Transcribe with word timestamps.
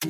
Ny 0.00 0.06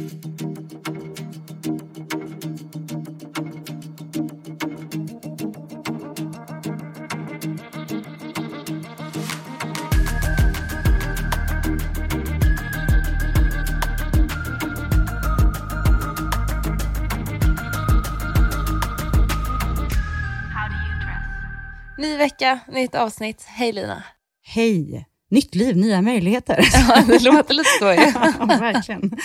vecka, 22.16 22.60
nytt 22.68 22.94
avsnitt. 22.94 23.42
Hej 23.44 23.72
Lina. 23.72 24.02
Hej! 24.42 25.09
Nytt 25.30 25.54
liv, 25.54 25.76
nya 25.76 26.02
möjligheter. 26.02 26.60
Ja, 26.88 27.02
det 27.06 27.18
låter 27.22 27.54
lite 27.54 27.70
så 27.78 27.92
ju. 27.92 28.00
ja, 28.38 28.46
verkligen. 28.60 29.16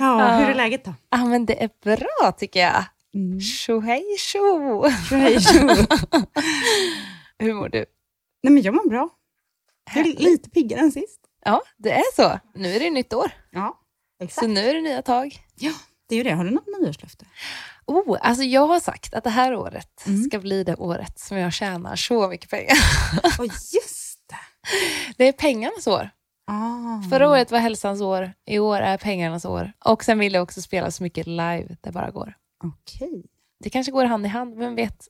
Ja, 0.00 0.36
hur 0.38 0.48
är 0.50 0.54
läget 0.54 0.84
då? 0.84 0.94
Ja, 1.10 1.24
men 1.24 1.46
det 1.46 1.62
är 1.62 1.70
bra 1.84 2.32
tycker 2.32 2.60
jag. 2.60 2.84
Mm. 3.14 3.40
Tjo 3.40 3.80
hej 3.80 4.04
tjo. 4.18 4.84
Tjo. 5.08 5.16
Hur 7.38 7.54
mår 7.54 7.68
du? 7.68 7.84
Nej, 8.42 8.52
men 8.52 8.62
jag 8.62 8.74
mår 8.74 8.88
bra. 8.88 9.08
Jag 9.94 10.06
är 10.06 10.12
lite 10.18 10.50
piggare 10.50 10.80
än 10.80 10.92
sist. 10.92 11.20
Ja, 11.44 11.62
det 11.76 11.92
är 11.92 12.14
så. 12.16 12.38
Nu 12.54 12.74
är 12.76 12.80
det 12.80 12.90
nytt 12.90 13.12
år, 13.12 13.30
Ja, 13.50 13.80
så 14.30 14.46
nu 14.46 14.60
är 14.70 14.74
det 14.74 14.80
nya 14.80 15.02
tag. 15.02 15.38
Ja, 15.54 15.72
det 16.08 16.14
är 16.14 16.16
ju 16.16 16.22
det. 16.22 16.30
Har 16.32 16.44
du 16.44 16.50
något 16.50 16.66
nyårslöfte? 16.80 17.24
Oh, 17.86 18.18
alltså 18.22 18.42
jag 18.44 18.66
har 18.66 18.80
sagt 18.80 19.14
att 19.14 19.24
det 19.24 19.30
här 19.30 19.54
året 19.54 20.06
Mm. 20.06 20.22
ska 20.24 20.38
bli 20.38 20.64
det 20.64 20.74
året 20.76 21.18
som 21.18 21.36
jag 21.38 21.52
tjänar 21.52 21.96
så 21.96 22.28
mycket 22.28 22.50
pengar. 22.50 22.76
Åh, 23.38 23.44
just 23.46 23.97
det. 25.16 25.28
Är 25.28 25.32
pengarnas 25.32 25.86
år. 25.86 26.10
Ah. 26.46 27.02
Förra 27.10 27.30
året 27.30 27.50
var 27.50 27.58
hälsans 27.58 28.00
år, 28.00 28.32
i 28.46 28.58
år 28.58 28.80
är 28.80 28.96
pengarnas 28.96 29.44
år. 29.44 29.72
Och 29.84 30.04
sen 30.04 30.18
vill 30.18 30.34
jag 30.34 30.42
också 30.42 30.62
spela 30.62 30.90
så 30.90 31.02
mycket 31.02 31.26
live 31.26 31.76
det 31.80 31.92
bara 31.92 32.10
går. 32.10 32.34
Okej. 32.64 33.24
Det 33.60 33.70
kanske 33.70 33.92
går 33.92 34.04
hand 34.04 34.26
i 34.26 34.28
hand, 34.28 34.58
vem 34.58 34.74
vet? 34.74 35.08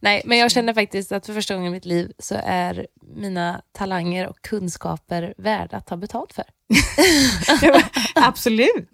Nej, 0.00 0.22
men 0.24 0.38
jag 0.38 0.50
känner 0.50 0.74
faktiskt 0.74 1.12
att 1.12 1.26
för 1.26 1.34
första 1.34 1.54
gången 1.54 1.68
i 1.68 1.76
mitt 1.76 1.84
liv 1.84 2.12
så 2.18 2.36
är 2.44 2.86
mina 3.02 3.62
talanger 3.72 4.28
och 4.28 4.40
kunskaper 4.42 5.34
värda 5.38 5.76
att 5.76 5.86
ta 5.86 5.96
betalt 5.96 6.32
för. 6.32 6.44
Absolut. 8.14 8.88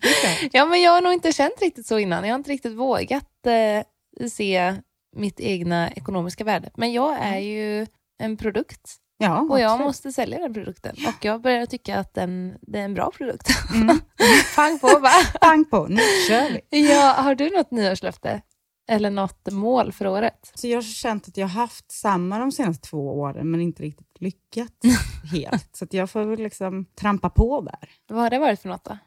Ja, 0.53 0.67
men 0.67 0.83
jag 0.83 0.93
har 0.93 1.01
nog 1.01 1.13
inte 1.13 1.33
känt 1.33 1.63
riktigt 1.63 1.87
så 1.87 1.99
innan. 1.99 2.25
Jag 2.25 2.33
har 2.35 2.39
inte 2.39 2.51
riktigt 2.51 2.73
vågat 2.73 3.47
eh, 3.47 4.29
se 4.29 4.75
mitt 5.17 5.41
egna 5.41 5.91
ekonomiska 5.91 6.45
värde. 6.45 6.71
Men 6.75 6.93
jag 6.93 7.19
är 7.21 7.39
ju 7.39 7.87
en 8.19 8.37
produkt 8.37 8.97
Ja, 9.23 9.41
och 9.51 9.61
jag 9.61 9.71
absolut. 9.71 9.87
måste 9.87 10.13
sälja 10.13 10.39
den 10.39 10.55
produkten. 10.55 10.97
Och 11.09 11.25
jag 11.25 11.43
börjar 11.43 11.67
tycka 11.67 11.99
att 11.99 12.15
den, 12.15 12.59
det 12.61 12.79
är 12.79 12.85
en 12.85 12.95
bra 12.95 13.11
produkt. 13.11 13.49
Mm. 13.75 14.01
Pang 14.57 14.79
på 14.79 14.87
va? 14.87 15.11
Pang 15.41 15.65
på, 15.65 15.87
nu 15.87 16.01
kör 16.29 16.51
vi. 16.51 16.89
Ja, 16.91 17.15
har 17.19 17.35
du 17.35 17.51
något 17.51 17.71
nyårslöfte? 17.71 18.43
Eller 18.89 19.11
något 19.11 19.53
mål 19.53 19.93
för 19.93 20.07
året? 20.07 20.53
Så 20.55 20.69
jag 20.69 20.77
har 20.77 20.83
känt 20.83 21.29
att 21.29 21.37
jag 21.37 21.49
har 21.49 21.61
haft 21.61 21.93
samma 21.93 22.39
de 22.39 22.53
senaste 22.53 22.89
två 22.89 23.19
åren, 23.21 23.51
men 23.51 23.61
inte 23.61 23.83
riktigt 23.83 24.21
lyckats 24.21 24.77
helt. 25.33 25.77
Så 25.77 25.87
jag 25.91 26.11
får 26.11 26.25
väl 26.25 26.39
liksom 26.39 26.85
trampa 26.85 27.31
på 27.31 27.61
där. 27.61 27.91
Vad 28.09 28.23
har 28.23 28.31
det 28.31 28.39
varit 28.39 28.61
för 28.61 28.69
något 28.69 28.85
då? 28.85 28.99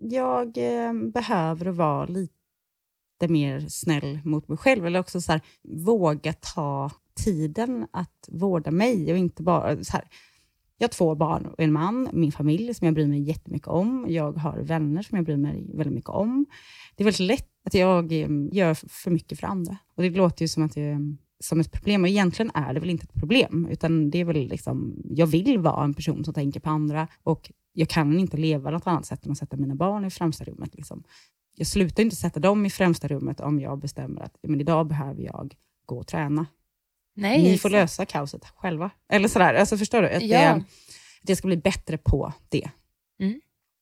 jag 0.00 0.58
eh, 0.58 0.92
behöver 0.92 1.70
vara 1.70 2.06
lite 2.06 3.28
mer 3.28 3.60
snäll 3.68 4.20
mot 4.24 4.48
mig 4.48 4.58
själv. 4.58 4.86
Eller 4.86 5.00
också 5.00 5.20
så 5.20 5.32
här, 5.32 5.40
våga 5.62 6.32
ta 6.32 6.90
tiden 7.24 7.86
att 7.90 8.28
vårda 8.28 8.70
mig 8.70 9.12
och 9.12 9.18
inte 9.18 9.42
bara... 9.42 9.84
Så 9.84 9.92
här, 9.92 10.04
jag 10.78 10.88
har 10.88 10.92
två 10.92 11.14
barn 11.14 11.46
och 11.46 11.60
en 11.60 11.72
man, 11.72 12.08
min 12.12 12.32
familj 12.32 12.74
som 12.74 12.84
jag 12.84 12.94
bryr 12.94 13.06
mig 13.06 13.22
jättemycket 13.22 13.68
om. 13.68 14.06
Jag 14.08 14.32
har 14.32 14.58
vänner 14.58 15.02
som 15.02 15.16
jag 15.16 15.24
bryr 15.24 15.36
mig 15.36 15.70
väldigt 15.74 15.94
mycket 15.94 16.10
om. 16.10 16.46
Det 16.96 17.02
är 17.02 17.04
väldigt 17.04 17.20
lätt 17.26 17.48
att 17.64 17.74
jag 17.74 18.12
ehm, 18.12 18.48
gör 18.52 18.74
för 18.74 19.10
mycket 19.10 19.40
för 19.40 19.46
andra. 19.46 19.76
Och 19.94 20.02
Det 20.02 20.10
låter 20.10 20.42
ju 20.42 20.48
som, 20.48 20.62
att 20.62 20.74
det, 20.74 20.88
ehm, 20.88 21.18
som 21.40 21.60
ett 21.60 21.72
problem 21.72 22.02
och 22.02 22.08
egentligen 22.08 22.50
är 22.54 22.74
det 22.74 22.80
väl 22.80 22.90
inte 22.90 23.04
ett 23.04 23.14
problem. 23.14 23.68
Utan 23.70 24.10
det 24.10 24.18
är 24.18 24.24
väl 24.24 24.36
liksom, 24.36 25.02
jag 25.04 25.26
vill 25.26 25.58
vara 25.58 25.84
en 25.84 25.94
person 25.94 26.24
som 26.24 26.34
tänker 26.34 26.60
på 26.60 26.70
andra 26.70 27.08
och 27.22 27.52
jag 27.72 27.88
kan 27.88 28.18
inte 28.18 28.36
leva 28.36 28.70
något 28.70 28.86
annat 28.86 29.06
sätt 29.06 29.26
än 29.26 29.32
att 29.32 29.38
sätta 29.38 29.56
mina 29.56 29.74
barn 29.74 30.04
i 30.04 30.10
främsta 30.10 30.44
rummet. 30.44 30.74
Liksom. 30.74 31.02
Jag 31.56 31.66
slutar 31.66 32.02
inte 32.02 32.16
sätta 32.16 32.40
dem 32.40 32.66
i 32.66 32.70
främsta 32.70 33.08
rummet 33.08 33.40
om 33.40 33.60
jag 33.60 33.78
bestämmer 33.78 34.20
att 34.20 34.36
men 34.42 34.60
idag 34.60 34.86
behöver 34.86 35.22
jag 35.22 35.54
gå 35.86 35.98
och 35.98 36.06
träna. 36.06 36.46
Nej, 37.20 37.42
Ni 37.42 37.58
får 37.58 37.70
lösa 37.70 38.06
kaoset 38.06 38.44
själva. 38.56 38.90
Eller 39.08 39.28
sådär, 39.28 39.54
alltså 39.54 39.76
förstår 39.76 40.02
du? 40.02 40.08
Att, 40.10 40.22
Ja. 40.22 40.38
det, 40.38 40.64
jag 41.30 41.38
ska 41.38 41.46
bli 41.46 41.56
bättre 41.56 41.98
på 41.98 42.32
det. 42.48 42.70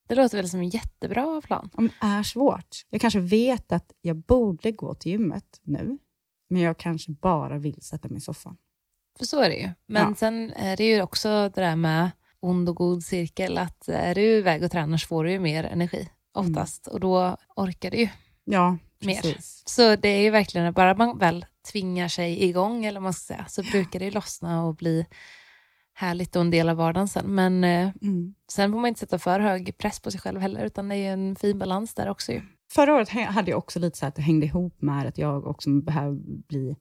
Det 0.09 0.15
låter 0.15 0.37
väl 0.37 0.49
som 0.49 0.61
en 0.61 0.69
jättebra 0.69 1.41
plan. 1.45 1.71
Om 1.75 1.87
det 1.87 2.07
är 2.07 2.23
svårt. 2.23 2.77
Jag 2.91 3.01
kanske 3.01 3.21
vet 3.21 3.73
att 3.73 3.93
jag 4.01 4.17
borde 4.17 4.73
gå 4.73 4.95
till 4.95 5.13
gymmet 5.13 5.61
nu, 5.63 5.99
men 6.51 6.63
jag 6.63 6.79
kanske 6.79 7.11
bara 7.13 7.59
vill 7.59 7.83
sätta 7.83 8.09
mig 8.09 8.19
i 8.19 8.21
soffan. 8.21 8.57
För 9.19 9.25
så 9.27 9.41
är 9.41 9.49
det 9.49 9.57
ju. 9.57 9.71
Men 9.87 10.09
Ja. 10.09 10.15
sen 10.15 10.53
är 10.53 10.77
det 10.77 10.85
ju 10.85 11.03
också 11.03 11.29
det 11.29 11.61
där 11.61 11.77
med 11.77 12.11
ond 12.41 12.69
och 12.69 12.77
god 12.77 13.03
cirkel, 13.05 13.59
att 13.59 13.89
är 13.89 14.15
du 14.15 14.23
iväg 14.23 14.63
och 14.63 14.71
tränar 14.71 14.97
så 14.99 15.07
får 15.07 15.25
du 15.25 15.31
ju 15.31 15.41
mer 15.41 15.65
energi 15.65 16.09
oftast 16.35 16.87
och 16.87 17.01
då 17.01 17.37
orkar 17.57 17.91
du 17.91 17.97
ju. 17.97 18.09
Ja, 18.45 18.77
Mer. 19.01 19.37
Så 19.67 19.97
det 19.97 20.09
är 20.09 20.21
ju 20.23 20.31
verkligen, 20.31 20.73
bara 20.73 20.95
man 20.95 21.19
väl 21.19 21.47
tvingar 21.73 22.09
sig 22.09 22.45
igång, 22.45 22.85
eller 22.85 23.01
vad 23.01 23.05
man 23.05 23.13
ska 23.13 23.35
säga, 23.35 23.45
så 23.49 23.63
brukar 23.63 23.99
det 24.01 24.11
lossna 24.11 24.65
och 24.65 24.75
bli 24.77 25.07
härligt 25.95 26.37
och 26.37 26.43
en 26.43 26.51
del 26.51 26.69
av 26.69 26.77
vardagen 26.77 27.09
sen. 27.09 27.35
Men 27.35 27.65
eh, 27.65 27.91
Mm. 28.03 28.35
sen 28.51 28.73
får 28.73 28.79
man 28.81 28.89
inte 28.89 29.01
sätta 29.01 29.19
för 29.19 29.41
hög 29.41 29.79
press 29.79 30.01
på 30.01 30.11
sig 30.11 30.21
själv 30.21 30.41
heller, 30.41 30.65
utan 30.65 30.89
det 30.89 30.97
är 30.97 31.13
en 31.13 31.37
fin 31.37 31.59
balans 31.59 31.95
där 31.95 32.09
också 32.09 32.33
ju. 32.33 32.41
Förra 32.73 32.95
året 32.95 33.09
hade 33.09 33.51
jag 33.51 33.59
också 33.59 33.79
lite 33.79 33.99
så 33.99 34.07
att 34.07 34.15
det 34.15 34.23
hängde 34.23 34.47
ihop 34.47 34.83
med 34.83 35.07
att 35.07 35.19
jag 35.19 35.47
också 35.47 35.71
behöver 35.71 36.17
bli 36.49 36.77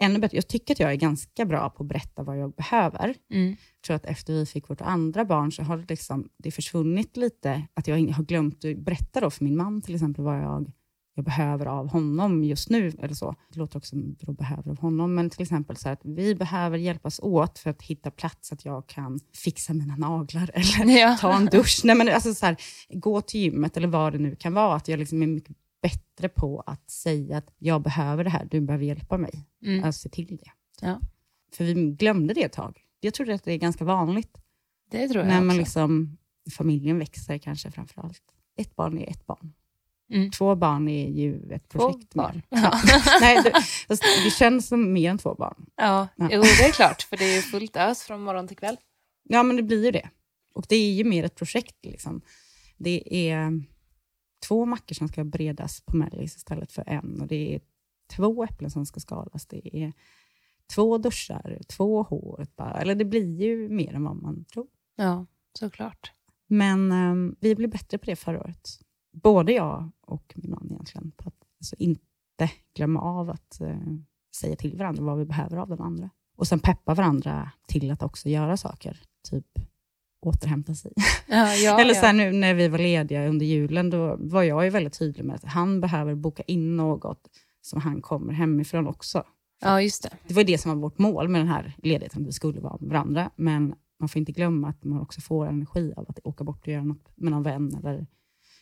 ännu 0.00 0.18
bättre. 0.18 0.36
Jag 0.36 0.48
tycker 0.48 0.74
att 0.74 0.80
jag 0.80 0.92
är 0.92 0.96
ganska 0.96 1.44
bra 1.44 1.70
på 1.70 1.82
att 1.82 1.88
berätta 1.88 2.22
vad 2.22 2.38
jag 2.38 2.54
behöver. 2.54 3.14
Mm. 3.32 3.48
Jag 3.48 3.82
tror 3.86 3.96
att 3.96 4.06
efter 4.06 4.32
vi 4.32 4.46
fick 4.46 4.70
vårt 4.70 4.80
andra 4.80 5.24
barn 5.24 5.52
så 5.52 5.62
har 5.62 5.76
det, 5.76 5.90
liksom, 5.90 6.28
det 6.36 6.50
försvunnit 6.50 7.16
lite. 7.16 7.62
Att 7.74 7.88
jag 7.88 7.96
har 7.96 8.24
glömt 8.24 8.64
att 8.64 8.78
berätta 8.78 9.20
då 9.20 9.30
för 9.30 9.44
min 9.44 9.56
man 9.56 9.82
till 9.82 9.94
exempel 9.94 10.24
vad 10.24 10.38
jag, 10.38 10.72
jag 11.18 11.24
behöver 11.24 11.66
av 11.66 11.88
honom 11.88 12.44
just 12.44 12.70
nu. 12.70 12.88
Eller 12.98 13.14
så. 13.14 13.34
Det 13.52 13.58
låter 13.58 13.76
också 13.78 13.88
som 13.90 14.16
jag 14.20 14.34
behöver 14.36 14.70
av 14.70 14.78
honom. 14.78 15.14
Men 15.14 15.30
till 15.30 15.42
exempel 15.42 15.76
så 15.76 15.88
att 15.88 16.00
vi 16.04 16.34
behöver 16.34 16.78
hjälpas 16.78 17.20
åt 17.20 17.58
för 17.58 17.70
att 17.70 17.82
hitta 17.82 18.10
plats 18.10 18.52
att 18.52 18.64
jag 18.64 18.86
kan 18.86 19.20
fixa 19.36 19.74
mina 19.74 19.96
naglar 19.96 20.50
eller 20.80 20.98
Ja. 21.00 21.16
ta 21.20 21.36
en 21.36 21.46
dusch. 21.46 21.80
Nej, 21.84 21.96
men 21.96 22.08
alltså 22.08 22.34
så 22.34 22.46
här, 22.46 22.56
gå 22.88 23.20
till 23.20 23.40
gymmet 23.40 23.76
eller 23.76 23.88
vad 23.88 24.12
det 24.12 24.18
nu 24.18 24.36
kan 24.36 24.54
vara. 24.54 24.74
Att 24.76 24.88
jag 24.88 24.98
liksom 24.98 25.22
är 25.22 25.26
mycket 25.26 25.56
bättre 25.82 26.28
på 26.28 26.60
att 26.66 26.90
säga 26.90 27.36
att 27.38 27.54
jag 27.58 27.82
behöver 27.82 28.24
det 28.24 28.30
här, 28.30 28.48
du 28.50 28.60
behöver 28.60 28.84
hjälpa 28.84 29.18
mig 29.18 29.44
Mm. 29.64 29.84
att 29.84 29.96
se 29.96 30.08
till 30.08 30.36
det. 30.36 30.50
Ja. 30.86 31.00
För 31.54 31.64
vi 31.64 31.74
glömde 31.74 32.34
det 32.34 32.42
ett 32.44 32.52
tag. 32.52 32.80
Jag 33.00 33.14
tror 33.14 33.30
att 33.30 33.44
det 33.44 33.52
är 33.52 33.58
ganska 33.58 33.84
vanligt 33.84 34.38
Det 34.90 35.08
tror 35.08 35.24
jag 35.24 35.28
när 35.28 35.40
man 35.40 35.48
också. 35.48 35.58
liksom, 35.58 36.18
familjen 36.56 36.98
växer 36.98 37.38
kanske 37.38 37.70
framför 37.70 38.00
allt. 38.02 38.22
Ett 38.56 38.76
barn 38.76 38.98
är 38.98 39.10
ett 39.10 39.26
barn. 39.26 39.52
Mm. 40.10 40.30
Två 40.30 40.54
barn 40.54 40.88
är 40.88 41.08
ju 41.08 41.52
ett 41.52 41.68
Två 41.68 41.78
projekt. 41.78 42.14
barn. 42.14 42.42
Ja. 42.48 42.80
Nej, 43.20 43.40
det, 43.42 43.52
det 44.24 44.30
känns 44.30 44.68
som 44.68 44.92
mer 44.92 45.10
än 45.10 45.18
två 45.18 45.34
barn. 45.34 45.66
Ja, 45.76 46.08
Ja. 46.16 46.28
jo 46.32 46.42
det 46.42 46.64
är 46.68 46.72
klart, 46.72 47.02
för 47.02 47.16
det 47.16 47.36
är 47.36 47.42
fullt 47.42 47.76
ös 47.76 48.02
från 48.02 48.22
morgon 48.22 48.48
till 48.48 48.56
kväll. 48.56 48.76
Ja, 49.22 49.42
men 49.42 49.56
det 49.56 49.62
blir 49.62 49.84
ju 49.84 49.90
det. 49.90 50.08
Och 50.54 50.66
det 50.68 50.76
är 50.76 50.92
ju 50.92 51.04
mer 51.04 51.24
ett 51.24 51.34
projekt. 51.34 51.76
Liksom. 51.82 52.20
Det 52.76 53.30
är 53.30 53.62
två 54.48 54.66
mackor 54.66 54.94
som 54.94 55.08
ska 55.08 55.24
beredas 55.24 55.80
på 55.80 55.96
mellis 55.96 56.36
istället 56.36 56.72
för 56.72 56.84
en. 56.88 57.20
Och 57.20 57.26
det 57.26 57.54
är 57.54 57.60
två 58.16 58.44
äpplen 58.44 58.70
som 58.70 58.86
ska 58.86 59.00
skalas. 59.00 59.46
Det 59.46 59.76
är 59.82 59.92
två 60.74 60.98
duschar, 60.98 61.58
två 61.68 62.02
hår. 62.02 62.46
Bara. 62.56 62.80
Eller 62.80 62.94
det 62.94 63.04
blir 63.04 63.42
ju 63.42 63.68
mer 63.68 63.94
än 63.94 64.04
vad 64.04 64.16
man 64.16 64.44
tror. 64.44 64.66
Ja, 64.96 65.26
såklart. 65.58 66.12
Men 66.46 66.92
ehm, 66.92 67.36
vi 67.40 67.54
blev 67.54 67.70
bättre 67.70 67.98
på 67.98 68.04
det 68.06 68.16
förra 68.16 68.40
året. 68.40 68.68
Både 69.12 69.52
jag 69.52 69.90
och 70.00 70.32
min 70.36 70.50
man 70.50 70.68
egentligen. 70.70 71.10
På 71.16 71.28
att 71.28 71.34
alltså, 71.60 71.76
inte 71.78 72.50
glömma 72.74 73.00
av 73.00 73.30
att 73.30 73.60
eh, 73.60 73.76
säga 74.36 74.56
till 74.56 74.76
varandra 74.76 75.02
vad 75.02 75.18
vi 75.18 75.24
behöver 75.24 75.56
av 75.56 75.68
den 75.68 75.80
andra. 75.80 76.10
Och 76.36 76.46
sen 76.46 76.60
peppa 76.60 76.94
varandra 76.94 77.50
till 77.66 77.90
att 77.90 78.02
också 78.02 78.28
göra 78.28 78.56
saker. 78.56 79.00
Typ 79.30 79.46
återhämta 80.20 80.74
sig. 80.74 80.92
Ja, 81.30 81.54
ja, 81.54 81.80
Eller 81.80 81.94
så 81.94 82.06
här, 82.06 82.12
nu 82.12 82.32
när 82.32 82.54
vi 82.54 82.68
var 82.68 82.78
lediga 82.78 83.28
under 83.28 83.46
julen, 83.46 83.90
då 83.90 84.16
var 84.18 84.42
jag 84.42 84.64
ju 84.64 84.70
väldigt 84.70 84.98
tydlig 84.98 85.24
med 85.24 85.36
att 85.36 85.44
han 85.44 85.80
behöver 85.80 86.14
boka 86.14 86.42
in 86.42 86.76
något 86.76 87.28
som 87.60 87.80
han 87.80 88.02
kommer 88.02 88.32
hemifrån 88.32 88.86
också. 88.86 89.24
ja, 89.60 89.82
just 89.82 90.02
det. 90.02 90.10
Det 90.28 90.34
var 90.34 90.44
det 90.44 90.58
som 90.58 90.70
var 90.70 90.76
vårt 90.76 90.98
mål 90.98 91.28
med 91.28 91.40
den 91.40 91.48
här 91.48 91.76
ledigheten, 91.82 92.22
att 92.22 92.28
vi 92.28 92.32
skulle 92.32 92.60
vara 92.60 92.76
med 92.80 92.90
varandra. 92.90 93.30
Men 93.36 93.74
man 94.00 94.08
får 94.08 94.20
inte 94.20 94.32
glömma 94.32 94.68
att 94.68 94.84
man 94.84 95.00
också 95.00 95.20
får 95.20 95.46
energi 95.46 95.92
av 95.96 96.06
att 96.08 96.18
åka 96.24 96.44
bort 96.44 96.60
och 96.60 96.68
göra 96.72 96.84
något 96.84 97.12
med 97.14 97.32
någon 97.32 97.42
vän 97.42 97.74
eller 97.78 98.06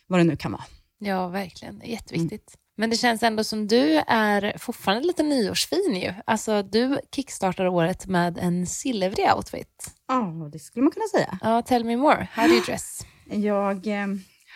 vad 0.07 0.19
det 0.19 0.23
nu 0.23 0.35
kan 0.35 0.51
vara. 0.51 0.63
Ja, 0.99 1.27
verkligen. 1.27 1.81
Jätteviktigt. 1.85 2.57
Men 2.77 2.89
det 2.89 2.95
känns 2.95 3.23
ändå 3.23 3.43
som 3.43 3.67
du 3.67 4.03
är 4.07 4.57
fortfarande 4.57 5.07
lite 5.07 5.23
nyårsfin 5.23 5.95
ju. 5.95 6.13
Alltså, 6.25 6.63
du 6.63 6.99
kickstartar 7.15 7.67
året 7.67 8.07
med 8.07 8.37
en 8.37 8.65
silvrig 8.65 9.25
outfit. 9.35 9.95
Ja, 10.07 10.49
det 10.51 10.59
skulle 10.59 10.83
man 10.83 10.91
kunna 10.91 11.07
säga. 11.07 11.39
Ja, 11.41 11.61
tell 11.61 11.83
me 11.83 11.97
more. 11.97 12.27
How 12.31 12.47
do 12.47 12.53
you 12.53 12.61
dress? 12.61 13.01
Jag 13.25 13.87
eh, 13.87 14.07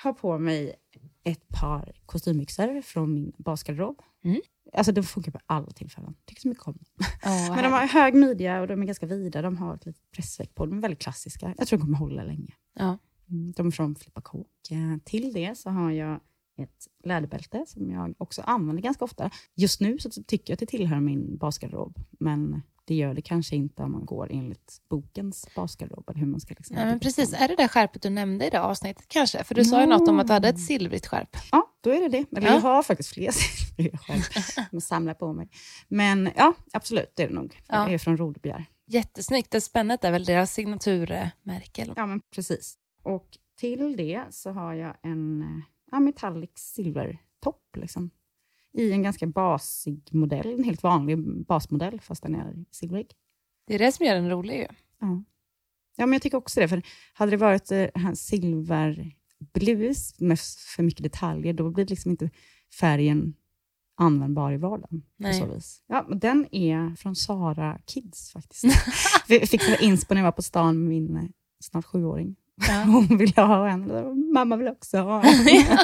har 0.04 0.14
på 0.14 0.38
mig 0.38 0.76
ett 1.24 1.48
par 1.60 1.96
kostymbyxor 2.06 2.82
från 2.82 3.14
min 3.14 3.34
basgarderob. 3.38 4.02
Mm. 4.24 4.42
Alltså 4.74 4.92
de 4.92 5.04
funkar 5.04 5.32
på 5.32 5.40
alla 5.46 5.72
tillfällen. 5.72 6.16
Tycker 6.26 6.42
så 6.42 6.48
mycket 6.48 6.68
om 6.68 6.74
dem. 6.74 7.08
Oh, 7.24 7.56
Men 7.56 7.64
de 7.64 7.72
har 7.72 7.88
hög 7.88 8.14
midja 8.14 8.62
och 8.62 8.68
de 8.68 8.82
är 8.82 8.86
ganska 8.86 9.06
vida. 9.06 9.42
De 9.42 9.58
har 9.58 9.76
ett 9.76 9.86
litet 9.86 10.12
pressveck 10.16 10.56
på. 10.56 10.66
De 10.66 10.78
är 10.78 10.82
väldigt 10.82 11.02
klassiska. 11.02 11.54
Jag 11.58 11.68
tror 11.68 11.80
de 11.80 11.86
kommer 11.86 11.98
hålla 11.98 12.24
länge. 12.24 12.54
Ja. 12.80 12.98
Mm, 13.32 13.52
De 13.56 13.68
är 13.68 13.72
från 13.72 13.96
Flippa 13.96 14.22
Kåk. 14.22 14.48
Eh, 14.72 14.98
Till 15.04 15.34
det 15.34 15.58
så 15.58 15.70
har 15.70 15.92
jag 15.92 16.20
ett 16.58 16.88
läderbälte 17.04 17.64
som 17.68 17.92
jag 17.92 18.14
också 18.18 18.42
använder 18.42 18.84
ganska 18.84 19.06
ofta. 19.06 19.32
Just 19.56 19.82
nu 19.82 19.98
så 20.00 20.10
tycker 20.10 20.52
jag 20.52 20.56
att 20.56 20.60
det 20.60 20.66
tillhör 20.66 21.00
min 21.00 21.38
basgarderob, 21.38 21.98
men 22.20 22.62
det 22.86 22.96
gör 22.96 23.14
det 23.14 23.22
kanske 23.22 23.56
inte 23.56 23.84
om 23.84 23.92
man 23.92 24.06
går 24.06 24.32
enligt 24.32 24.82
bokens 24.90 25.48
basgarderob. 25.56 26.10
Eller 26.10 26.20
hur 26.20 26.28
man 26.28 26.40
ska 26.40 26.54
liksom 26.58 26.76
Nej, 26.76 26.86
men 26.86 27.00
precis. 27.00 27.34
Är 27.34 27.48
det 27.48 27.56
det 27.56 27.68
skärpet 27.68 28.02
du 28.02 28.10
nämnde 28.10 28.48
i 28.48 28.50
det 28.50 28.62
avsnittet 28.62 29.06
kanske? 29.08 29.44
För 29.44 29.56
du 29.56 29.66
sa 29.66 29.82
ju 29.82 29.88
något 29.88 30.10
om 30.10 30.20
att 30.20 30.28
du 30.28 30.34
hade 30.34 30.48
ett 30.50 30.60
silvrigt 30.66 31.08
skärp. 31.08 31.38
Ja, 31.52 31.68
då 31.82 31.90
är 31.90 32.02
det 32.02 32.10
det. 32.10 32.38
Eller 32.38 32.48
Ja. 32.48 32.54
jag 32.54 32.62
har 32.62 32.84
faktiskt 32.84 33.10
fler 33.10 33.32
silvriga 33.32 33.98
själv. 33.98 34.22
Jag 34.72 34.84
samlar 34.84 35.14
på 35.14 35.34
mig. 35.34 35.50
Men 35.88 36.30
ja, 36.36 36.54
absolut, 36.74 37.12
det 37.16 37.24
är 37.24 37.28
det 37.28 37.34
nog. 37.34 37.60
Ja. 37.68 37.86
Det 37.86 37.94
är 37.94 37.98
från 37.98 38.18
Rodebjer. 38.18 38.66
Jättesnyggt. 38.88 39.52
Det 39.52 39.62
spännet 39.62 40.04
är 40.04 40.12
väl 40.12 40.26
deras 40.26 40.54
signaturmärke? 40.54 41.82
eller- 41.82 41.94
Ja, 41.98 42.06
men 42.06 42.22
precis. 42.36 42.78
Och 43.04 43.38
till 43.56 43.98
det 43.98 44.24
så 44.30 44.52
har 44.52 44.74
jag 44.74 44.98
en 45.02 45.42
eh, 45.42 45.64
ja, 45.92 46.00
metallic 46.00 46.52
silvertopp. 46.56 47.78
Liksom. 47.78 48.10
I 48.74 48.92
en 48.92 49.04
ganska 49.04 49.28
basig 49.28 50.10
modell. 50.12 50.54
En 50.54 50.64
helt 50.64 50.84
vanlig 50.84 51.46
basmodell, 51.46 52.02
fast 52.02 52.24
den 52.24 52.36
är 52.36 52.66
silvrig. 52.72 53.08
Det 53.68 53.76
är 53.76 53.80
det 53.80 53.92
som 53.92 54.06
gör 54.06 54.16
den 54.16 54.30
rolig 54.30 54.58
ju. 54.58 54.68
Ja. 55.00 55.24
ja, 55.96 56.06
men 56.06 56.14
jag 56.14 56.22
tycker 56.22 56.38
också 56.38 56.60
det. 56.60 56.68
För 56.68 56.82
hade 57.14 57.32
det 57.32 57.38
varit 57.38 57.72
eh, 57.72 58.14
silverblus 58.14 60.20
med 60.20 60.40
för 60.76 60.84
mycket 60.84 61.04
detaljer, 61.04 61.54
då 61.54 61.70
blir 61.70 61.86
det 61.86 61.90
liksom 61.90 62.12
inte 62.12 62.30
färgen 62.80 63.34
användbar 63.96 64.52
i 64.52 64.58
vardagen. 64.58 65.04
Nej. 65.18 65.40
På 65.40 65.48
så 65.48 65.54
vis. 65.54 65.84
Ja, 65.88 66.02
den 66.02 66.48
är 66.52 66.96
från 66.96 67.16
Sara 67.16 67.80
Kids 67.86 68.32
faktiskt. 68.32 68.66
Vi 69.28 69.40
fick 69.40 69.64
sån 69.64 69.76
inspo 69.82 70.14
när 70.14 70.22
jag 70.22 70.26
var 70.26 70.32
på 70.32 70.42
stan 70.42 70.80
med 70.80 70.90
min 70.90 71.18
eh, 71.18 71.24
snart 71.60 71.86
sjuåring. 71.86 72.36
Ja. 72.68 72.84
Hon 72.86 73.18
ville 73.18 73.42
ha 73.42 73.70
en, 73.70 74.32
mamma 74.34 74.56
vill 74.58 74.68
också 74.68 74.98
ha 74.98 75.24
en. 75.24 75.46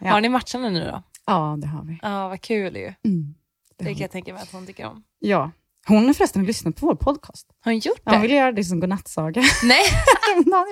Ja. 0.00 0.10
Har 0.10 0.20
ni 0.20 0.28
matchande 0.28 0.70
nu 0.70 0.84
då? 0.84 1.02
ja, 1.26 1.56
det 1.60 1.66
har 1.66 1.84
vi. 1.84 1.98
Ja, 2.02 2.28
vad 2.28 2.40
kul 2.40 2.76
ju. 2.76 2.84
Mm, 3.04 3.34
det 3.78 3.84
Det 3.84 3.92
kan 3.94 4.00
jag 4.00 4.10
tänka 4.10 4.32
mig 4.32 4.42
att 4.42 4.52
hon 4.52 4.66
tycker 4.66 4.86
om. 4.86 5.02
Ja. 5.18 5.50
Hon 5.86 6.06
har 6.06 6.14
förresten 6.14 6.44
lyssnat 6.44 6.76
på 6.76 6.86
vår 6.86 6.94
podcast. 6.94 7.46
Har 7.60 7.72
hon 7.72 7.78
gjort 7.78 8.00
Ja, 8.04 8.12
hon 8.12 8.14
det? 8.14 8.22
ville 8.22 8.34
göra 8.34 8.52
det 8.52 8.64
som 8.64 8.80
godnattsaga. 8.80 9.42
Nej. 9.64 9.82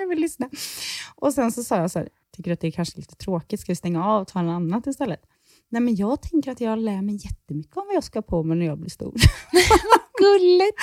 Jag 0.00 0.08
vill 0.08 0.18
lyssna. 0.18 0.48
Och 1.16 1.32
sen 1.32 1.52
så 1.52 1.64
sa 1.64 1.76
jag 1.76 1.90
så 1.90 1.98
här, 1.98 2.08
tycker 2.36 2.50
du 2.50 2.52
att 2.52 2.60
det 2.60 2.66
är 2.66 2.70
kanske 2.70 2.98
lite 2.98 3.14
tråkigt, 3.16 3.60
ska 3.60 3.72
vi 3.72 3.76
stänga 3.76 4.04
av 4.06 4.22
och 4.22 4.28
ta 4.28 4.42
något 4.42 4.52
annat 4.56 4.86
istället? 4.86 5.20
Nej, 5.70 5.82
men 5.82 5.96
jag 5.96 6.22
tänker 6.22 6.50
att 6.52 6.60
jag 6.60 6.78
lär 6.78 7.02
mig 7.02 7.18
jättemycket 7.24 7.76
om 7.76 7.84
vad 7.86 7.96
jag 7.96 8.04
ska 8.04 8.22
på 8.22 8.42
mig 8.42 8.56
när 8.58 8.66
jag 8.66 8.78
blir 8.78 8.90
stor. 8.90 9.14
Gulligt. 10.18 10.76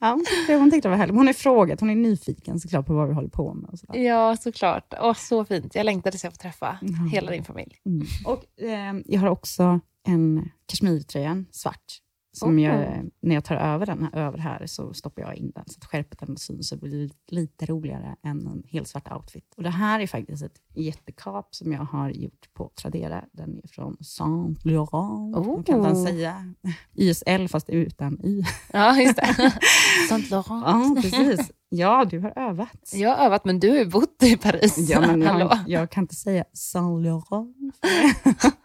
Ja, 0.00 0.20
tyckte, 0.26 0.54
hon 0.54 0.70
tyckte 0.70 0.88
det 0.88 0.90
var 0.90 0.96
härligt. 0.96 1.16
Hon 1.16 1.28
är 1.28 1.32
frågat, 1.32 1.80
hon 1.80 1.90
är 1.90 1.94
nyfiken 1.94 2.60
såklart 2.60 2.86
på 2.86 2.94
vad 2.94 3.08
vi 3.08 3.14
håller 3.14 3.28
på 3.28 3.54
med. 3.54 3.70
Och 3.70 3.78
sådär. 3.78 3.98
Ja, 4.00 4.36
såklart. 4.36 4.94
Åh, 5.00 5.14
så 5.14 5.44
fint. 5.44 5.74
Jag 5.74 5.84
längtade 5.84 6.10
tills 6.10 6.24
jag 6.24 6.32
får 6.32 6.38
träffa 6.38 6.78
Ja. 6.82 7.08
hela 7.12 7.30
din 7.30 7.44
familj. 7.44 7.76
Mm. 7.86 8.06
Och 8.26 8.62
eh, 8.62 8.94
jag 9.06 9.20
har 9.20 9.28
också 9.28 9.80
en 10.06 10.48
kashmirtröja, 10.66 11.44
svart. 11.50 11.84
Som 12.32 12.58
Oh. 12.58 12.62
jag, 12.62 13.10
när 13.20 13.34
jag 13.34 13.44
tar 13.44 13.56
över 13.56 13.86
den 13.86 14.02
här, 14.02 14.26
över 14.26 14.38
här 14.38 14.66
så 14.66 14.94
stoppar 14.94 15.22
jag 15.22 15.34
in 15.34 15.52
den 15.54 15.64
så 15.66 15.78
att 15.78 15.84
skärpet 15.84 16.40
syns 16.40 16.68
så 16.68 16.74
det 16.74 16.80
blir 16.80 17.10
lite 17.26 17.66
roligare 17.66 18.16
än 18.22 18.46
en 18.46 18.62
helt 18.68 18.88
svart 18.88 19.12
outfit. 19.12 19.54
Och 19.56 19.62
det 19.62 19.70
här 19.70 20.00
är 20.00 20.06
faktiskt 20.06 20.42
ett 20.42 20.60
jättekap 20.74 21.54
som 21.54 21.72
jag 21.72 21.80
har 21.80 22.10
gjort 22.10 22.48
på 22.54 22.70
Tradera. 22.74 23.24
Den 23.32 23.60
är 23.64 23.68
från 23.68 23.96
Saint 24.00 24.64
Laurent. 24.64 25.36
Oh. 25.36 25.46
Man 25.46 25.64
kan 25.64 25.76
inte 25.76 25.88
ens 25.88 26.04
säga 26.08 26.54
YSL 26.94 27.48
fast 27.48 27.70
utan 27.70 28.20
Y. 28.24 28.42
Ja, 28.72 29.00
just 29.00 29.16
det. 29.16 29.52
Saint 30.08 30.30
Laurent. 30.30 30.64
Ja, 30.66 31.02
precis. 31.02 31.50
Ja, 31.68 32.04
du 32.04 32.18
har 32.20 32.32
övat. 32.36 32.90
Jag 32.94 33.16
har 33.16 33.26
övat, 33.26 33.44
men 33.44 33.60
du 33.60 33.70
har 33.70 33.76
ju 33.76 33.86
bott 33.86 34.22
i 34.22 34.36
Paris. 34.36 34.90
Ja, 34.90 35.00
men 35.00 35.22
jag, 35.22 35.58
jag 35.66 35.90
kan 35.90 36.04
inte 36.04 36.14
säga 36.14 36.44
Saint 36.52 37.02
Laurent. 37.04 37.56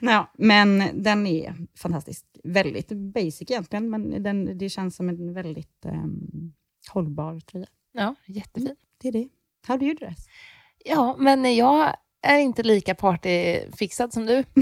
Nej, 0.00 0.24
men 0.38 0.82
den 1.02 1.26
är 1.26 1.56
fantastisk. 1.78 2.26
Väldigt 2.42 2.88
basic 2.88 3.50
egentligen, 3.50 3.90
men 3.90 4.22
den, 4.22 4.58
det 4.58 4.68
känns 4.68 4.96
som 4.96 5.08
en 5.08 5.32
väldigt 5.32 5.86
um, 5.86 6.54
hållbar 6.92 7.40
tröja. 7.40 7.66
Ja, 7.92 8.14
jättefin. 8.26 8.76
Det 8.98 9.08
är 9.08 9.12
det. 9.12 9.28
How 9.66 9.76
do 9.76 9.84
you 9.86 9.94
dress? 9.94 10.26
Ja, 10.84 11.16
men 11.18 11.56
jag 11.56 11.96
är 12.22 12.38
inte 12.38 12.62
lika 12.62 12.94
partyfixad 12.94 14.12
som 14.12 14.26
du. 14.26 14.44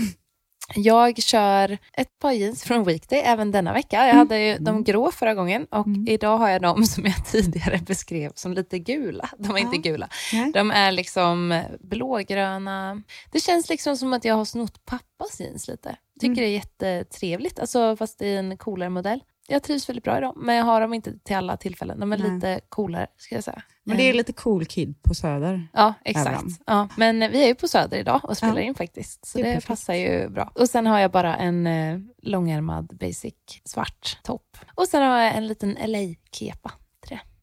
Jag 0.74 1.22
kör 1.22 1.78
ett 1.92 2.18
par 2.18 2.32
jeans 2.32 2.64
från 2.64 2.84
Weekday 2.84 3.18
även 3.24 3.50
denna 3.50 3.72
vecka. 3.72 4.06
Jag 4.06 4.14
hade 4.14 4.38
ju 4.40 4.58
de 4.58 4.84
grå 4.84 5.10
förra 5.12 5.34
gången 5.34 5.66
och 5.70 5.86
Mm. 5.86 6.08
idag 6.08 6.38
har 6.38 6.48
jag 6.48 6.62
de 6.62 6.84
som 6.86 7.04
jag 7.06 7.26
tidigare 7.26 7.78
beskrev 7.86 8.32
som 8.34 8.52
lite 8.52 8.78
gula. 8.78 9.28
De 9.38 9.56
är 9.56 9.58
inte 9.60 9.76
Ja. 9.76 9.82
gula. 9.82 10.08
Nej. 10.32 10.52
De 10.52 10.70
är 10.70 10.92
liksom 10.92 11.62
blågröna. 11.80 13.02
Det 13.32 13.40
känns 13.40 13.68
liksom 13.68 13.96
som 13.96 14.12
att 14.12 14.24
jag 14.24 14.34
har 14.34 14.44
snott 14.44 14.84
pappas 14.84 15.40
jeans 15.40 15.68
lite. 15.68 15.96
Tycker 16.20 16.26
Mm. 16.32 16.36
det 16.36 16.44
är 16.46 16.94
jättetrevligt, 16.94 17.58
alltså, 17.58 17.96
fast 17.96 18.22
i 18.22 18.36
en 18.36 18.56
coolare 18.56 18.90
modell. 18.90 19.20
Jag 19.50 19.62
trivs 19.62 19.88
väldigt 19.88 20.04
bra 20.04 20.18
i 20.18 20.20
dem, 20.20 20.34
men 20.36 20.54
jag 20.54 20.64
har 20.64 20.80
dem 20.80 20.94
inte 20.94 21.18
till 21.18 21.36
alla 21.36 21.56
tillfällen. 21.56 22.00
De 22.00 22.12
är 22.12 22.18
Nej. 22.18 22.30
lite 22.34 22.60
coolare, 22.68 23.06
ska 23.16 23.34
jag 23.34 23.44
säga. 23.44 23.62
Men 23.84 23.96
det 23.96 24.02
är 24.02 24.10
Eh, 24.10 24.16
lite 24.16 24.32
cool 24.32 24.64
kid 24.66 25.02
på 25.02 25.14
Söder. 25.14 25.68
Ja, 25.72 25.94
exakt. 26.04 26.44
Ja, 26.66 26.88
men 26.96 27.20
vi 27.20 27.42
är 27.42 27.46
ju 27.46 27.54
på 27.54 27.68
Söder 27.68 27.96
idag 27.98 28.20
och 28.22 28.36
spelar 28.36 28.56
Ja. 28.56 28.60
in 28.62 28.74
faktiskt, 28.74 29.26
så 29.26 29.38
Det 29.38 29.54
det, 29.54 29.66
passar 29.66 29.94
ju 29.94 30.28
bra. 30.28 30.52
Och 30.54 30.68
sen 30.68 30.86
har 30.86 30.98
jag 30.98 31.10
bara 31.10 31.36
en 31.36 31.66
eh, 31.66 31.98
långärmad 32.22 32.86
basic 33.00 33.34
svart 33.64 34.18
topp. 34.22 34.56
Och 34.74 34.86
sen 34.88 35.02
har 35.02 35.18
jag 35.18 35.34
en 35.36 35.46
liten 35.46 35.76
LA-kepa. 35.86 36.72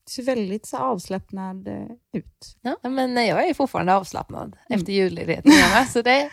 Ser 0.09 0.23
väldigt 0.23 0.65
så 0.65 0.77
avslappnad 0.77 1.67
eh, 1.67 1.87
ut. 2.13 2.57
Ja, 2.61 2.89
men 2.89 3.15
jag 3.25 3.47
är 3.47 3.53
fortfarande 3.53 3.95
avslappnad 3.95 4.57
Mm. 4.69 4.79
efter 4.79 4.93
julledigheten 4.93 5.51
hemma, 5.51 5.85
så 5.85 6.01
det 6.01 6.29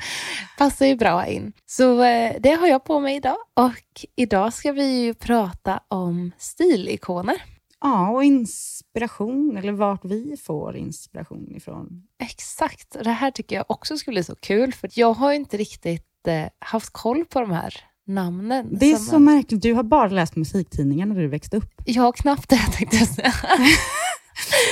passar 0.58 0.86
ju 0.86 0.96
bra 0.96 1.26
in. 1.26 1.52
Så 1.66 2.02
eh, 2.02 2.36
det 2.40 2.50
har 2.50 2.66
jag 2.66 2.84
på 2.84 3.00
mig 3.00 3.16
idag 3.16 3.36
och 3.54 4.06
idag 4.16 4.52
ska 4.52 4.72
vi 4.72 5.00
ju 5.02 5.14
prata 5.14 5.80
om 5.88 6.32
stilikoner. 6.38 7.42
Ja, 7.80 8.10
och 8.10 8.24
inspiration, 8.24 9.56
eller 9.56 9.72
vart 9.72 10.04
vi 10.04 10.36
får 10.36 10.76
inspiration 10.76 11.54
ifrån. 11.56 12.02
Exakt, 12.22 12.94
och 12.96 13.04
det 13.04 13.10
här 13.10 13.30
tycker 13.30 13.56
jag 13.56 13.64
också 13.68 13.96
skulle 13.96 14.14
bli 14.14 14.24
så 14.24 14.36
kul 14.36 14.72
för 14.72 14.90
jag 14.94 15.12
har 15.14 15.30
ju 15.30 15.36
inte 15.36 15.56
riktigt 15.56 16.26
eh, 16.28 16.44
haft 16.58 16.90
koll 16.92 17.24
på 17.24 17.40
de 17.40 17.50
här 17.50 17.74
namnen. 18.06 18.78
Det 18.78 18.92
är 18.92 18.96
så 18.96 19.18
märkligt, 19.18 19.62
du 19.62 19.72
har 19.72 19.82
bara 19.82 20.08
läst 20.08 20.36
musiktidningar 20.36 21.06
när 21.06 21.20
du 21.20 21.28
växte 21.28 21.56
upp. 21.56 21.70
Jag 21.84 22.02
har 22.02 22.12
knappt 22.12 22.48
det 22.48 22.60
tänkte 22.72 22.96
jag 22.96 23.08
säga. 23.08 23.32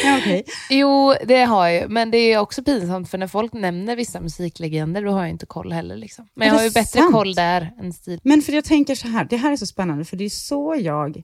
Ja, 0.05 0.19
okej. 0.19 0.45
Jo, 0.71 1.15
det 1.25 1.45
har 1.45 1.69
jag. 1.69 1.91
Men 1.91 2.11
det 2.11 2.17
är 2.17 2.39
också 2.39 2.63
pinsamt 2.63 3.11
för 3.11 3.19
när 3.19 3.27
folk 3.27 3.53
nämner 3.53 3.97
vissa 3.97 4.21
musiklegender, 4.21 5.05
då 5.05 5.11
har 5.11 5.21
jag 5.21 5.31
inte 5.31 5.47
koll 5.47 5.73
heller. 5.73 5.97
Liksom. 5.97 6.29
Men 6.35 6.49
jag 6.49 6.55
har 6.55 6.65
ju 6.65 6.71
bättre 6.71 7.01
sant? 7.01 7.13
koll 7.13 7.35
där 7.35 7.75
än 7.79 7.93
stil. 7.93 8.21
Men 8.25 8.43
för 8.43 8.53
jag 8.53 8.65
tänker 8.65 8.95
så 8.95 9.09
här, 9.09 9.25
det 9.25 9.37
här 9.37 9.53
är 9.53 9.57
så 9.57 9.67
spännande, 9.67 10.05
för 10.05 10.17
det 10.17 10.25
är 10.25 10.29
så 10.29 10.77
jag 10.81 11.23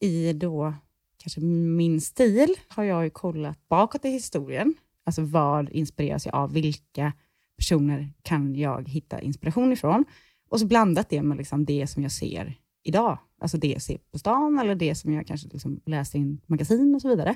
i 0.00 0.32
då 0.32 0.74
kanske 1.18 1.40
min 1.40 2.00
stil 2.00 2.54
har 2.68 2.84
jag 2.84 3.04
ju 3.04 3.10
kollat 3.10 3.68
bakåt 3.68 4.04
i 4.04 4.08
historien. 4.08 4.74
Alltså 5.06 5.22
vad 5.22 5.70
inspireras 5.70 6.26
jag 6.26 6.34
av? 6.34 6.52
Vilka 6.52 7.12
personer 7.56 8.12
kan 8.22 8.54
jag 8.54 8.88
hitta 8.88 9.20
inspiration 9.20 9.72
ifrån? 9.72 10.04
Och 10.56 10.60
så 10.60 10.66
blandat 10.66 11.08
det 11.10 11.22
med 11.22 11.36
liksom 11.36 11.64
det 11.64 11.86
som 11.86 12.02
jag 12.02 12.12
ser 12.12 12.58
idag. 12.84 13.18
Alltså 13.40 13.56
det 13.56 13.68
jag 13.68 13.82
ser 13.82 13.98
på 13.98 14.18
stan 14.18 14.58
eller 14.58 14.74
det 14.74 14.94
som 14.94 15.12
jag 15.12 15.26
kanske 15.26 15.48
liksom 15.52 15.80
läser 15.86 16.18
i 16.18 16.22
en 16.22 16.40
magasin 16.46 16.94
och 16.94 17.02
så 17.02 17.08
vidare. 17.08 17.34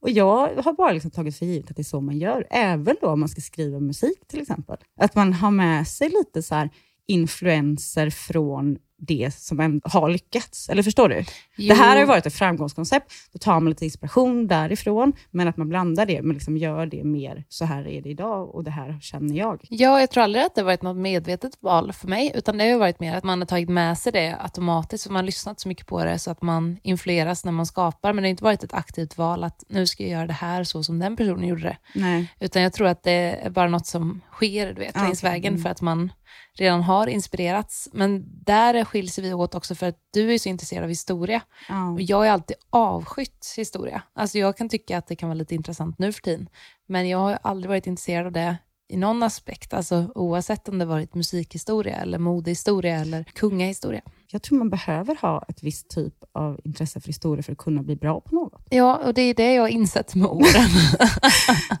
Och 0.00 0.10
jag 0.10 0.62
har 0.62 0.72
bara 0.72 0.92
liksom 0.92 1.10
tagit 1.10 1.38
för 1.38 1.46
givet 1.46 1.70
att 1.70 1.76
det 1.76 1.82
är 1.82 1.84
så 1.84 2.00
man 2.00 2.18
gör, 2.18 2.46
även 2.50 2.96
då 3.00 3.06
om 3.06 3.20
man 3.20 3.28
ska 3.28 3.40
skriva 3.40 3.80
musik 3.80 4.26
till 4.26 4.40
exempel. 4.40 4.76
Att 4.96 5.14
man 5.14 5.32
har 5.32 5.50
med 5.50 5.88
sig 5.88 6.08
lite 6.08 6.42
så 6.42 6.54
här 6.54 6.70
influenser 7.06 8.10
från 8.10 8.78
det 9.06 9.34
som 9.34 9.60
en 9.60 9.80
har 9.84 10.08
lyckats. 10.08 10.68
Eller 10.68 10.82
förstår 10.82 11.08
du? 11.08 11.24
Det 11.68 11.74
här 11.74 11.90
har 11.90 11.98
ju 12.00 12.06
varit 12.06 12.26
ett 12.26 12.34
framgångskoncept. 12.34 13.12
Då 13.32 13.38
tar 13.38 13.60
man 13.60 13.68
lite 13.68 13.84
inspiration 13.84 14.46
därifrån, 14.46 15.12
men 15.30 15.48
att 15.48 15.56
man 15.56 15.68
blandar 15.68 16.06
det, 16.06 16.22
men 16.22 16.34
liksom 16.34 16.56
gör 16.56 16.86
det 16.86 17.04
mer, 17.04 17.44
så 17.48 17.64
här 17.64 17.88
är 17.88 18.02
det 18.02 18.08
idag 18.08 18.54
och 18.54 18.64
det 18.64 18.70
här 18.70 18.98
känner 19.00 19.36
jag. 19.36 19.60
Ja, 19.68 20.00
jag 20.00 20.10
tror 20.10 20.24
aldrig 20.24 20.44
att 20.44 20.54
det 20.54 20.60
har 20.60 20.66
varit 20.66 20.82
något 20.82 20.96
medvetet 20.96 21.52
val 21.60 21.92
för 21.92 22.08
mig, 22.08 22.32
utan 22.34 22.58
det 22.58 22.70
har 22.70 22.78
varit 22.78 23.00
mer 23.00 23.16
att 23.16 23.24
man 23.24 23.38
har 23.40 23.46
tagit 23.46 23.68
med 23.68 23.98
sig 23.98 24.12
det 24.12 24.36
automatiskt, 24.40 25.04
för 25.04 25.10
man 25.10 25.16
har 25.20 25.26
lyssnat 25.26 25.60
så 25.60 25.68
mycket 25.68 25.86
på 25.86 26.04
det 26.04 26.18
så 26.18 26.30
att 26.30 26.42
man 26.42 26.78
influeras 26.82 27.44
när 27.44 27.52
man 27.52 27.66
skapar, 27.66 28.12
men 28.12 28.22
det 28.22 28.28
har 28.28 28.30
inte 28.30 28.44
varit 28.44 28.64
ett 28.64 28.74
aktivt 28.74 29.18
val 29.18 29.44
att 29.44 29.64
nu 29.68 29.86
ska 29.86 30.02
jag 30.02 30.12
göra 30.12 30.26
det 30.26 30.32
här 30.32 30.64
så 30.64 30.82
som 30.82 30.98
den 30.98 31.16
personen 31.16 31.48
gjorde 31.48 31.62
det. 31.62 31.76
Nej. 31.94 32.34
Utan 32.40 32.62
jag 32.62 32.72
tror 32.72 32.86
att 32.86 33.02
det 33.02 33.38
är 33.42 33.50
bara 33.50 33.68
något 33.68 33.86
som 33.86 34.20
sker 34.32 34.66
du 34.72 34.80
vet, 34.80 34.96
längs 34.96 35.20
okej. 35.22 35.30
vägen 35.30 35.52
Mm. 35.52 35.62
för 35.62 35.70
att 35.70 35.80
man 35.80 36.12
redan 36.54 36.82
har 36.82 37.06
inspirerats. 37.06 37.88
Men 37.92 38.24
där 38.44 38.84
skiljs 38.84 39.18
vi 39.18 39.34
åt 39.34 39.54
också 39.54 39.74
för 39.74 39.88
att 39.88 39.98
du 40.10 40.34
är 40.34 40.38
så 40.38 40.48
intresserad 40.48 40.82
av 40.82 40.88
historia. 40.88 41.42
Ja. 41.68 41.90
Och 41.90 42.02
jag 42.02 42.16
har 42.16 42.26
alltid 42.26 42.56
avskytt 42.70 43.54
historia. 43.56 44.02
Alltså 44.14 44.38
jag 44.38 44.56
kan 44.56 44.68
tycka 44.68 44.98
att 44.98 45.06
det 45.06 45.16
kan 45.16 45.28
vara 45.28 45.38
lite 45.38 45.54
intressant 45.54 45.98
nu 45.98 46.12
för 46.12 46.22
tiden. 46.22 46.48
Men 46.86 47.08
jag 47.08 47.18
har 47.18 47.38
aldrig 47.42 47.68
varit 47.68 47.86
intresserad 47.86 48.26
av 48.26 48.32
det 48.32 48.56
i 48.88 48.96
någon 48.96 49.22
aspekt, 49.22 49.74
alltså 49.74 50.12
oavsett 50.14 50.68
om 50.68 50.78
det 50.78 50.84
varit 50.84 51.14
musikhistoria 51.14 51.96
eller 51.96 52.18
modehistoria 52.18 52.96
eller 52.96 53.24
kungahistoria. 53.24 54.02
Jag 54.32 54.42
tror 54.42 54.58
man 54.58 54.70
behöver 54.70 55.16
ha 55.20 55.44
ett 55.48 55.62
visst 55.62 55.88
typ 55.88 56.14
av 56.32 56.60
intresse 56.64 57.00
för 57.00 57.06
historia 57.06 57.42
för 57.42 57.52
att 57.52 57.58
kunna 57.58 57.82
bli 57.82 57.96
bra 57.96 58.20
på 58.20 58.34
något. 58.34 58.66
Ja, 58.70 58.96
och 58.96 59.14
det 59.14 59.22
är 59.22 59.34
det 59.34 59.54
jag 59.54 59.62
har 59.62 59.68
insett 59.68 60.14
med 60.14 60.28
åren. 60.28 60.70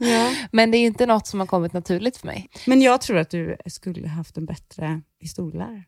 Ja. 0.00 0.34
Men 0.52 0.70
det 0.70 0.78
är 0.78 0.86
inte 0.86 1.06
något 1.06 1.26
som 1.26 1.40
har 1.40 1.46
kommit 1.46 1.72
naturligt 1.72 2.16
för 2.16 2.26
mig. 2.26 2.50
Men 2.66 2.82
jag 2.82 3.00
tror 3.00 3.16
att 3.16 3.30
du 3.30 3.56
skulle 3.66 4.08
haft 4.08 4.36
en 4.36 4.46
bättre 4.46 5.00
historielärare. 5.18 5.84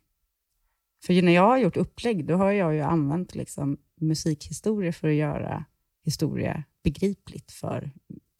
För 1.06 1.22
när 1.22 1.32
jag 1.32 1.46
har 1.46 1.58
gjort 1.58 1.76
upplägg, 1.76 2.26
då 2.26 2.34
har 2.34 2.52
jag 2.52 2.74
ju 2.74 2.80
använt 2.80 3.34
liksom 3.34 3.78
musikhistoria 4.00 4.92
för 4.92 5.08
att 5.08 5.14
göra 5.14 5.64
historia 6.04 6.64
begripligt 6.84 7.52
för 7.52 7.92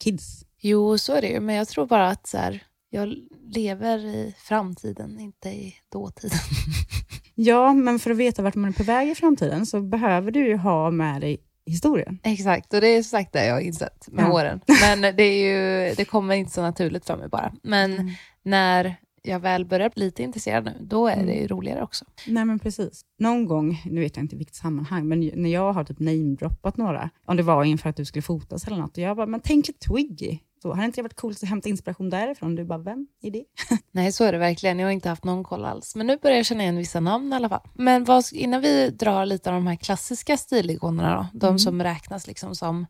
kids. 0.04 0.44
Jo, 0.58 0.98
så 0.98 1.12
är 1.12 1.20
det 1.20 1.28
ju, 1.28 1.40
men 1.40 1.54
jag 1.54 1.68
tror 1.68 1.86
bara 1.86 2.08
att 2.08 2.26
så 2.26 2.38
här, 2.38 2.62
jag 2.90 3.14
lever 3.40 3.98
i 3.98 4.34
framtiden, 4.38 5.18
inte 5.18 5.48
i 5.48 5.74
dåtiden. 5.88 6.38
Ja, 7.34 7.72
men 7.72 7.98
för 7.98 8.10
att 8.10 8.16
veta 8.16 8.42
vart 8.42 8.54
man 8.54 8.70
är 8.70 8.74
på 8.74 8.82
väg 8.82 9.08
i 9.08 9.14
framtiden 9.14 9.66
så 9.66 9.80
behöver 9.80 10.30
du 10.30 10.46
ju 10.48 10.56
ha 10.56 10.90
med 10.90 11.20
dig 11.20 11.38
historien. 11.66 12.18
Exakt, 12.22 12.74
och 12.74 12.80
det 12.80 12.88
är 12.88 13.02
sagt 13.02 13.32
det 13.32 13.46
jag 13.46 13.54
har 13.54 13.60
insett 13.60 14.08
med 14.08 14.24
Ja. 14.24 14.32
åren. 14.32 14.60
Men 14.80 15.16
det, 15.16 15.22
är 15.22 15.44
ju, 15.88 15.94
det 15.94 16.04
kommer 16.04 16.34
inte 16.34 16.52
så 16.52 16.62
naturligt 16.62 17.06
för 17.06 17.16
mig 17.16 17.28
bara. 17.28 17.52
Men 17.62 17.92
Mm. 17.92 18.10
när 18.42 18.94
jag 19.22 19.40
väl 19.40 19.64
börjar 19.64 19.90
bli 19.94 20.04
lite 20.04 20.22
intresserad 20.22 20.64
nu, 20.64 20.76
då 20.80 21.06
är 21.08 21.16
det 21.16 21.22
Mm. 21.22 21.36
ju 21.42 21.46
roligare 21.48 21.82
också. 21.82 22.04
Nej, 22.26 22.44
men 22.44 22.58
precis. 22.58 23.02
Någon 23.18 23.46
gång, 23.46 23.82
nu 23.84 24.00
vet 24.00 24.16
jag 24.16 24.24
inte 24.24 24.34
i 24.34 24.38
vilket 24.38 24.56
sammanhang, 24.56 25.08
men 25.08 25.20
när 25.34 25.50
jag 25.50 25.72
har 25.72 25.84
typ 25.84 25.98
namedroppat 26.00 26.76
några, 26.76 27.10
om 27.26 27.36
det 27.36 27.42
var 27.42 27.64
inför 27.64 27.90
att 27.90 27.96
du 27.96 28.04
skulle 28.04 28.22
fotas 28.22 28.66
eller 28.66 28.76
något, 28.76 28.96
och 28.96 29.02
jag 29.02 29.16
bara, 29.16 29.26
men 29.26 29.40
tänk 29.44 29.66
Twiggy. 29.78 30.38
Då 30.68 30.72
hade 30.74 30.86
inte 30.86 30.98
det 30.98 31.02
varit 31.02 31.14
coolt 31.16 31.42
att 31.42 31.48
hämta 31.48 31.68
inspiration 31.68 32.10
därifrån? 32.10 32.54
Du 32.54 32.64
bara, 32.64 32.78
vem 32.78 33.06
är 33.22 33.30
det? 33.30 33.44
Nej, 33.90 34.12
så 34.12 34.24
är 34.24 34.32
det 34.32 34.38
verkligen. 34.38 34.78
Jag 34.78 34.86
har 34.86 34.92
inte 34.92 35.08
haft 35.08 35.24
någon 35.24 35.44
koll 35.44 35.64
alls. 35.64 35.96
Men 35.96 36.06
nu 36.06 36.16
börjar 36.22 36.36
jag 36.36 36.46
känna 36.46 36.62
igen 36.62 36.76
vissa 36.76 37.00
namn 37.00 37.32
i 37.32 37.36
alla 37.36 37.48
fall. 37.48 37.60
Men 37.74 38.04
vad, 38.04 38.24
innan 38.32 38.60
vi 38.60 38.90
drar 38.90 39.26
lite 39.26 39.50
av 39.50 39.54
de 39.54 39.66
här 39.66 39.76
klassiska 39.76 40.36
stilikonerna 40.36 41.16
då, 41.32 41.38
de 41.38 41.46
Mm. 41.46 41.58
som 41.58 41.82
räknas 41.82 42.26
liksom 42.26 42.54
som 42.54 42.86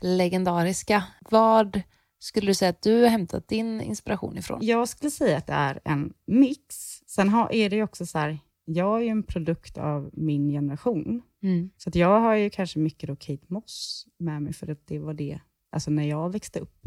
legendariska. 0.00 1.04
Vad 1.30 1.80
skulle 2.18 2.46
du 2.46 2.54
säga 2.54 2.68
att 2.68 2.82
du 2.82 3.02
har 3.02 3.08
hämtat 3.08 3.48
din 3.48 3.80
inspiration 3.80 4.38
ifrån? 4.38 4.58
Jag 4.62 4.88
skulle 4.88 5.10
säga 5.10 5.38
att 5.38 5.46
det 5.46 5.52
är 5.52 5.80
en 5.84 6.12
mix. 6.26 6.64
Sen 7.06 7.28
har, 7.28 7.52
är 7.52 7.70
det 7.70 7.76
ju 7.76 7.82
också 7.82 8.06
så 8.06 8.18
här, 8.18 8.38
jag 8.64 8.96
är 8.98 9.02
ju 9.02 9.08
en 9.08 9.22
produkt 9.22 9.78
av 9.78 10.10
min 10.12 10.48
generation. 10.50 11.22
Mm. 11.42 11.70
Så 11.76 11.88
att 11.88 11.94
jag 11.94 12.20
har 12.20 12.34
ju 12.34 12.50
kanske 12.50 12.78
mycket 12.78 13.08
då 13.08 13.16
Kate 13.16 13.44
Moss 13.46 14.06
med 14.18 14.42
mig, 14.42 14.52
för 14.52 14.70
att 14.70 14.86
det 14.86 14.98
var 14.98 15.14
det, 15.14 15.40
alltså 15.72 15.90
när 15.90 16.04
jag 16.08 16.32
växte 16.32 16.60
upp. 16.60 16.80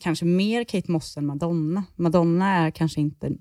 Kanske 0.00 0.24
mer 0.24 0.64
Kate 0.64 0.92
Moss 0.92 1.16
än 1.16 1.26
Madonna. 1.26 1.84
Madonna 1.96 2.46
är 2.46 2.70
kanske 2.70 3.00
inte 3.00 3.36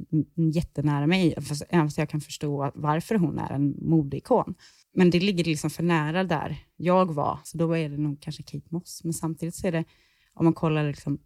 jättenära 0.54 1.08
mig, 1.08 1.32
även 1.32 1.44
fast 1.44 1.98
jag 1.98 2.10
kan 2.10 2.22
förstå 2.22 2.72
varför 2.76 3.16
hon 3.16 3.40
är 3.40 3.52
en 3.52 3.76
modeikon. 3.82 4.56
Men 4.94 5.10
det 5.10 5.20
ligger 5.20 5.44
liksom 5.44 5.70
för 5.70 5.84
nära 5.84 6.24
där 6.24 6.58
jag 6.76 7.14
var, 7.14 7.40
så 7.44 7.58
då 7.58 7.78
är 7.78 7.90
det 7.90 7.98
nog 7.98 8.22
kanske 8.22 8.44
Kate 8.44 8.68
Moss. 8.70 9.04
Men 9.04 9.14
samtidigt 9.14 9.56
så 9.56 9.68
är 9.68 9.72
det, 9.72 9.84
om 10.34 10.46
man 10.46 10.54
kollar 10.54 10.88
liksom 10.88 11.20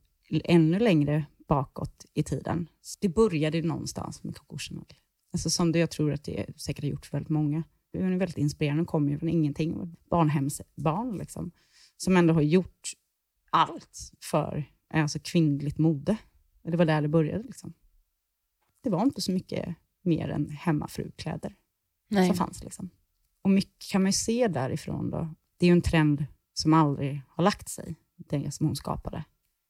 ännu 0.44 0.80
längre 0.80 1.26
bakåt 1.48 2.06
i 2.14 2.24
tiden, 2.24 2.68
så 2.82 2.98
det 3.02 3.10
började 3.10 3.62
någonstans 3.62 4.24
med 4.24 4.38
Coco 4.38 4.58
Chanel. 4.58 4.86
Alltså 5.34 5.50
som 5.50 5.72
det 5.72 5.80
jag 5.80 5.90
tror 5.92 6.14
att 6.14 6.24
det 6.24 6.62
säkert 6.62 6.84
har 6.84 6.90
gjort 6.90 7.06
för 7.06 7.18
väldigt 7.18 7.30
många. 7.30 7.64
Hon 7.94 8.14
är 8.14 8.18
väldigt 8.18 8.38
inspirerande, 8.38 8.80
hon 8.80 8.86
kommer 8.86 9.12
ju 9.12 9.20
från 9.20 9.30
ingenting. 9.30 9.96
Barnhemsbarn 10.10 11.18
liksom, 11.18 11.52
som 11.98 12.18
ändå 12.18 12.34
har 12.34 12.42
gjort 12.42 12.92
allt 13.50 14.12
för 14.32 14.66
alltså, 15.02 15.20
kvinnligt 15.24 15.78
mode. 15.78 16.18
Det 16.64 16.78
var 16.78 16.86
där 16.86 17.02
det 17.02 17.08
började. 17.08 17.44
Liksom. 17.44 17.74
Det 18.82 18.90
var 18.90 19.02
inte 19.02 19.22
så 19.22 19.32
mycket 19.32 19.76
mer 20.02 20.30
än 20.30 20.50
hemmafrukläder 20.50 21.56
Nej. 22.10 22.28
som 22.28 22.36
fanns. 22.36 22.64
Liksom. 22.64 22.90
Och 23.42 23.50
mycket 23.50 23.92
kan 23.92 24.02
man 24.02 24.10
ju 24.10 24.14
se 24.14 24.48
därifrån. 24.48 25.10
Då. 25.10 25.36
Det 25.58 25.66
är 25.66 25.68
ju 25.68 25.74
en 25.74 25.82
trend 25.82 26.26
som 26.54 26.74
aldrig 26.74 27.22
har 27.28 27.44
lagt 27.44 27.70
sig, 27.70 27.96
det 28.16 28.52
som 28.52 28.66
hon 28.66 28.76
skapade. 28.76 29.24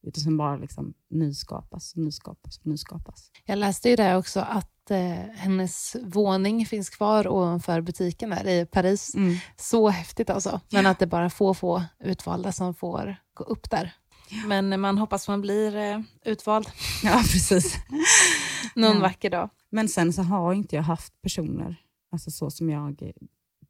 Utan 0.04 0.24
som 0.24 0.38
bara 0.38 0.58
liksom 0.58 0.94
nyskapas, 1.10 1.96
nyskapas, 1.96 2.66
nyskapas. 2.66 3.32
Jag 3.46 3.60
läste 3.60 3.90
ju 3.90 3.96
där 3.96 4.18
också 4.18 4.40
att 4.40 4.92
eh, 4.92 5.00
hennes 5.36 5.96
våning 6.04 6.66
finns 6.66 6.90
kvar 6.90 7.28
ovanför 7.28 7.82
butiken 7.82 8.30
där 8.30 8.48
i 8.48 8.66
Paris. 8.66 9.16
Mm. 9.16 9.36
Så 9.58 9.90
häftigt 9.90 10.30
alltså. 10.30 10.62
Men 10.72 10.86
att 10.86 11.00
det 11.00 11.08
bara 11.08 11.30
få, 11.30 11.54
få 11.54 11.84
utvalda 12.00 12.52
som 12.52 12.76
får 12.76 13.16
gå 13.34 13.44
upp 13.44 13.70
där. 13.70 13.94
Men 14.48 14.82
man 14.82 14.98
hoppas 14.98 15.28
man 15.28 15.42
blir 15.42 15.76
eh, 15.76 16.02
utvald 16.26 16.68
Ja, 17.04 17.18
precis. 17.18 17.78
någon 18.76 18.96
Ja. 18.96 19.02
vacker 19.02 19.30
dag. 19.30 19.50
Men 19.70 19.90
sen 19.90 20.14
så 20.14 20.22
har 20.22 20.54
inte 20.54 20.76
jag 20.76 20.84
haft 20.84 21.22
personer, 21.22 21.76
alltså 22.12 22.32
så 22.32 22.50
som 22.50 22.70
jag, 22.70 23.02
eh, 23.02 23.12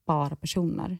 bara 0.07 0.35
personer. 0.35 0.99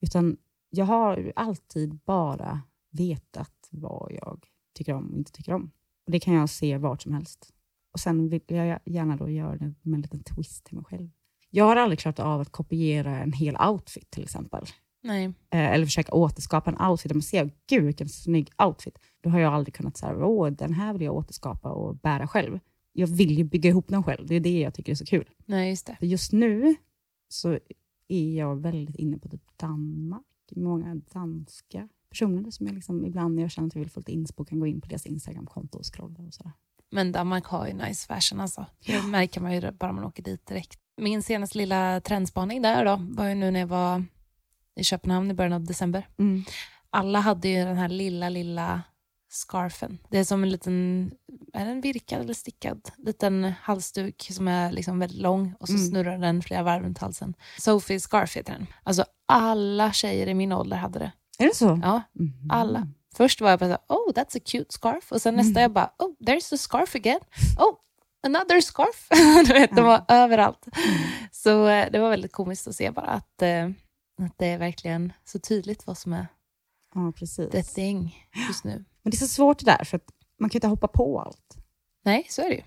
Utan 0.00 0.36
jag 0.70 0.84
har 0.84 1.32
alltid 1.36 1.94
bara 1.94 2.62
vetat 2.90 3.68
vad 3.70 4.12
jag 4.12 4.44
tycker 4.74 4.94
om 4.94 5.10
och 5.10 5.16
inte 5.18 5.32
tycker 5.32 5.52
om. 5.54 5.70
Och 6.06 6.12
Det 6.12 6.20
kan 6.20 6.34
jag 6.34 6.50
se 6.50 6.76
vart 6.78 7.02
som 7.02 7.12
helst. 7.12 7.52
Och 7.92 8.00
Sen 8.00 8.28
vill 8.28 8.40
jag 8.46 8.78
gärna 8.84 9.16
då 9.16 9.28
göra 9.30 9.56
det 9.56 9.74
med 9.82 9.94
en 9.98 10.00
liten 10.02 10.22
twist 10.24 10.64
till 10.64 10.74
mig 10.76 10.84
själv. 10.84 11.10
Jag 11.50 11.64
har 11.64 11.76
aldrig 11.76 11.98
klarat 11.98 12.18
av 12.20 12.40
att 12.40 12.50
kopiera 12.52 13.18
en 13.18 13.32
hel 13.32 13.56
outfit 13.56 14.10
till 14.10 14.22
exempel. 14.22 14.64
Nej. 15.02 15.24
Eh, 15.24 15.72
eller 15.72 15.84
försöka 15.84 16.12
återskapa 16.12 16.70
en 16.70 16.88
outfit. 16.90 17.08
Där 17.08 17.14
man 17.14 17.22
ser, 17.22 17.50
gud 17.68 17.84
vilken 17.84 18.08
snygg 18.08 18.50
outfit. 18.58 18.98
Då 19.20 19.30
har 19.30 19.38
jag 19.38 19.54
aldrig 19.54 19.74
kunnat 19.74 19.96
säga, 19.96 20.26
åh 20.26 20.50
den 20.50 20.72
här 20.72 20.92
vill 20.92 21.02
jag 21.02 21.14
återskapa 21.14 21.70
och 21.70 21.96
bära 21.96 22.28
själv. 22.28 22.58
Jag 22.92 23.06
vill 23.06 23.38
ju 23.38 23.44
bygga 23.44 23.70
ihop 23.70 23.88
den 23.88 24.02
själv. 24.02 24.26
Det 24.26 24.34
är 24.34 24.40
det 24.40 24.60
jag 24.60 24.74
tycker 24.74 24.92
är 24.92 24.96
så 24.96 25.06
kul. 25.06 25.28
Nej, 25.46 25.70
just 25.70 25.86
det. 25.86 25.96
För 25.98 26.06
just 26.06 26.32
nu 26.32 26.76
så 27.28 27.58
är 28.08 28.36
jag 28.36 28.56
väldigt 28.56 28.96
inne 28.96 29.18
på 29.18 29.28
typ 29.28 29.42
Danmark. 29.56 30.22
Många 30.56 30.94
danska 30.94 31.88
personer 32.10 32.50
som 32.50 32.66
jag 32.66 32.74
liksom, 32.74 33.06
ibland 33.06 33.34
när 33.34 33.42
jag 33.42 33.50
känner 33.50 33.68
att 33.68 33.74
jag 33.74 33.80
vill 33.80 33.90
få 33.90 34.00
lite 34.00 34.12
inspo 34.12 34.44
kan 34.44 34.60
gå 34.60 34.66
in 34.66 34.80
på 34.80 34.88
deras 34.88 35.06
Instagramkonto 35.06 35.78
och 35.78 35.94
scrolla 35.94 36.22
och 36.26 36.34
sådär. 36.34 36.52
Men 36.90 37.12
Danmark 37.12 37.44
har 37.44 37.66
ju 37.66 37.72
nice 37.72 38.06
fashion 38.06 38.40
alltså. 38.40 38.66
Det 38.86 39.02
märker 39.02 39.40
man 39.40 39.54
ju 39.54 39.70
bara 39.70 39.92
man 39.92 40.04
åker 40.04 40.22
dit 40.22 40.46
direkt. 40.46 40.78
Min 41.00 41.22
senaste 41.22 41.58
lilla 41.58 42.00
trendspaning 42.00 42.62
där 42.62 42.84
då 42.84 42.98
var 43.10 43.28
ju 43.28 43.34
nu 43.34 43.50
när 43.50 43.60
jag 43.60 43.66
var 43.66 44.04
i 44.78 44.84
Köpenhamn 44.84 45.30
i 45.30 45.34
början 45.34 45.52
av 45.52 45.64
december. 45.64 46.08
Alla 46.90 47.20
hade 47.20 47.48
ju 47.48 47.64
den 47.64 47.76
här 47.76 47.88
lilla, 47.88 48.28
lilla 48.28 48.82
scarfen. 49.30 49.98
Det 50.10 50.18
är 50.18 50.24
som 50.24 50.42
en 50.42 50.50
liten, 50.50 51.10
är 51.52 51.66
den 51.66 51.80
virkad 51.80 52.20
eller 52.20 52.34
stickad? 52.34 52.80
Liten 52.98 53.52
halsduk 53.62 54.28
som 54.32 54.48
är 54.48 54.72
liksom 54.72 54.98
väldigt 54.98 55.18
lång 55.22 55.54
och 55.60 55.68
så 55.68 55.74
Mm. 55.74 55.86
snurrar 55.88 56.18
den 56.18 56.42
flera 56.42 56.62
varv 56.62 56.82
runt 56.82 56.98
halsen. 56.98 57.34
Sophie 57.58 58.00
scarf 58.00 58.36
heter 58.36 58.52
den. 58.52 58.66
Alltså 58.82 59.04
alla 59.26 59.92
tjejer 59.92 60.26
i 60.26 60.34
min 60.34 60.52
ålder 60.52 60.76
hade 60.76 60.98
det. 60.98 61.12
Är 61.38 61.48
det 61.48 61.54
så? 61.54 61.80
Ja, 61.82 62.02
Mhm. 62.12 62.50
alla. 62.50 62.86
Först 63.16 63.40
var 63.40 63.50
jag 63.50 63.58
bara 63.58 63.76
så 63.76 63.94
oh 63.94 64.12
that's 64.12 64.36
a 64.36 64.40
cute 64.44 64.66
scarf. 64.74 65.12
Och 65.12 65.22
sen 65.22 65.34
nästa 65.36 65.50
Mm. 65.50 65.62
jag 65.62 65.70
bara, 65.70 65.90
oh 65.98 66.10
there's 66.20 66.50
the 66.50 66.58
scarf 66.58 66.94
again. 66.94 67.20
Oh, 67.58 67.74
another 68.26 68.60
scarf. 68.60 69.06
du 69.46 69.52
vet, 69.52 69.76
de 69.76 69.84
var 69.84 70.04
överallt. 70.08 70.66
Så 71.32 71.66
eh, 71.68 71.88
det 71.92 71.98
var 71.98 72.10
väldigt 72.10 72.32
komiskt 72.32 72.68
att 72.68 72.74
se 72.74 72.90
bara 72.90 73.06
att, 73.06 73.42
eh, 73.42 73.68
att 74.26 74.38
det 74.38 74.46
är 74.46 74.58
verkligen 74.58 75.12
så 75.24 75.38
tydligt 75.38 75.86
vad 75.86 75.98
som 75.98 76.12
är 76.12 76.26
Ja, 76.94 77.12
precis. 77.16 77.50
the 77.50 77.62
thing 77.62 78.26
just 78.48 78.64
nu. 78.64 78.84
Men 79.02 79.10
det 79.10 79.14
är 79.16 79.18
så 79.18 79.28
svårt 79.28 79.58
det 79.58 79.64
där, 79.64 79.84
för 79.84 79.96
att 79.96 80.04
man 80.38 80.50
kan 80.50 80.54
ju 80.54 80.58
inte 80.58 80.66
hoppa 80.66 80.88
på 80.88 81.20
allt. 81.20 81.56
Nej, 82.04 82.26
så 82.28 82.42
är 82.42 82.48
det 82.48 82.54
ju. 82.54 82.62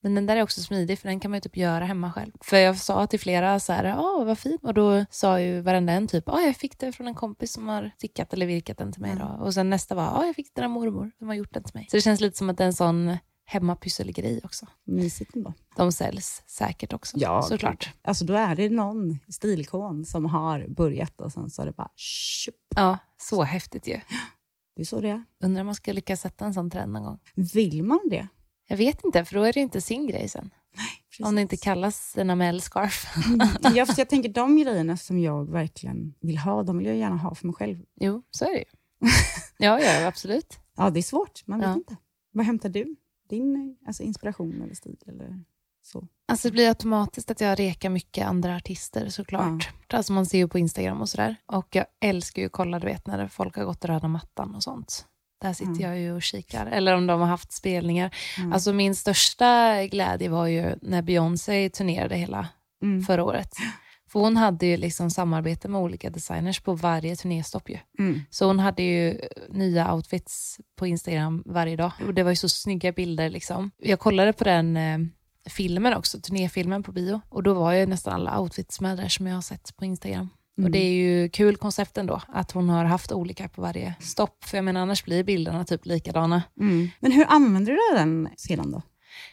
Men 0.00 0.14
den 0.14 0.26
där 0.26 0.36
är 0.36 0.42
också 0.42 0.60
smidig 0.62 0.98
för 0.98 1.08
den 1.08 1.20
kan 1.20 1.30
man 1.30 1.36
ju 1.36 1.40
typ 1.40 1.56
göra 1.56 1.84
hemma 1.84 2.12
själv. 2.12 2.32
För 2.40 2.56
jag 2.56 2.76
sa 2.76 3.06
till 3.06 3.20
flera 3.20 3.60
så 3.60 3.72
här, 3.72 3.84
ja 3.84 4.24
vad 4.24 4.38
fint. 4.38 4.64
Och 4.64 4.74
då 4.74 5.04
sa 5.10 5.40
ju 5.40 5.60
varenda 5.60 5.92
en 5.92 6.08
typ, 6.08 6.24
ja 6.26 6.40
jag 6.40 6.56
fick 6.56 6.78
det 6.78 6.92
från 6.92 7.06
en 7.08 7.14
kompis 7.14 7.52
som 7.52 7.68
har 7.68 7.90
stickat 7.96 8.32
eller 8.32 8.46
virkat 8.46 8.78
den 8.78 8.92
till 8.92 9.02
mig. 9.02 9.16
Då. 9.16 9.44
Och 9.44 9.54
sen 9.54 9.70
nästa 9.70 9.94
var, 9.94 10.02
ja 10.02 10.26
jag 10.26 10.36
fick 10.36 10.54
den 10.54 10.64
av 10.64 10.70
mormor 10.70 11.10
som 11.18 11.26
har 11.28 11.34
gjort 11.34 11.54
den 11.54 11.64
till 11.64 11.74
mig. 11.74 11.86
Så 11.90 11.96
det 11.96 12.00
känns 12.00 12.20
lite 12.20 12.38
som 12.38 12.50
att 12.50 12.56
det 12.56 12.64
är 12.64 12.66
en 12.66 12.74
sån 12.74 13.16
hemmapysselgrej 13.52 14.40
också. 14.44 14.66
Mysigt 14.84 15.36
ändå. 15.36 15.52
De 15.76 15.92
säljs 15.92 16.42
säkert 16.46 16.92
också, 16.92 17.16
Ja, 17.20 17.42
såklart. 17.42 17.90
Alltså 18.02 18.24
då 18.24 18.34
är 18.34 18.56
det 18.56 18.70
någon 18.70 19.18
stilikon 19.28 20.04
som 20.04 20.24
har 20.26 20.66
börjat 20.68 21.20
och 21.20 21.32
sen 21.32 21.50
så 21.50 21.62
är 21.62 21.66
det 21.66 21.72
bara 21.72 21.90
tjup. 21.96 22.54
Ja, 22.76 22.98
så 23.18 23.42
häftigt 23.42 23.86
ju. 23.88 24.00
Det 24.76 24.82
är 24.82 24.86
så 24.86 25.00
det 25.00 25.08
är. 25.10 25.24
Undrar 25.44 25.60
om 25.60 25.66
man 25.66 25.74
ska 25.74 25.92
lyckas 25.92 26.20
sätta 26.20 26.44
en 26.44 26.54
sån 26.54 26.70
trend 26.70 26.92
någon 26.92 27.04
gång. 27.04 27.18
Vill 27.34 27.82
man 27.82 28.00
det? 28.10 28.28
Jag 28.68 28.76
vet 28.76 29.04
inte, 29.04 29.24
för 29.24 29.34
då 29.34 29.42
är 29.42 29.52
det 29.52 29.60
inte 29.60 29.80
sin 29.80 30.06
grej 30.06 30.28
sen. 30.28 30.50
Om 31.22 31.34
det 31.34 31.40
inte 31.42 31.56
kallas 31.56 32.14
en 32.18 32.30
Amel-scarf. 32.30 33.06
Mm. 33.26 33.48
Ja, 33.76 33.86
för 33.86 33.94
jag 33.98 34.08
tänker 34.08 34.28
de 34.28 34.56
grejerna 34.56 34.96
som 34.96 35.18
jag 35.18 35.50
verkligen 35.50 36.14
vill 36.20 36.38
ha, 36.38 36.62
de 36.62 36.78
vill 36.78 36.86
jag 36.86 36.96
gärna 36.96 37.16
ha 37.16 37.34
för 37.34 37.46
mig 37.46 37.54
själv. 37.54 37.78
Jo, 38.00 38.22
så 38.30 38.44
är 38.44 38.48
det 38.52 38.58
ju. 38.58 38.64
Ja, 39.58 39.80
ja, 39.80 40.06
absolut. 40.06 40.58
Ja, 40.76 40.90
det 40.90 41.00
är 41.00 41.02
svårt. 41.02 41.46
Man 41.46 41.58
vet 41.60 41.68
Ja. 41.68 41.74
inte. 41.74 41.96
Vad 42.32 42.46
hämtar 42.46 42.68
du? 42.68 42.96
Din 43.36 43.76
alltså, 43.86 44.02
inspiration 44.02 44.62
eller 44.62 44.74
stil? 44.74 44.96
Eller 45.06 45.40
så? 45.82 46.06
Alltså 46.28 46.48
det 46.48 46.52
blir 46.52 46.68
automatiskt 46.68 47.30
att 47.30 47.40
jag 47.40 47.58
rekar 47.58 47.90
mycket 47.90 48.26
andra 48.26 48.56
artister 48.56 49.08
såklart. 49.08 49.70
Alltså 49.88 50.12
man 50.12 50.26
ser 50.26 50.38
ju 50.38 50.48
på 50.48 50.58
Instagram 50.58 51.00
och 51.00 51.08
sådär. 51.08 51.36
Och 51.46 51.66
jag 51.70 51.86
älskar 52.00 52.42
ju 52.42 52.46
att 52.46 52.52
kolla, 52.52 52.78
du 52.78 52.86
vet, 52.86 53.06
när 53.06 53.28
folk 53.28 53.56
har 53.56 53.64
gått 53.64 53.84
röda 53.84 54.08
mattan 54.08 54.54
och 54.54 54.62
sånt. 54.62 55.06
Där 55.40 55.52
sitter 55.52 55.70
Mm. 55.70 55.80
jag 55.82 55.98
ju 56.00 56.12
och 56.12 56.22
kikar. 56.22 56.66
Eller 56.66 56.94
om 56.96 57.06
de 57.06 57.20
har 57.20 57.26
haft 57.28 57.52
spelningar. 57.52 58.14
Mm. 58.38 58.52
Alltså 58.52 58.72
min 58.72 58.94
största 58.96 59.82
glädje 59.86 60.28
var 60.28 60.46
ju 60.46 60.74
när 60.82 61.02
Beyoncé 61.02 61.68
turnerade 61.70 62.16
hela 62.16 62.48
Mm. 62.82 63.02
förra 63.02 63.24
året. 63.24 63.54
För 64.12 64.20
hon 64.20 64.36
hade 64.36 64.66
ju 64.66 64.76
liksom 64.76 65.10
samarbete 65.10 65.68
med 65.68 65.80
olika 65.80 66.10
designers 66.10 66.60
på 66.60 66.74
varje 66.74 67.16
turnéstopp 67.16 67.70
ju. 67.70 67.78
Mm. 67.98 68.20
Så 68.30 68.46
hon 68.46 68.58
hade 68.58 68.82
ju 68.82 69.20
nya 69.50 69.94
outfits 69.94 70.60
på 70.76 70.86
Instagram 70.86 71.42
varje 71.46 71.76
dag. 71.76 71.92
Och 72.06 72.14
det 72.14 72.22
var 72.22 72.30
ju 72.30 72.36
så 72.36 72.48
snygga 72.48 72.92
bilder 72.92 73.30
liksom. 73.30 73.70
Jag 73.78 73.98
kollade 73.98 74.32
på 74.32 74.44
den 74.44 74.76
eh, 74.76 74.98
filmen 75.46 75.94
också, 75.94 76.20
turnéfilmen 76.20 76.82
på 76.82 76.92
bio. 76.92 77.20
Och 77.28 77.42
då 77.42 77.54
var 77.54 77.72
ju 77.72 77.86
nästan 77.86 78.14
alla 78.14 78.40
outfits 78.40 78.80
med 78.80 78.96
där 78.96 79.08
som 79.08 79.26
jag 79.26 79.34
har 79.34 79.42
sett 79.42 79.76
på 79.76 79.84
Instagram. 79.84 80.28
Mm. 80.58 80.66
Och 80.66 80.70
det 80.70 80.78
är 80.78 80.92
ju 80.92 81.28
kul 81.28 81.56
koncept 81.56 81.98
ändå, 81.98 82.22
att 82.28 82.52
hon 82.52 82.68
har 82.68 82.84
haft 82.84 83.12
olika 83.12 83.48
på 83.48 83.62
varje 83.62 83.94
stopp. 84.00 84.44
För 84.44 84.58
jag 84.58 84.64
menar 84.64 84.80
annars 84.80 85.04
blir 85.04 85.24
bilderna 85.24 85.64
typ 85.64 85.86
likadana. 85.86 86.42
Mm. 86.60 86.88
Men 87.00 87.12
hur 87.12 87.26
använder 87.28 87.72
du 87.72 87.98
den 87.98 88.28
sedan 88.36 88.72
då? 88.72 88.82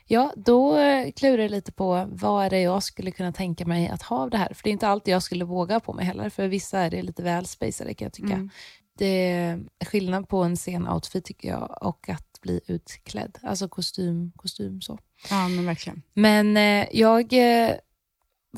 Ja, 0.05 0.33
då 0.35 0.77
eh, 0.77 1.11
klurar 1.11 1.37
jag 1.43 1.51
lite 1.51 1.71
på 1.71 2.07
vad 2.11 2.45
är 2.45 2.49
det 2.49 2.61
jag 2.61 2.83
skulle 2.83 3.11
kunna 3.11 3.31
tänka 3.31 3.65
mig 3.65 3.87
att 3.87 4.01
ha 4.01 4.17
av 4.17 4.29
det 4.29 4.37
här. 4.37 4.53
För 4.53 4.63
det 4.63 4.69
är 4.69 4.71
inte 4.71 4.87
alltid 4.87 5.13
jag 5.13 5.23
skulle 5.23 5.45
våga 5.45 5.79
på 5.79 5.93
mig 5.93 6.05
heller. 6.05 6.29
För 6.29 6.47
vissa 6.47 6.79
är 6.79 6.89
det 6.89 7.01
lite 7.01 7.23
väl 7.23 7.45
spacade 7.45 7.93
kan 7.93 8.05
jag 8.05 8.13
tycka. 8.13 8.33
Mm. 8.33 8.49
Det 8.97 9.31
är 9.31 9.65
skillnad 9.85 10.29
på 10.29 10.43
en 10.43 10.55
scen-outfit 10.55 11.21
tycker 11.25 11.49
jag 11.49 11.77
och 11.81 12.09
att 12.09 12.41
bli 12.41 12.61
utklädd. 12.67 13.37
Alltså 13.43 13.67
kostym, 13.69 14.31
kostym 14.35 14.81
så. 14.81 14.99
Ja, 15.29 15.47
men 15.47 15.65
verkligen. 15.65 16.01
Men 16.13 16.57
eh, 16.57 16.87
jag 16.91 17.33
eh, 17.33 17.71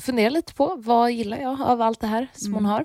funderar 0.00 0.30
lite 0.30 0.54
på 0.54 0.74
vad 0.78 1.12
gillar 1.12 1.38
jag 1.38 1.60
av 1.60 1.82
allt 1.82 2.00
det 2.00 2.06
här 2.06 2.28
som 2.32 2.52
hon 2.54 2.62
Mm. 2.62 2.70
har. 2.72 2.84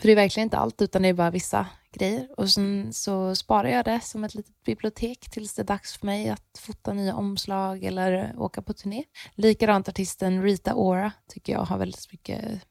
För 0.00 0.02
det 0.08 0.12
är 0.12 0.16
verkligen 0.16 0.46
inte 0.46 0.56
allt 0.58 0.82
utan 0.82 1.02
det 1.02 1.08
är 1.08 1.12
bara 1.12 1.30
vissa 1.30 1.66
grejer. 1.94 2.28
Och 2.36 2.50
sen 2.50 2.92
så 2.92 3.34
sparar 3.34 3.68
jag 3.68 3.84
det 3.84 4.00
som 4.00 4.24
ett 4.24 4.34
litet 4.34 4.62
bibliotek 4.64 5.30
tills 5.30 5.54
det 5.54 5.62
är 5.62 5.66
dags 5.66 5.98
för 5.98 6.06
mig 6.06 6.28
att 6.28 6.58
fota 6.58 6.92
nya 6.92 7.14
omslag 7.14 7.84
eller 7.84 8.34
åka 8.38 8.62
på 8.62 8.72
turné. 8.72 9.04
Likadant 9.34 9.88
artisten 9.88 10.42
Rita 10.42 10.74
Ora 10.74 11.12
tycker 11.28 11.52
jag 11.52 11.60
har 11.60 11.78
väldigt 11.78 12.12
mycket 12.12 12.66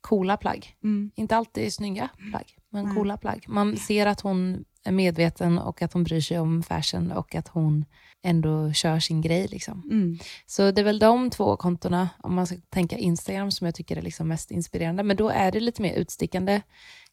coola 0.00 0.36
plagg. 0.36 0.76
Mm. 0.84 1.10
Inte 1.14 1.36
alltid 1.36 1.74
snygga 1.74 2.08
plagg, 2.30 2.56
men 2.68 2.84
Nej. 2.84 2.94
coola 2.94 3.16
plagg. 3.16 3.44
Man 3.48 3.76
ser 3.76 4.06
att 4.06 4.20
hon 4.20 4.64
är 4.84 4.92
medveten 4.92 5.58
och 5.58 5.82
att 5.82 5.92
hon 5.92 6.04
bryr 6.04 6.20
sig 6.20 6.38
om 6.38 6.62
fashion 6.62 7.12
och 7.12 7.34
att 7.34 7.48
hon 7.48 7.84
ändå 8.22 8.72
kör 8.72 9.00
sin 9.00 9.20
grej. 9.20 9.48
Liksom. 9.48 9.82
Mm. 9.90 10.18
Så 10.46 10.70
det 10.70 10.80
är 10.80 10.84
väl 10.84 10.98
de 10.98 11.30
två 11.30 11.56
kontona, 11.56 12.08
om 12.22 12.34
man 12.34 12.46
ska 12.46 12.56
tänka 12.70 12.98
Instagram, 12.98 13.50
som 13.50 13.64
jag 13.64 13.74
tycker 13.74 13.96
är 13.96 14.02
liksom 14.02 14.28
mest 14.28 14.50
inspirerande. 14.50 15.02
Men 15.02 15.16
då 15.16 15.28
är 15.28 15.52
det 15.52 15.60
lite 15.60 15.82
mer 15.82 15.94
utstickande 15.94 16.62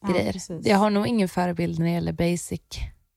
Ja, 0.00 0.08
grejer. 0.12 0.32
precis. 0.32 0.66
Jag 0.66 0.76
har 0.76 0.90
nog 0.90 1.06
ingen 1.06 1.28
förebild 1.28 1.78
när 1.78 1.86
det 1.86 1.92
gäller 1.92 2.12
basic 2.12 2.60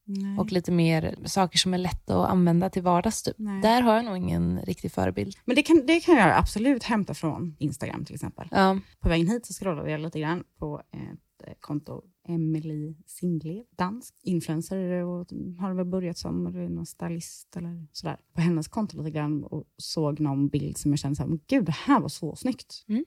Nej. 0.06 0.38
och 0.38 0.52
lite 0.52 0.72
mer 0.72 1.16
saker 1.24 1.58
som 1.58 1.74
är 1.74 1.78
lätta 1.78 2.22
att 2.22 2.30
använda 2.30 2.70
till 2.70 2.82
vardags. 2.82 3.22
Typ. 3.22 3.36
Där 3.62 3.82
har 3.82 3.94
jag 3.94 4.04
nog 4.04 4.16
ingen 4.16 4.60
riktig 4.60 4.92
förebild. 4.92 5.36
Men 5.44 5.56
det 5.56 5.62
kan, 5.62 5.86
det 5.86 6.00
kan 6.00 6.16
jag 6.16 6.38
absolut 6.38 6.82
hämta 6.82 7.14
från 7.14 7.56
Instagram 7.58 8.04
till 8.04 8.14
exempel. 8.14 8.48
Ja, 8.50 8.78
På 9.00 9.08
vägen 9.08 9.28
hit 9.28 9.46
så 9.46 9.52
scrollade 9.52 9.90
jag 9.90 10.00
lite 10.00 10.20
grann 10.20 10.44
på 10.58 10.82
ett 10.92 11.48
eh, 11.48 11.54
konto, 11.60 12.02
Emily 12.28 12.96
Sindlev, 13.06 13.64
dansk 13.76 14.14
influencer 14.22 14.78
och 15.04 15.26
har 15.58 15.74
väl 15.74 15.86
börjat 15.86 16.18
som 16.18 16.44
någon 16.44 16.86
stylist 16.86 17.56
eller 17.56 17.86
sådär. 17.92 18.16
På 18.34 18.40
hennes 18.40 18.68
konto 18.68 18.98
lite 18.98 19.10
grann 19.10 19.44
och 19.44 19.64
såg 19.76 20.20
någon 20.20 20.48
bild 20.48 20.78
som 20.78 20.92
jag 20.92 20.98
kände 20.98 21.16
så 21.16 21.22
här, 21.22 21.28
men 21.28 21.40
gud 21.46 21.64
det 21.64 21.72
här 21.72 22.00
var 22.00 22.08
så 22.08 22.36
snyggt. 22.36 22.84
Mm. 22.88 23.04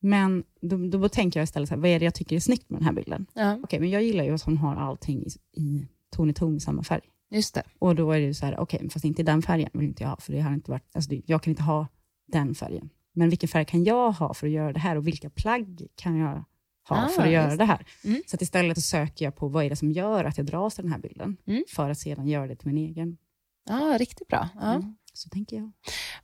Men 0.00 0.44
då, 0.60 0.76
då 0.76 1.08
tänker 1.08 1.40
jag 1.40 1.44
istället 1.44 1.68
så 1.68 1.74
här, 1.74 1.82
vad 1.82 1.90
är 1.90 1.98
det 1.98 2.04
jag 2.04 2.14
tycker 2.14 2.36
är 2.36 2.40
snyggt 2.40 2.70
med 2.70 2.80
den 2.80 2.86
här 2.86 2.92
bilden? 2.92 3.26
ja, 3.34 3.58
Okej, 3.62 3.80
men 3.80 3.90
jag 3.90 4.02
gillar 4.02 4.24
ju 4.24 4.34
att 4.34 4.42
hon 4.42 4.56
har 4.56 4.76
allting 4.76 5.22
i, 5.26 5.60
i 5.60 5.86
ton 6.14 6.30
i 6.30 6.34
ton 6.34 6.56
i 6.56 6.60
samma 6.60 6.82
färg. 6.82 7.00
just 7.30 7.54
det. 7.54 7.62
Och 7.78 7.94
då 7.94 8.12
är 8.12 8.18
det 8.20 8.26
ju 8.26 8.34
så 8.34 8.46
här, 8.46 8.58
okej, 8.60 8.80
men 8.82 8.90
fast 8.90 9.04
inte 9.04 9.22
den 9.22 9.42
färgen 9.42 9.70
vill 9.72 9.88
inte 9.88 10.02
jag 10.02 10.10
ha, 10.10 10.16
för 10.16 10.32
det 10.32 10.40
har 10.40 10.54
inte 10.54 10.70
varit, 10.70 10.96
alltså 10.96 11.10
jag 11.26 11.42
kan 11.42 11.50
inte 11.50 11.62
ha 11.62 11.86
den 12.26 12.54
färgen. 12.54 12.90
Men 13.12 13.28
vilken 13.28 13.48
färg 13.48 13.64
kan 13.64 13.84
jag 13.84 14.12
ha 14.12 14.34
för 14.34 14.46
att 14.46 14.52
göra 14.52 14.72
det 14.72 14.78
här 14.80 14.96
och 14.96 15.06
vilka 15.06 15.30
plagg 15.30 15.86
kan 15.96 16.16
jag 16.16 16.44
ha 16.88 17.04
Ah, 17.04 17.08
för 17.08 17.22
att 17.22 17.30
göra 17.30 17.46
just 17.46 17.58
det 17.58 17.64
här? 17.64 17.86
Mm. 18.04 18.22
Så 18.26 18.36
istället 18.40 18.76
så 18.76 18.80
söker 18.82 19.24
jag 19.24 19.36
på 19.36 19.48
vad 19.48 19.64
är 19.64 19.70
det 19.70 19.76
som 19.76 19.92
gör 19.92 20.24
att 20.24 20.36
jag 20.38 20.46
dras 20.46 20.74
till 20.74 20.84
den 20.84 20.92
här 20.92 21.00
bilden, 21.00 21.36
Mm. 21.46 21.64
för 21.68 21.90
att 21.90 21.98
sedan 21.98 22.28
göra 22.28 22.46
det 22.46 22.56
till 22.56 22.68
min 22.72 22.78
egen. 22.88 23.16
Ja, 23.68 23.96
riktigt 24.00 24.28
bra. 24.28 24.48
Ja. 24.60 24.74
Mm. 24.74 24.94
Så 25.12 25.28
tänker 25.28 25.56
jag. 25.56 25.72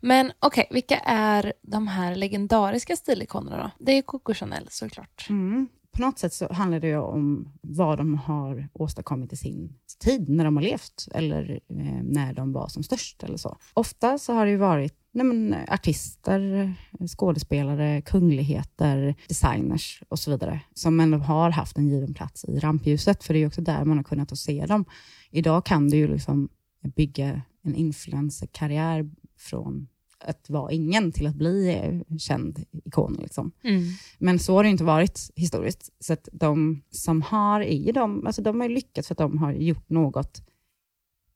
Men 0.01 0.33
okej, 0.39 0.67
vilka 0.71 0.97
är 1.05 1.53
de 1.63 1.87
här 1.89 2.17
legendariska 2.17 2.97
stilikonerna 2.97 3.57
då? 3.79 3.85
Det 3.85 3.93
är 3.93 4.03
Coco 4.03 4.35
Chanel 4.35 4.67
såklart. 4.71 5.27
Mm. 5.31 5.69
På 5.93 6.03
något 6.03 6.19
sätt 6.19 6.33
så 6.33 6.53
handlar 6.53 6.81
det 6.81 6.87
ju 6.87 6.99
om 6.99 7.53
vad 7.61 7.99
de 7.99 8.15
har 8.15 8.69
åstadkommit 8.73 9.33
i 9.33 9.37
sin 9.37 9.75
tid, 9.99 10.29
när 10.29 10.45
de 10.45 10.57
har 10.57 10.63
levt 10.63 11.09
eller 11.15 11.61
eh, 11.69 12.03
när 12.03 12.33
de 12.33 12.53
var 12.53 12.69
som 12.69 12.83
störst 12.83 13.23
eller 13.23 13.37
så. 13.37 13.59
Ofta 13.75 14.19
så 14.19 14.33
har 14.33 14.45
det 14.45 14.51
ju 14.51 14.57
varit 14.57 14.95
nej 15.13 15.27
men, 15.27 15.57
artister, 15.69 16.75
skådespelare, 17.17 18.03
kungligheter, 18.03 19.15
designers 19.29 20.03
och 20.09 20.19
så 20.19 20.31
vidare, 20.31 20.61
som 20.75 21.01
ändå 21.01 21.19
har 21.19 21.51
haft 21.51 21.79
en 21.79 21.89
given 21.89 22.15
plats 22.15 22.45
i 22.45 22.59
rampljuset, 22.59 23.25
för 23.25 23.35
det 23.35 23.39
är 23.39 23.41
ju 23.41 23.47
också 23.47 23.61
där 23.61 23.85
man 23.85 23.97
har 23.97 24.05
kunnat 24.05 24.39
se 24.39 24.67
dem. 24.67 24.85
Idag 25.31 25.67
kan 25.67 25.89
du 25.89 25.97
ju 25.97 26.09
liksom 26.09 26.49
bygga 26.97 27.43
en 27.63 27.75
influencerkarriär 27.75 29.11
från 29.39 29.89
att 30.21 30.51
vara 30.51 30.73
ingen 30.73 31.13
till 31.13 31.27
att 31.27 31.35
bli 31.35 31.69
eh, 31.75 32.17
känd 32.19 32.65
ikon. 32.73 33.15
Liksom. 33.15 33.53
Mm. 33.63 33.83
Men 34.19 34.39
så 34.39 34.55
har 34.57 34.65
det 34.65 34.71
inte 34.71 34.85
varit 34.85 35.31
historiskt. 35.37 35.93
Så 36.01 36.13
att 36.13 36.29
de 36.33 36.83
som 36.91 37.23
har 37.23 37.61
är 37.61 37.77
ju 37.77 37.93
de, 37.93 38.27
alltså 38.27 38.43
de 38.43 38.61
har 38.61 38.69
lyckats 38.69 39.09
för 39.09 39.15
att 39.15 39.19
de 39.19 39.39
har 39.39 39.53
gjort 39.53 39.89
något 39.91 40.43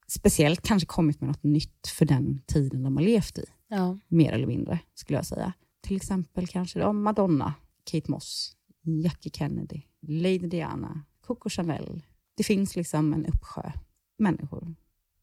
speciellt, 0.09 0.63
kanske 0.63 0.87
kommit 0.87 1.21
med 1.21 1.29
något 1.29 1.43
nytt 1.43 1.87
för 1.89 2.05
den 2.07 2.43
tiden 2.47 2.83
de 2.83 2.97
har 2.97 3.05
levt 3.05 3.39
i, 3.39 3.45
Ja. 3.69 3.99
mer 4.09 4.33
eller 4.33 4.47
mindre, 4.47 4.79
skulle 4.95 5.19
jag 5.19 5.27
säga. 5.27 5.53
Till 5.81 5.97
exempel 5.97 6.47
kanske 6.47 6.81
då 6.81 6.93
Madonna, 6.93 7.55
Kate 7.91 8.11
Moss, 8.11 8.57
Jackie 9.05 9.33
Kennedy, 9.35 9.83
Lady 10.01 10.39
Diana, 10.39 11.05
Coco 11.21 11.49
Chanel. 11.49 12.03
Det 12.37 12.45
finns 12.45 12.77
liksom 12.77 13.13
en 13.15 13.27
uppsjö 13.27 13.73
människor 14.19 14.75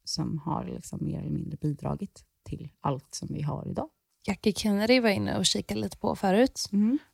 som 0.03 0.37
har 0.37 0.65
liksom 0.65 0.99
mer 1.05 1.19
eller 1.19 1.29
mindre 1.31 1.57
bidragit 1.61 2.25
till 2.57 2.69
allt 2.81 3.15
som 3.15 3.27
vi 3.31 3.41
har 3.41 3.67
idag. 3.69 3.89
Jackie 4.27 4.53
Kennedy 4.53 4.99
var 4.99 5.09
inne 5.09 5.37
och 5.37 5.45
kikade 5.45 5.79
lite 5.79 5.97
på 5.97 6.15
förut. 6.15 6.69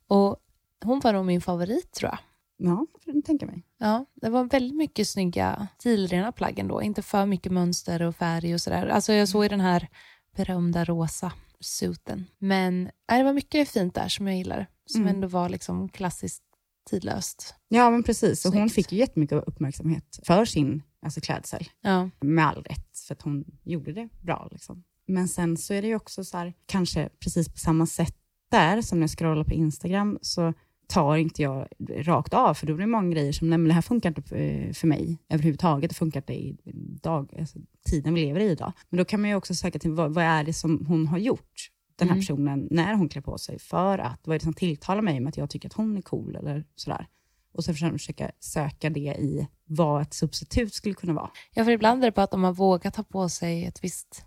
Och 0.08 0.38
hon 0.84 1.00
var 1.00 1.14
nog 1.14 1.26
min 1.26 1.42
favorit 1.42 1.92
tror 1.92 2.10
jag. 2.12 2.20
Ja, 2.58 2.86
får 3.06 3.16
jag 3.16 3.26
tänka 3.26 3.46
mig. 3.46 3.64
Ja, 3.78 4.06
det 4.14 4.30
var 4.30 4.44
väldigt 4.44 4.76
mycket 4.78 5.08
snygga 5.08 5.68
stilrena 5.80 6.32
plagg 6.32 6.60
ändå. 6.60 6.82
Inte 6.82 7.02
för 7.02 7.26
mycket 7.26 7.52
mönster 7.52 8.02
och 8.02 8.16
färg 8.16 8.54
och 8.54 8.62
sådär. 8.62 8.88
Alltså 8.88 9.14
jag 9.14 9.28
såg 9.30 9.44
ju 9.44 9.50
den 9.50 9.60
här 9.62 9.88
berömda 10.36 10.86
rosa 10.86 11.32
suiten. 11.60 12.26
Men 12.38 12.84
nej, 13.10 13.18
det 13.18 13.24
var 13.24 13.34
mycket 13.34 13.70
fint 13.70 13.96
där 13.96 14.08
som 14.08 14.28
jag 14.28 14.38
gillar. 14.38 14.68
Som 14.86 15.02
Mm. 15.02 15.16
ändå 15.16 15.28
var 15.28 15.50
liksom 15.50 15.90
klassiskt 15.90 16.44
tidlöst. 16.90 17.56
Ja, 17.68 17.90
men 17.90 18.04
precis. 18.04 18.46
Och 18.46 18.54
hon 18.54 18.70
fick 18.70 18.92
ju 18.92 18.98
jättemycket 19.00 19.44
uppmärksamhet 19.48 20.20
för 20.26 20.46
sin 20.46 20.84
alltså, 21.02 21.22
klädsel. 21.22 21.68
Ja, 21.82 22.10
Med 22.20 22.48
all 22.48 22.64
rätt, 22.64 22.98
för 23.08 23.14
att 23.16 23.22
hon 23.22 23.46
gjorde 23.64 23.94
det 23.94 24.10
bra. 24.22 24.48
Liksom. 24.52 24.84
Men 25.08 25.28
sen 25.28 25.58
så 25.58 25.74
är 25.74 25.82
det 25.82 25.88
ju 25.88 25.96
också 25.96 26.24
så 26.24 26.38
här, 26.38 26.54
kanske 26.66 27.10
precis 27.20 27.50
på 27.50 27.58
samma 27.58 27.86
sätt 27.86 28.16
där, 28.52 28.82
som 28.82 29.00
när 29.00 29.04
jag 29.04 29.10
scrollar 29.12 29.44
på 29.44 29.54
Instagram, 29.54 30.20
så 30.22 30.54
tar 30.88 31.16
inte 31.18 31.42
jag 31.42 31.68
rakt 31.90 32.34
av, 32.34 32.54
för 32.54 32.68
då 32.68 32.74
blir 32.76 32.86
det 32.86 32.92
många 32.92 33.10
grejer 33.12 33.32
som, 33.32 33.50
nej 33.50 33.58
men 33.58 33.68
det 33.68 33.74
här 33.74 33.82
funkar 33.82 34.10
inte 34.10 34.22
för- 34.22 34.74
för 34.74 34.88
mig 34.88 35.18
överhuvudtaget, 35.30 35.90
det 35.90 35.96
funkar 35.96 36.20
inte 36.20 36.34
i 36.34 36.58
dag, 37.02 37.36
alltså, 37.40 37.60
tiden 37.90 38.14
vi 38.14 38.22
lever 38.22 38.40
i 38.40 38.50
idag. 38.52 38.74
Men 38.90 38.98
då 38.98 39.06
kan 39.06 39.22
man 39.22 39.30
ju 39.30 39.36
också 39.36 39.56
söka 39.56 39.80
till, 39.80 39.92
vad, 39.92 40.14
vad 40.14 40.24
är 40.24 40.44
det 40.44 40.54
som 40.54 40.86
hon 40.88 41.08
har 41.08 41.18
gjort, 41.18 41.70
den 41.96 42.08
här 42.08 42.16
Mm. 42.16 42.22
personen, 42.22 42.68
när 42.72 42.94
hon 42.94 43.10
klär 43.10 43.22
på 43.22 43.38
sig, 43.38 43.60
för 43.60 43.98
att, 43.98 44.20
vad 44.28 44.36
är 44.36 44.40
det 44.40 44.44
som 44.44 44.54
tilltalar 44.54 45.02
mig 45.02 45.20
med 45.20 45.30
att 45.30 45.38
jag 45.38 45.50
tycker 45.50 45.70
att 45.70 45.74
hon 45.74 45.98
är 45.98 46.02
cool, 46.02 46.36
eller 46.36 46.66
sådär. 46.76 47.08
Och 47.54 47.64
så 47.64 47.74
försöka 47.74 47.94
försöka 47.94 48.32
söka 48.40 48.90
det 48.90 49.00
i 49.20 49.48
vad 49.66 50.02
ett 50.02 50.14
substitut 50.14 50.74
skulle 50.74 50.96
kunna 50.96 51.14
vara. 51.14 51.30
Ja, 51.54 51.64
för 51.64 51.72
ibland 51.72 52.04
är 52.04 52.08
det 52.08 52.16
bara 52.16 52.24
att 52.24 52.32
de 52.32 52.44
har 52.44 52.54
vågat 52.54 52.94
ta 52.94 53.04
på 53.04 53.30
sig 53.30 53.66
ett 53.66 53.84
visst 53.84 54.26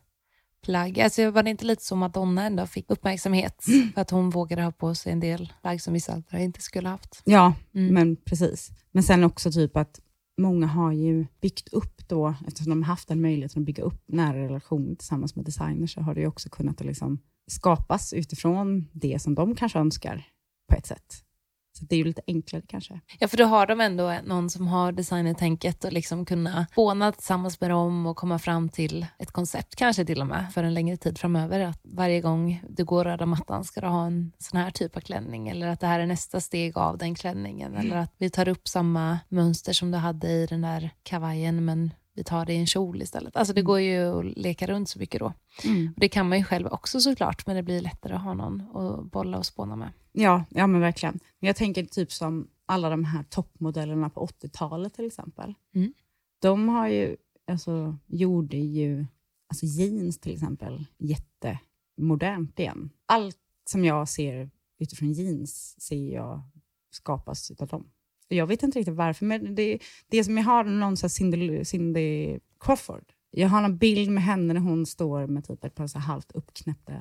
plagg. 0.62 1.00
Alltså 1.00 1.30
var 1.30 1.42
det 1.42 1.50
inte 1.50 1.64
lite 1.64 1.84
så 1.84 1.96
Madonna 1.96 2.44
ändå 2.46 2.66
fick 2.66 2.90
uppmärksamhet 2.90 3.64
för 3.94 4.00
att 4.00 4.10
hon 4.10 4.30
vågade 4.30 4.62
ha 4.62 4.72
på 4.72 4.94
sig 4.94 5.12
en 5.12 5.20
del 5.20 5.52
plagg 5.62 5.82
som 5.82 5.92
vissa 5.94 6.12
andra 6.12 6.40
inte 6.40 6.60
skulle 6.60 6.88
ha 6.88 6.94
haft? 6.94 7.22
Ja, 7.24 7.54
Mm. 7.74 7.94
men 7.94 8.16
precis. 8.16 8.70
Men 8.92 9.02
sen 9.02 9.24
också 9.24 9.52
typ 9.52 9.76
att 9.76 10.00
många 10.40 10.66
har 10.66 10.92
ju 10.92 11.26
byggt 11.40 11.68
upp 11.68 12.08
då, 12.08 12.34
eftersom 12.46 12.70
de 12.70 12.82
har 12.82 12.86
haft 12.88 13.08
den 13.08 13.20
möjligheten 13.20 13.62
att 13.62 13.66
bygga 13.66 13.82
upp 13.82 14.02
nära 14.06 14.38
relationer 14.44 14.94
tillsammans 14.94 15.36
med 15.36 15.44
designers, 15.44 15.94
så 15.94 16.00
har 16.00 16.14
det 16.14 16.20
ju 16.20 16.26
också 16.26 16.48
kunnat 16.48 16.80
liksom 16.80 17.18
skapas 17.50 18.12
utifrån 18.12 18.88
det 18.92 19.22
som 19.22 19.34
de 19.34 19.54
kanske 19.54 19.78
önskar 19.78 20.26
på 20.72 20.76
ett 20.76 20.86
sätt. 20.86 21.24
Så 21.72 21.84
det 21.84 21.94
är 21.94 21.98
ju 21.98 22.04
lite 22.04 22.22
enklare 22.26 22.62
kanske. 22.68 23.00
Ja, 23.18 23.28
för 23.28 23.36
då 23.36 23.44
har 23.44 23.66
de 23.66 23.80
ändå 23.80 24.14
någon 24.24 24.50
som 24.50 24.68
har 24.68 24.92
designertänket 24.92 25.84
och 25.84 25.92
liksom 25.92 26.24
kunna 26.24 26.66
spåna 26.72 27.12
tillsammans 27.12 27.60
med 27.60 27.70
dem 27.70 28.06
och 28.06 28.16
komma 28.16 28.38
fram 28.38 28.68
till 28.68 29.06
ett 29.18 29.30
koncept, 29.30 29.76
kanske 29.76 30.04
till 30.04 30.20
och 30.20 30.26
med, 30.26 30.52
för 30.54 30.64
en 30.64 30.74
längre 30.74 30.96
tid 30.96 31.18
framöver. 31.18 31.60
Att 31.60 31.80
varje 31.82 32.20
gång 32.20 32.64
du 32.68 32.84
går 32.84 33.04
röda 33.04 33.26
mattan 33.26 33.64
ska 33.64 33.80
du 33.80 33.86
ha 33.86 34.06
en 34.06 34.32
sån 34.38 34.60
här 34.60 34.70
typ 34.70 34.96
av 34.96 35.00
klänning 35.00 35.48
eller 35.48 35.68
att 35.68 35.80
det 35.80 35.86
här 35.86 36.00
är 36.00 36.06
nästa 36.06 36.40
steg 36.40 36.78
av 36.78 36.98
den 36.98 37.14
klänningen 37.14 37.74
eller 37.74 37.96
att 37.96 38.14
vi 38.18 38.30
tar 38.30 38.48
upp 38.48 38.68
samma 38.68 39.18
mönster 39.28 39.72
som 39.72 39.90
du 39.90 39.98
hade 39.98 40.28
i 40.28 40.46
den 40.46 40.60
där 40.60 40.90
kavajen 41.02 41.64
men 41.64 41.90
vi 42.20 42.24
tar 42.24 42.46
det 42.46 42.52
i 42.52 42.56
en 42.56 42.66
kjol 42.66 43.02
istället. 43.02 43.36
Alltså 43.36 43.54
det 43.54 43.60
Mm. 43.60 43.66
går 43.66 43.80
ju 43.80 43.98
att 44.18 44.38
leka 44.38 44.66
runt 44.66 44.88
så 44.88 44.98
mycket 44.98 45.20
då. 45.20 45.32
Mm. 45.64 45.94
Det 45.96 46.08
kan 46.08 46.28
man 46.28 46.38
ju 46.38 46.44
själv 46.44 46.66
också 46.66 47.00
såklart, 47.00 47.46
men 47.46 47.56
det 47.56 47.62
blir 47.62 47.80
lättare 47.80 48.14
att 48.14 48.22
ha 48.22 48.34
någon 48.34 48.60
att 48.76 49.04
bolla 49.12 49.38
och 49.38 49.46
spåna 49.46 49.76
med. 49.76 49.92
Ja, 50.12 50.44
ja 50.50 50.66
men 50.66 50.80
verkligen. 50.80 51.20
Men 51.38 51.46
jag 51.46 51.56
tänker 51.56 51.84
typ 51.84 52.12
som 52.12 52.48
alla 52.66 52.90
de 52.90 53.04
här 53.04 53.22
toppmodellerna 53.22 54.10
på 54.10 54.20
80-talet 54.26 54.94
till 54.94 55.06
exempel. 55.06 55.54
Mm. 55.74 55.92
De 56.38 56.68
har 56.68 56.88
ju, 56.88 57.16
alltså, 57.46 57.96
gjorde 58.06 58.56
ju 58.56 59.06
alltså 59.48 59.66
jeans 59.66 60.18
till 60.18 60.32
exempel 60.32 60.86
jättemodernt 60.98 62.58
igen. 62.58 62.90
Allt 63.06 63.36
som 63.70 63.84
jag 63.84 64.08
ser 64.08 64.50
utifrån 64.78 65.12
jeans 65.12 65.80
ser 65.80 66.14
jag 66.14 66.42
skapas 66.90 67.50
av 67.58 67.66
dem. 67.68 67.90
Jag 68.34 68.46
vet 68.46 68.62
inte 68.62 68.78
riktigt 68.78 68.94
varför, 68.94 69.26
men 69.26 69.54
det, 69.54 69.78
det 70.08 70.24
som 70.24 70.36
jag 70.36 70.44
har 70.44 70.64
någon 70.64 70.96
så 70.96 71.08
Cindy, 71.08 71.64
Cindy 71.64 72.38
Crawford. 72.60 73.12
Jag 73.30 73.48
har 73.48 73.62
en 73.62 73.78
bild 73.78 74.10
med 74.10 74.22
henne 74.22 74.54
när 74.54 74.60
hon 74.60 74.86
står 74.86 75.26
med 75.26 75.44
typ 75.44 75.64
ett 75.64 75.74
par 75.74 75.86
så 75.86 75.98
halvt 75.98 76.32
uppknäppta 76.32 76.92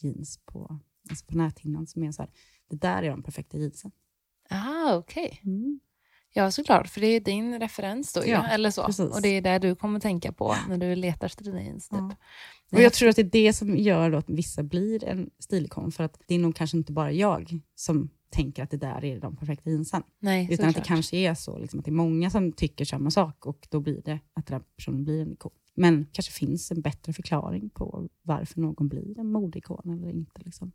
jeans 0.00 0.40
på, 0.44 0.78
alltså 1.10 1.26
på 1.26 1.36
näthinnan 1.36 1.86
som 1.86 2.02
är 2.02 2.12
så 2.12 2.22
här, 2.22 2.30
det 2.70 2.76
där 2.76 3.02
är 3.02 3.10
de 3.10 3.22
perfekta 3.22 3.58
jeansen. 3.58 3.90
Ah, 4.50 4.94
okej. 4.96 5.40
Ja, 6.32 6.50
såklart, 6.50 6.88
för 6.88 7.00
det 7.00 7.06
är 7.06 7.20
din 7.20 7.58
referens 7.60 8.12
då, 8.12 8.24
ju, 8.24 8.30
Ja, 8.30 8.46
eller 8.46 8.70
så. 8.70 8.86
precis. 8.86 9.10
Och 9.10 9.22
det 9.22 9.28
är 9.28 9.42
det 9.42 9.58
du 9.58 9.74
kommer 9.74 10.00
tänka 10.00 10.32
på 10.32 10.54
när 10.68 10.78
du 10.78 10.94
letar 10.94 11.26
efter 11.26 11.44
dina 11.44 11.62
jeans. 11.62 11.88
Typ. 11.88 11.98
Ja. 11.98 12.16
Och 12.72 12.82
jag 12.82 12.92
tror 12.92 13.08
att 13.08 13.16
det 13.16 13.22
är 13.22 13.30
det 13.30 13.52
som 13.52 13.76
gör 13.76 14.12
att 14.12 14.30
vissa 14.30 14.62
blir 14.62 15.04
en 15.04 15.30
stilikon, 15.38 15.92
för 15.92 16.04
att 16.04 16.20
det 16.26 16.34
är 16.34 16.38
nog 16.38 16.56
kanske 16.56 16.76
inte 16.76 16.92
bara 16.92 17.12
jag 17.12 17.60
som 17.74 18.10
tänker 18.34 18.62
att 18.62 18.70
det 18.70 18.76
där 18.76 19.04
är 19.04 19.20
de 19.20 19.36
perfekta 19.36 19.70
jeansen, 19.70 20.02
Nej, 20.18 20.48
utan 20.50 20.68
att 20.68 20.74
det 20.74 20.82
kanske 20.84 21.16
är 21.16 21.34
så 21.34 21.58
liksom, 21.58 21.78
att 21.78 21.84
det 21.84 21.90
är 21.90 21.92
många 21.92 22.30
som 22.30 22.52
tycker 22.52 22.84
samma 22.84 23.10
sak 23.10 23.46
och 23.46 23.68
då 23.70 23.80
blir 23.80 24.02
det 24.04 24.18
att 24.34 24.46
den 24.46 24.54
här 24.54 24.64
personen 24.76 25.04
blir 25.04 25.22
en 25.22 25.32
ikon. 25.32 25.52
Men 25.74 26.06
kanske 26.12 26.32
finns 26.32 26.70
en 26.70 26.80
bättre 26.80 27.12
förklaring 27.12 27.70
på 27.70 28.08
varför 28.22 28.60
någon 28.60 28.88
blir 28.88 29.18
en 29.18 29.32
modeikon 29.32 29.90
eller 29.90 30.10
inte. 30.10 30.40
Liksom. 30.44 30.72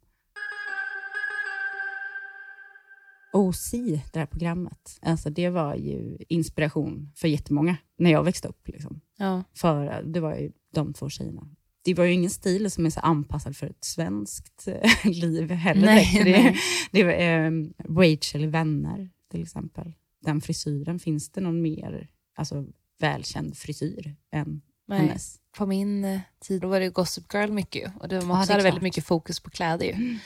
OC, 3.34 3.72
det 4.14 4.20
här 4.20 4.26
programmet, 4.26 5.00
alltså 5.02 5.30
det 5.30 5.50
var 5.50 5.76
ju 5.76 6.18
inspiration 6.30 7.12
för 7.16 7.28
jättemånga 7.28 7.78
när 7.98 8.12
jag 8.12 8.24
växte 8.24 8.48
upp. 8.48 8.68
Liksom. 8.68 9.02
Ja. 9.18 9.44
För 9.54 10.04
det 10.04 10.20
var 10.20 10.36
ju 10.36 10.52
de 10.74 10.94
två 10.94 11.10
tjejerna. 11.10 11.48
Det 11.94 12.02
var 12.02 12.06
ju 12.06 12.14
ingen 12.14 12.30
stil 12.30 12.72
som 12.72 12.86
är 12.86 12.90
så 12.90 13.00
anpassad 13.00 13.58
för 13.58 13.68
ett 13.68 13.84
svenskt 13.84 14.68
eh, 14.68 15.12
liv 15.12 15.52
heller. 15.52 15.86
Nej, 15.86 16.22
det, 16.24 16.32
nej. 16.32 16.58
det 16.92 17.04
var 17.04 17.12
eh, 17.12 17.52
Rachel 17.98 18.44
i 18.44 18.48
Vänner 18.48 19.10
till 19.32 19.42
exempel. 19.42 19.94
Den 20.22 20.42
frisyren, 20.42 21.00
finns 21.00 21.30
det 21.30 21.42
någon 21.42 21.62
mer 21.62 22.08
alltså, 22.36 22.66
välkänd 23.00 23.58
frisyr 23.58 24.16
än 24.32 24.62
Nej. 24.88 25.00
hennes? 25.00 25.36
På 25.58 25.66
min 25.66 26.06
eh, 26.06 26.20
tid 26.40 26.62
då 26.62 26.68
var 26.68 26.80
det 26.80 26.90
Gossip 26.90 27.34
Girl 27.34 27.52
mycket 27.52 27.92
och 28.00 28.08
Ja, 28.10 28.18
också 28.18 28.28
är 28.30 28.34
hade 28.36 28.54
väldigt 28.54 28.72
klart. 28.72 28.82
mycket 28.82 29.06
fokus 29.06 29.40
på 29.40 29.50
kläder 29.50 29.86
ju. 29.86 29.94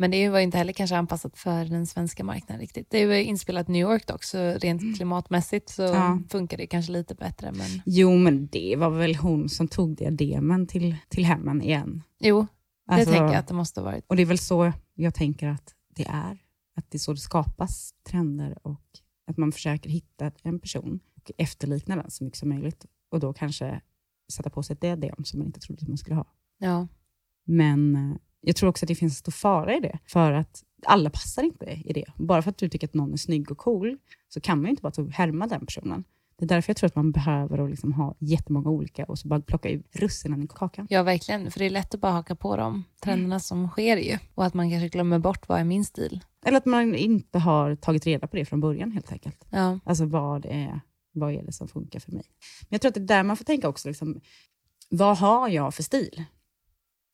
Men 0.00 0.10
det 0.10 0.28
var 0.28 0.38
inte 0.38 0.58
heller 0.58 0.72
kanske 0.72 0.96
anpassat 0.96 1.38
för 1.38 1.64
den 1.64 1.86
svenska 1.86 2.24
marknaden 2.24 2.60
riktigt. 2.60 2.90
Det 2.90 2.98
ju 2.98 3.22
inspelat 3.24 3.68
i 3.68 3.72
New 3.72 3.80
York 3.82 4.06
dock, 4.06 4.24
så 4.24 4.38
rent 4.52 4.96
klimatmässigt 4.96 5.68
så 5.68 5.82
Ja. 5.82 6.20
funkar 6.28 6.56
det 6.56 6.66
kanske 6.66 6.92
lite 6.92 7.14
bättre. 7.14 7.52
Men 7.52 7.66
Jo, 7.86 8.16
men 8.16 8.46
det 8.46 8.76
var 8.76 8.90
väl 8.90 9.14
hon 9.16 9.48
som 9.48 9.68
tog 9.68 9.96
diademen 9.96 10.66
till, 10.66 10.96
till 11.08 11.24
hemmen 11.24 11.62
igen. 11.62 12.02
jo, 12.18 12.40
det 12.86 12.94
Alltså, 12.94 13.10
tänker 13.10 13.24
jag 13.26 13.34
att 13.34 13.48
det 13.48 13.54
måste 13.54 13.80
ha 13.80 13.84
varit. 13.84 14.04
Och 14.08 14.16
det 14.16 14.22
är 14.22 14.26
väl 14.26 14.38
så 14.38 14.72
jag 14.94 15.14
tänker 15.14 15.48
att 15.48 15.74
det 15.94 16.06
är. 16.08 16.38
Att 16.76 16.90
det 16.90 16.96
är 16.96 17.00
så 17.00 17.12
det 17.12 17.18
skapas 17.18 17.94
trender 18.08 18.58
och 18.66 18.82
att 19.26 19.36
man 19.36 19.52
försöker 19.52 19.90
hitta 19.90 20.30
en 20.42 20.60
person 20.60 21.00
och 21.16 21.30
efterlikna 21.38 21.96
den 21.96 22.10
så 22.10 22.24
mycket 22.24 22.38
som 22.38 22.48
möjligt. 22.48 22.86
Och 23.10 23.20
då 23.20 23.32
kanske 23.32 23.80
sätta 24.32 24.50
på 24.50 24.62
sig 24.62 24.74
ett 24.74 24.80
diadem 24.80 25.24
som 25.24 25.38
man 25.38 25.46
inte 25.46 25.60
trodde 25.60 25.82
att 25.82 25.88
man 25.88 25.98
skulle 25.98 26.16
ha. 26.16 26.26
Ja. 26.58 26.88
Men 27.44 27.96
eh, 27.96 28.16
jag 28.40 28.56
tror 28.56 28.68
också 28.70 28.84
att 28.84 28.88
det 28.88 28.94
finns 28.94 29.12
en 29.12 29.16
stor 29.16 29.32
fara 29.32 29.76
i 29.76 29.80
det. 29.80 29.98
För 30.06 30.32
att 30.32 30.62
alla 30.86 31.10
passar 31.10 31.42
inte 31.42 31.82
i 31.84 31.92
det. 31.92 32.04
Bara 32.16 32.42
för 32.42 32.50
att 32.50 32.58
du 32.58 32.68
tycker 32.68 32.86
att 32.86 32.94
någon 32.94 33.12
är 33.12 33.16
snygg 33.16 33.50
och 33.50 33.58
cool 33.58 33.98
så 34.28 34.40
kan 34.40 34.58
man 34.58 34.64
ju 34.64 34.70
inte 34.70 34.82
bara 34.82 35.10
härma 35.10 35.46
den 35.46 35.66
personen. 35.66 36.04
Det 36.38 36.44
är 36.44 36.48
därför 36.48 36.70
jag 36.70 36.76
tror 36.76 36.86
att 36.86 36.96
man 36.96 37.12
behöver 37.12 37.58
att 37.58 37.70
liksom 37.70 37.92
ha 37.92 38.16
jättemånga 38.18 38.70
olika 38.70 39.04
och 39.04 39.18
så 39.18 39.28
bara 39.28 39.40
plocka 39.40 39.68
ut 39.68 39.86
russinen 39.92 40.42
i 40.42 40.46
kakan. 40.46 40.86
ja, 40.90 41.02
verkligen. 41.02 41.50
För 41.50 41.58
det 41.58 41.66
är 41.66 41.70
lätt 41.70 41.94
att 41.94 42.00
bara 42.00 42.12
haka 42.12 42.34
på 42.34 42.56
de 42.56 42.84
trenderna 43.02 43.40
som 43.40 43.68
sker 43.68 43.96
ju. 43.96 44.18
Och 44.34 44.44
att 44.44 44.54
man 44.54 44.70
kanske 44.70 44.88
glömmer 44.88 45.18
bort 45.18 45.48
vad 45.48 45.60
är 45.60 45.64
min 45.64 45.84
stil. 45.84 46.20
Eller 46.44 46.58
att 46.58 46.66
man 46.66 46.94
inte 46.94 47.38
har 47.38 47.74
tagit 47.76 48.06
reda 48.06 48.26
på 48.26 48.36
det 48.36 48.44
från 48.44 48.60
början 48.60 48.92
helt 48.92 49.12
enkelt. 49.12 49.44
Ja, 49.50 49.78
Alltså 49.84 50.04
vad 50.06 50.46
är, 50.46 50.80
vad 51.12 51.32
är 51.32 51.42
det 51.42 51.52
som 51.52 51.68
funkar 51.68 52.00
för 52.00 52.12
mig? 52.12 52.24
Men 52.60 52.68
jag 52.68 52.80
tror 52.80 52.88
att 52.88 52.94
det 52.94 53.00
är 53.00 53.16
där 53.16 53.22
man 53.22 53.36
får 53.36 53.44
tänka 53.44 53.68
också, 53.68 53.88
liksom, 53.88 54.20
vad 54.90 55.18
har 55.18 55.48
jag 55.48 55.74
för 55.74 55.82
stil? 55.82 56.24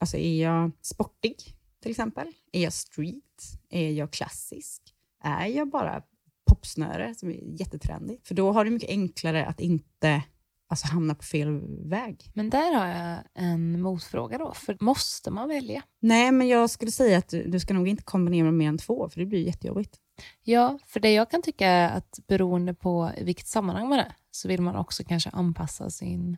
Alltså 0.04 0.16
är 0.16 0.42
jag 0.42 0.70
sportig 0.80 1.36
till 1.82 1.90
exempel? 1.90 2.26
Är 2.52 2.62
jag 2.62 2.72
street? 2.72 3.42
Är 3.70 3.90
jag 3.90 4.10
klassisk? 4.10 4.82
Är 5.22 5.46
jag 5.46 5.70
bara 5.70 6.02
popsnöre 6.46 7.14
som 7.14 7.30
är 7.30 7.60
jättetrendig? 7.60 8.20
För 8.24 8.34
då 8.34 8.52
har 8.52 8.64
det 8.64 8.70
mycket 8.70 8.90
enklare 8.90 9.46
att 9.46 9.60
inte 9.60 10.22
alltså, 10.68 10.86
hamna 10.86 11.14
på 11.14 11.22
fel 11.22 11.60
väg. 11.88 12.30
men 12.34 12.50
där 12.50 12.74
har 12.74 12.86
jag 12.86 13.18
en 13.34 13.82
motfråga 13.82 14.38
då. 14.38 14.52
För 14.54 14.76
måste 14.80 15.30
man 15.30 15.48
välja? 15.48 15.82
Nej, 16.00 16.32
men 16.32 16.48
jag 16.48 16.70
skulle 16.70 16.90
säga 16.90 17.18
att 17.18 17.28
du, 17.28 17.44
du 17.44 17.60
ska 17.60 17.74
nog 17.74 17.88
inte 17.88 18.02
kombinera 18.02 18.50
mer 18.50 18.68
än 18.68 18.78
två, 18.78 19.08
för 19.08 19.20
det 19.20 19.26
blir 19.26 19.46
jättejobbigt. 19.46 19.96
Ja, 20.42 20.78
för 20.86 21.00
det 21.00 21.12
jag 21.12 21.30
kan 21.30 21.42
tycka 21.42 21.66
är 21.66 21.96
att 21.96 22.20
beroende 22.26 22.74
på 22.74 23.10
vilket 23.22 23.46
sammanhang 23.46 23.88
man 23.88 23.98
är 23.98 24.16
så 24.30 24.48
vill 24.48 24.62
man 24.62 24.76
också 24.76 25.04
kanske 25.04 25.30
anpassa 25.30 25.90
sin 25.90 26.36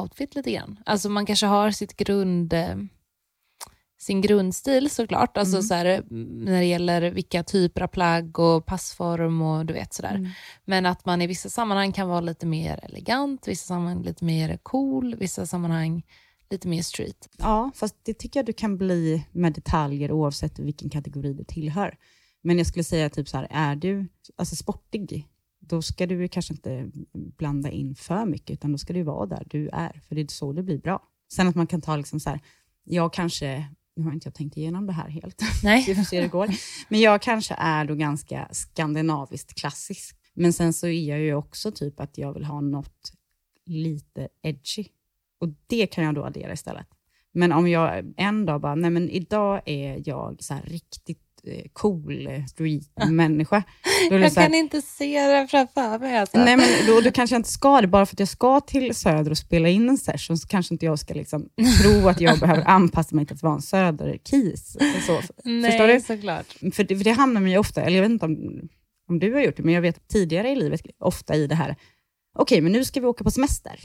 outfit 0.00 0.34
lite 0.34 0.52
grann. 0.52 0.78
Alltså 0.86 1.08
man 1.08 1.26
kanske 1.26 1.46
har 1.46 1.70
sitt 1.70 1.96
grund, 1.96 2.52
eh, 2.52 2.76
sin 3.98 4.20
grundstil 4.20 4.90
såklart, 4.90 5.36
alltså 5.36 5.56
Mm. 5.56 5.62
så 5.62 5.74
här, 5.74 6.02
när 6.44 6.58
det 6.60 6.64
gäller 6.66 7.02
vilka 7.10 7.42
typer 7.42 7.80
av 7.82 7.86
plagg 7.86 8.38
och 8.38 8.66
passform 8.66 9.42
och 9.42 9.66
du 9.66 9.74
vet 9.74 9.94
sådär. 9.94 10.34
Men 10.64 10.86
att 10.86 11.04
man 11.06 11.22
i 11.22 11.26
vissa 11.26 11.48
sammanhang 11.48 11.92
kan 11.92 12.08
vara 12.08 12.20
lite 12.20 12.46
mer 12.46 12.80
elegant, 12.82 13.48
vissa 13.48 13.66
sammanhang 13.66 14.02
lite 14.02 14.24
mer 14.24 14.58
cool, 14.62 15.14
vissa 15.18 15.46
sammanhang 15.46 16.02
lite 16.50 16.68
mer 16.68 16.82
street. 16.82 17.28
Ja, 17.38 17.70
fast 17.74 17.96
det 18.02 18.14
tycker 18.14 18.38
jag 18.40 18.46
du 18.46 18.52
kan 18.52 18.78
bli 18.78 19.26
med 19.32 19.52
detaljer 19.52 20.12
oavsett 20.12 20.58
vilken 20.58 20.90
kategori 20.90 21.32
du 21.32 21.44
tillhör. 21.44 21.96
Men 22.42 22.58
jag 22.58 22.66
skulle 22.66 22.84
säga 22.84 23.10
typ 23.10 23.28
så 23.28 23.36
här, 23.36 23.46
är 23.50 23.76
du 23.76 24.08
alltså 24.36 24.56
sportig, 24.56 25.28
då 25.68 25.82
ska 25.82 26.06
du 26.06 26.28
kanske 26.28 26.54
inte 26.54 26.90
blanda 27.12 27.70
in 27.70 27.94
för 27.94 28.26
mycket, 28.26 28.50
utan 28.50 28.72
då 28.72 28.78
ska 28.78 28.92
du 28.92 29.02
vara 29.02 29.26
där 29.26 29.46
du 29.50 29.68
är, 29.68 30.00
för 30.08 30.14
det 30.14 30.20
är 30.20 30.26
så 30.26 30.52
det 30.52 30.62
blir 30.62 30.78
bra. 30.78 31.02
Sen 31.32 31.48
att 31.48 31.54
man 31.54 31.66
kan 31.66 31.80
ta 31.80 31.96
liksom 31.96 32.20
så 32.20 32.30
här, 32.30 32.40
jag 32.84 33.12
kanske, 33.12 33.66
nu 33.96 34.04
har 34.04 34.12
inte 34.12 34.26
jag 34.26 34.34
tänkt 34.34 34.56
igenom 34.56 34.86
det 34.86 34.92
här 34.92 35.08
helt, 35.08 35.42
Nej. 35.62 35.84
vi 35.88 35.94
får 35.94 36.02
se 36.02 36.16
hur 36.16 36.22
det 36.22 36.28
går, 36.28 36.48
men 36.88 37.00
jag 37.00 37.22
kanske 37.22 37.54
är 37.58 37.84
då 37.84 37.94
ganska 37.94 38.48
skandinaviskt 38.52 39.54
klassisk. 39.54 40.16
Men 40.34 40.52
sen 40.52 40.72
så 40.72 40.86
är 40.86 41.08
jag 41.08 41.20
ju 41.20 41.34
också 41.34 41.70
typ 41.70 42.00
att 42.00 42.18
jag 42.18 42.32
vill 42.32 42.44
ha 42.44 42.60
något 42.60 43.12
lite 43.66 44.28
edgy. 44.42 44.84
Och 45.38 45.48
det 45.66 45.86
kan 45.86 46.04
jag 46.04 46.14
då 46.14 46.24
addera 46.24 46.52
istället. 46.52 46.86
Men 47.32 47.52
om 47.52 47.68
jag 47.68 48.14
en 48.16 48.46
dag 48.46 48.60
bara, 48.60 48.74
nej 48.74 48.90
men 48.90 49.10
idag 49.10 49.60
är 49.64 50.02
jag 50.08 50.42
så 50.42 50.54
här 50.54 50.62
riktigt 50.62 51.23
cool 51.72 52.26
eh, 52.26 52.44
street-människa. 52.44 53.62
Jag 54.10 54.34
kan 54.34 54.54
inte 54.54 54.82
se 54.82 55.26
det 55.26 55.48
framför 55.48 55.98
mig. 55.98 56.16
Alltså. 56.16 56.38
Nej, 56.38 56.56
men 56.56 56.66
då, 56.86 57.00
då 57.00 57.10
kanske 57.10 57.34
jag 57.34 57.40
inte 57.40 57.50
ska 57.50 57.80
det. 57.80 57.86
Bara 57.86 58.06
för 58.06 58.14
att 58.14 58.18
jag 58.18 58.28
ska 58.28 58.60
till 58.60 58.94
Söder 58.94 59.30
och 59.30 59.38
spela 59.38 59.68
in 59.68 59.88
en 59.88 59.98
session 59.98 60.38
så 60.38 60.48
kanske 60.48 60.74
inte 60.74 60.86
jag 60.86 60.98
ska 60.98 61.14
liksom 61.14 61.48
tro 61.82 62.08
att 62.08 62.20
jag 62.20 62.38
behöver 62.38 62.68
anpassa 62.68 63.16
mig 63.16 63.26
till 63.26 63.34
att 63.34 63.42
vara 63.42 63.54
en 63.54 63.62
Söder-kis. 63.62 64.76
Så, 65.06 65.20
Nej, 65.44 65.70
förstår 65.70 65.88
du? 65.88 66.00
såklart. 66.00 66.46
För 66.74 66.84
det, 66.84 66.96
för 66.96 67.04
det 67.04 67.10
hamnar 67.10 67.40
man 67.40 67.50
ju 67.50 67.58
ofta, 67.58 67.82
eller 67.82 67.96
jag 67.96 68.02
vet 68.02 68.10
inte 68.10 68.26
om, 68.26 68.68
om 69.08 69.18
du 69.18 69.32
har 69.32 69.40
gjort 69.40 69.56
det, 69.56 69.62
men 69.62 69.74
jag 69.74 69.82
vet 69.82 70.08
tidigare 70.08 70.50
i 70.50 70.56
livet, 70.56 70.80
ofta 70.98 71.34
i 71.34 71.46
det 71.46 71.54
här, 71.54 71.76
okej, 72.38 72.60
men 72.60 72.72
nu 72.72 72.84
ska 72.84 73.00
vi 73.00 73.06
åka 73.06 73.24
på 73.24 73.30
semester. 73.30 73.80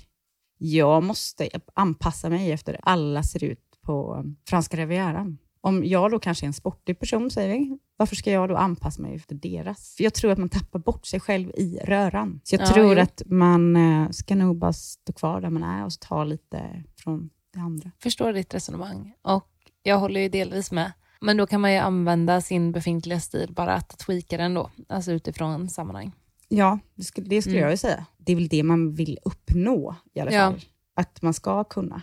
Jag 0.58 1.04
måste 1.04 1.50
anpassa 1.74 2.30
mig 2.30 2.52
efter 2.52 2.72
hur 2.74 2.80
alla 2.84 3.24
ser 3.24 3.44
ut 3.44 3.60
på 3.82 4.24
franska 4.50 4.78
rivieran. 4.78 5.38
Om 5.62 5.86
jag 5.86 6.12
då 6.12 6.20
kanske 6.20 6.46
är 6.46 6.48
en 6.48 6.54
sportig 6.54 7.00
person, 7.00 7.32
säger 7.32 7.50
vi, 7.60 7.78
varför 7.98 8.16
ska 8.16 8.32
jag 8.32 8.50
då 8.50 8.56
anpassa 8.56 9.02
mig 9.02 9.16
efter 9.16 9.36
deras? 9.36 9.96
För 9.98 10.04
jag 10.04 10.14
tror 10.14 10.32
att 10.32 10.38
man 10.38 10.50
tappar 10.50 10.80
bort 10.80 11.06
sig 11.06 11.20
själv 11.20 11.50
i 11.50 11.80
röran. 11.84 12.40
Så 12.44 12.56
jag 12.56 12.62
Ja, 12.62 12.66
tror 12.74 12.96
jo. 12.96 13.02
att 13.02 13.22
man 13.26 13.76
eh, 13.76 14.10
ska 14.10 14.36
nog 14.36 14.58
bara 14.58 14.74
stå 14.74 15.14
kvar 15.14 15.42
där 15.42 15.50
man 15.50 15.64
är 15.64 15.86
och 15.86 16.00
ta 16.00 16.24
lite 16.24 16.84
från 16.98 17.30
det 17.54 17.60
andra. 17.60 17.92
förstår 18.04 18.34
ditt 18.34 18.54
resonemang 18.54 19.14
och 19.22 19.50
jag 19.84 19.98
håller 20.00 20.22
ju 20.22 20.30
delvis 20.30 20.72
med. 20.72 20.92
Men 21.22 21.38
då 21.38 21.48
kan 21.48 21.62
man 21.62 21.72
ju 21.74 21.78
använda 21.80 22.42
sin 22.42 22.72
befintliga 22.72 23.20
stil, 23.20 23.54
bara 23.54 23.74
att 23.74 23.98
tweaka 24.00 24.38
den 24.38 24.54
då, 24.54 24.70
alltså 24.90 25.12
utifrån 25.12 25.70
sammanhang. 25.70 26.12
Ja, 26.48 26.80
det 26.96 27.04
skulle, 27.04 27.28
det 27.28 27.42
skulle 27.42 27.56
Mm. 27.58 27.64
jag 27.64 27.72
ju 27.74 27.78
säga. 27.78 28.06
Det 28.18 28.32
är 28.32 28.36
väl 28.36 28.48
det 28.48 28.64
man 28.64 28.94
vill 28.94 29.18
uppnå 29.24 29.96
i 30.14 30.20
alla 30.20 30.32
Ja. 30.34 30.52
fall. 30.52 30.60
Att 30.96 31.22
man 31.22 31.34
ska 31.34 31.64
kunna. 31.64 32.02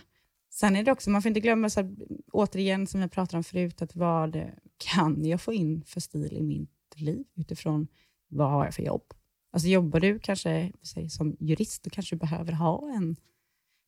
Sen 0.59 0.75
är 0.75 0.83
det 0.83 0.91
också, 0.91 1.09
man 1.09 1.21
får 1.21 1.29
inte 1.29 1.39
glömma, 1.39 1.69
så 1.69 1.81
här, 1.81 1.95
återigen 2.31 2.87
som 2.87 3.01
jag 3.01 3.11
pratade 3.11 3.37
om 3.37 3.43
förut, 3.43 3.81
att 3.81 3.95
vad 3.95 4.51
kan 4.77 5.25
jag 5.25 5.41
få 5.41 5.53
in 5.53 5.83
för 5.85 5.99
stil 5.99 6.37
i 6.37 6.41
mitt 6.41 6.69
liv 6.95 7.25
utifrån 7.35 7.87
vad 8.27 8.49
har 8.51 8.65
jag 8.65 8.73
för 8.73 8.83
jobb? 8.83 9.13
Alltså 9.51 9.67
jobbar 9.69 9.99
du 9.99 10.19
kanske 10.19 10.71
säg, 10.81 11.09
som 11.09 11.37
jurist, 11.39 11.83
då 11.83 11.89
kanske 11.89 12.15
du 12.15 12.19
behöver 12.19 12.51
ha 12.51 12.91
en 12.95 13.15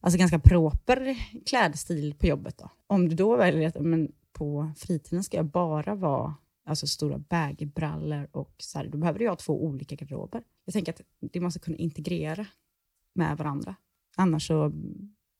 alltså 0.01 0.19
ganska 0.19 0.39
proper 0.39 1.17
klädstil 1.45 2.15
på 2.19 2.27
jobbet. 2.27 2.57
Då. 2.57 2.69
Om 2.87 3.09
du 3.09 3.15
då 3.15 3.37
väljer 3.37 3.67
att 3.67 3.85
men 3.85 4.11
på 4.31 4.71
fritiden 4.77 5.23
ska 5.23 5.37
jag 5.37 5.45
bara 5.45 5.95
vara 5.95 6.35
alltså 6.65 6.87
stora 6.87 7.17
bagbrallor 7.17 8.27
och 8.31 8.55
så 8.57 8.77
här, 8.77 8.87
då 8.87 8.97
behöver 8.97 9.19
du 9.19 9.29
ha 9.29 9.35
två 9.35 9.65
olika 9.65 9.95
garderober. 9.95 10.43
Jag 10.65 10.73
tänker 10.73 10.91
att 10.91 11.01
det 11.19 11.39
måste 11.39 11.59
kunna 11.59 11.77
integrera 11.77 12.45
med 13.13 13.37
varandra. 13.37 13.75
Annars 14.15 14.47
så 14.47 14.71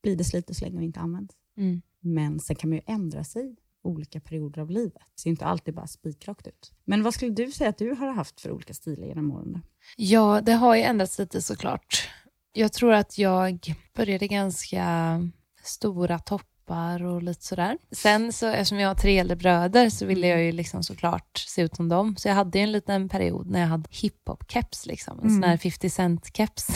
blir 0.02 0.16
det 0.16 0.24
slit 0.24 0.50
och 0.50 0.56
släng 0.56 0.76
och 0.76 0.82
inte 0.82 1.00
används. 1.00 1.34
Mm. 1.56 1.82
Men 2.00 2.40
sen 2.40 2.56
kan 2.56 2.70
man 2.70 2.76
ju 2.76 2.82
ändra 2.86 3.24
sig 3.24 3.56
olika 3.82 4.20
perioder 4.20 4.62
av 4.62 4.70
livet. 4.70 5.02
Det 5.14 5.20
ser 5.20 5.30
inte 5.30 5.44
alltid 5.46 5.74
bara 5.74 5.86
spikrakt 5.86 6.46
ut. 6.46 6.72
Men 6.84 7.02
vad 7.02 7.14
skulle 7.14 7.32
du 7.32 7.52
säga 7.52 7.70
att 7.70 7.78
du 7.78 7.90
har 7.94 8.12
haft 8.12 8.40
för 8.40 8.50
olika 8.50 8.74
stilar 8.74 9.06
genom 9.06 9.32
åren? 9.32 9.62
Ja, 9.96 10.40
det 10.40 10.52
har 10.52 10.76
ju 10.76 10.82
ändrats 10.82 11.18
lite 11.18 11.42
såklart. 11.42 12.08
Jag 12.52 12.72
tror 12.72 12.92
att 12.92 13.18
jag 13.18 13.74
började 13.94 14.26
ganska 14.26 15.20
stora 15.62 16.18
toppar 16.18 16.49
och 16.70 17.22
lite 17.22 17.44
sådär. 17.44 17.78
Sen 17.92 18.32
så 18.32 18.46
eftersom 18.46 18.78
jag 18.78 18.88
har 18.88 18.94
tre 18.94 19.18
äldre 19.18 19.36
bröder 19.36 19.90
så 19.90 20.06
ville 20.06 20.26
jag 20.26 20.42
ju 20.42 20.52
liksom 20.52 20.82
såklart 20.82 21.38
se 21.38 21.62
ut 21.62 21.76
som 21.76 21.88
dem. 21.88 22.16
Så 22.16 22.28
jag 22.28 22.34
hade 22.34 22.58
ju 22.58 22.62
en 22.62 22.72
liten 22.72 23.08
period 23.08 23.50
när 23.50 23.60
jag 23.60 23.66
hade 23.66 23.88
hiphop-keps, 23.88 24.86
liksom. 24.86 25.20
en 25.22 25.30
sån 25.30 25.42
här 25.42 25.56
50 25.56 25.88
cent-keps. 25.88 26.68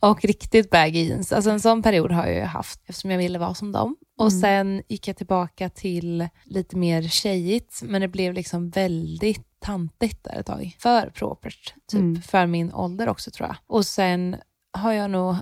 och 0.00 0.24
riktigt 0.24 0.70
baggy 0.70 1.04
jeans. 1.04 1.32
Alltså 1.32 1.50
en 1.50 1.60
sån 1.60 1.82
period 1.82 2.12
har 2.12 2.26
jag 2.26 2.34
ju 2.34 2.42
haft 2.42 2.80
eftersom 2.86 3.10
jag 3.10 3.18
ville 3.18 3.38
vara 3.38 3.54
som 3.54 3.72
dem. 3.72 3.96
Och 4.18 4.32
sen 4.32 4.82
gick 4.88 5.08
jag 5.08 5.16
tillbaka 5.16 5.68
till 5.68 6.28
lite 6.44 6.76
mer 6.76 7.02
tjejigt, 7.02 7.82
men 7.82 8.00
det 8.00 8.08
blev 8.08 8.34
liksom 8.34 8.70
väldigt 8.70 9.46
tantigt 9.60 10.24
där 10.24 10.40
ett 10.40 10.46
tag. 10.46 10.76
För 10.78 11.10
propert, 11.10 11.74
typ. 11.86 12.00
Mm. 12.00 12.22
För 12.22 12.46
min 12.46 12.72
ålder 12.72 13.08
också 13.08 13.30
tror 13.30 13.48
jag. 13.48 13.56
Och 13.66 13.86
sen 13.86 14.36
har 14.72 14.92
jag 14.92 15.10
nog 15.10 15.36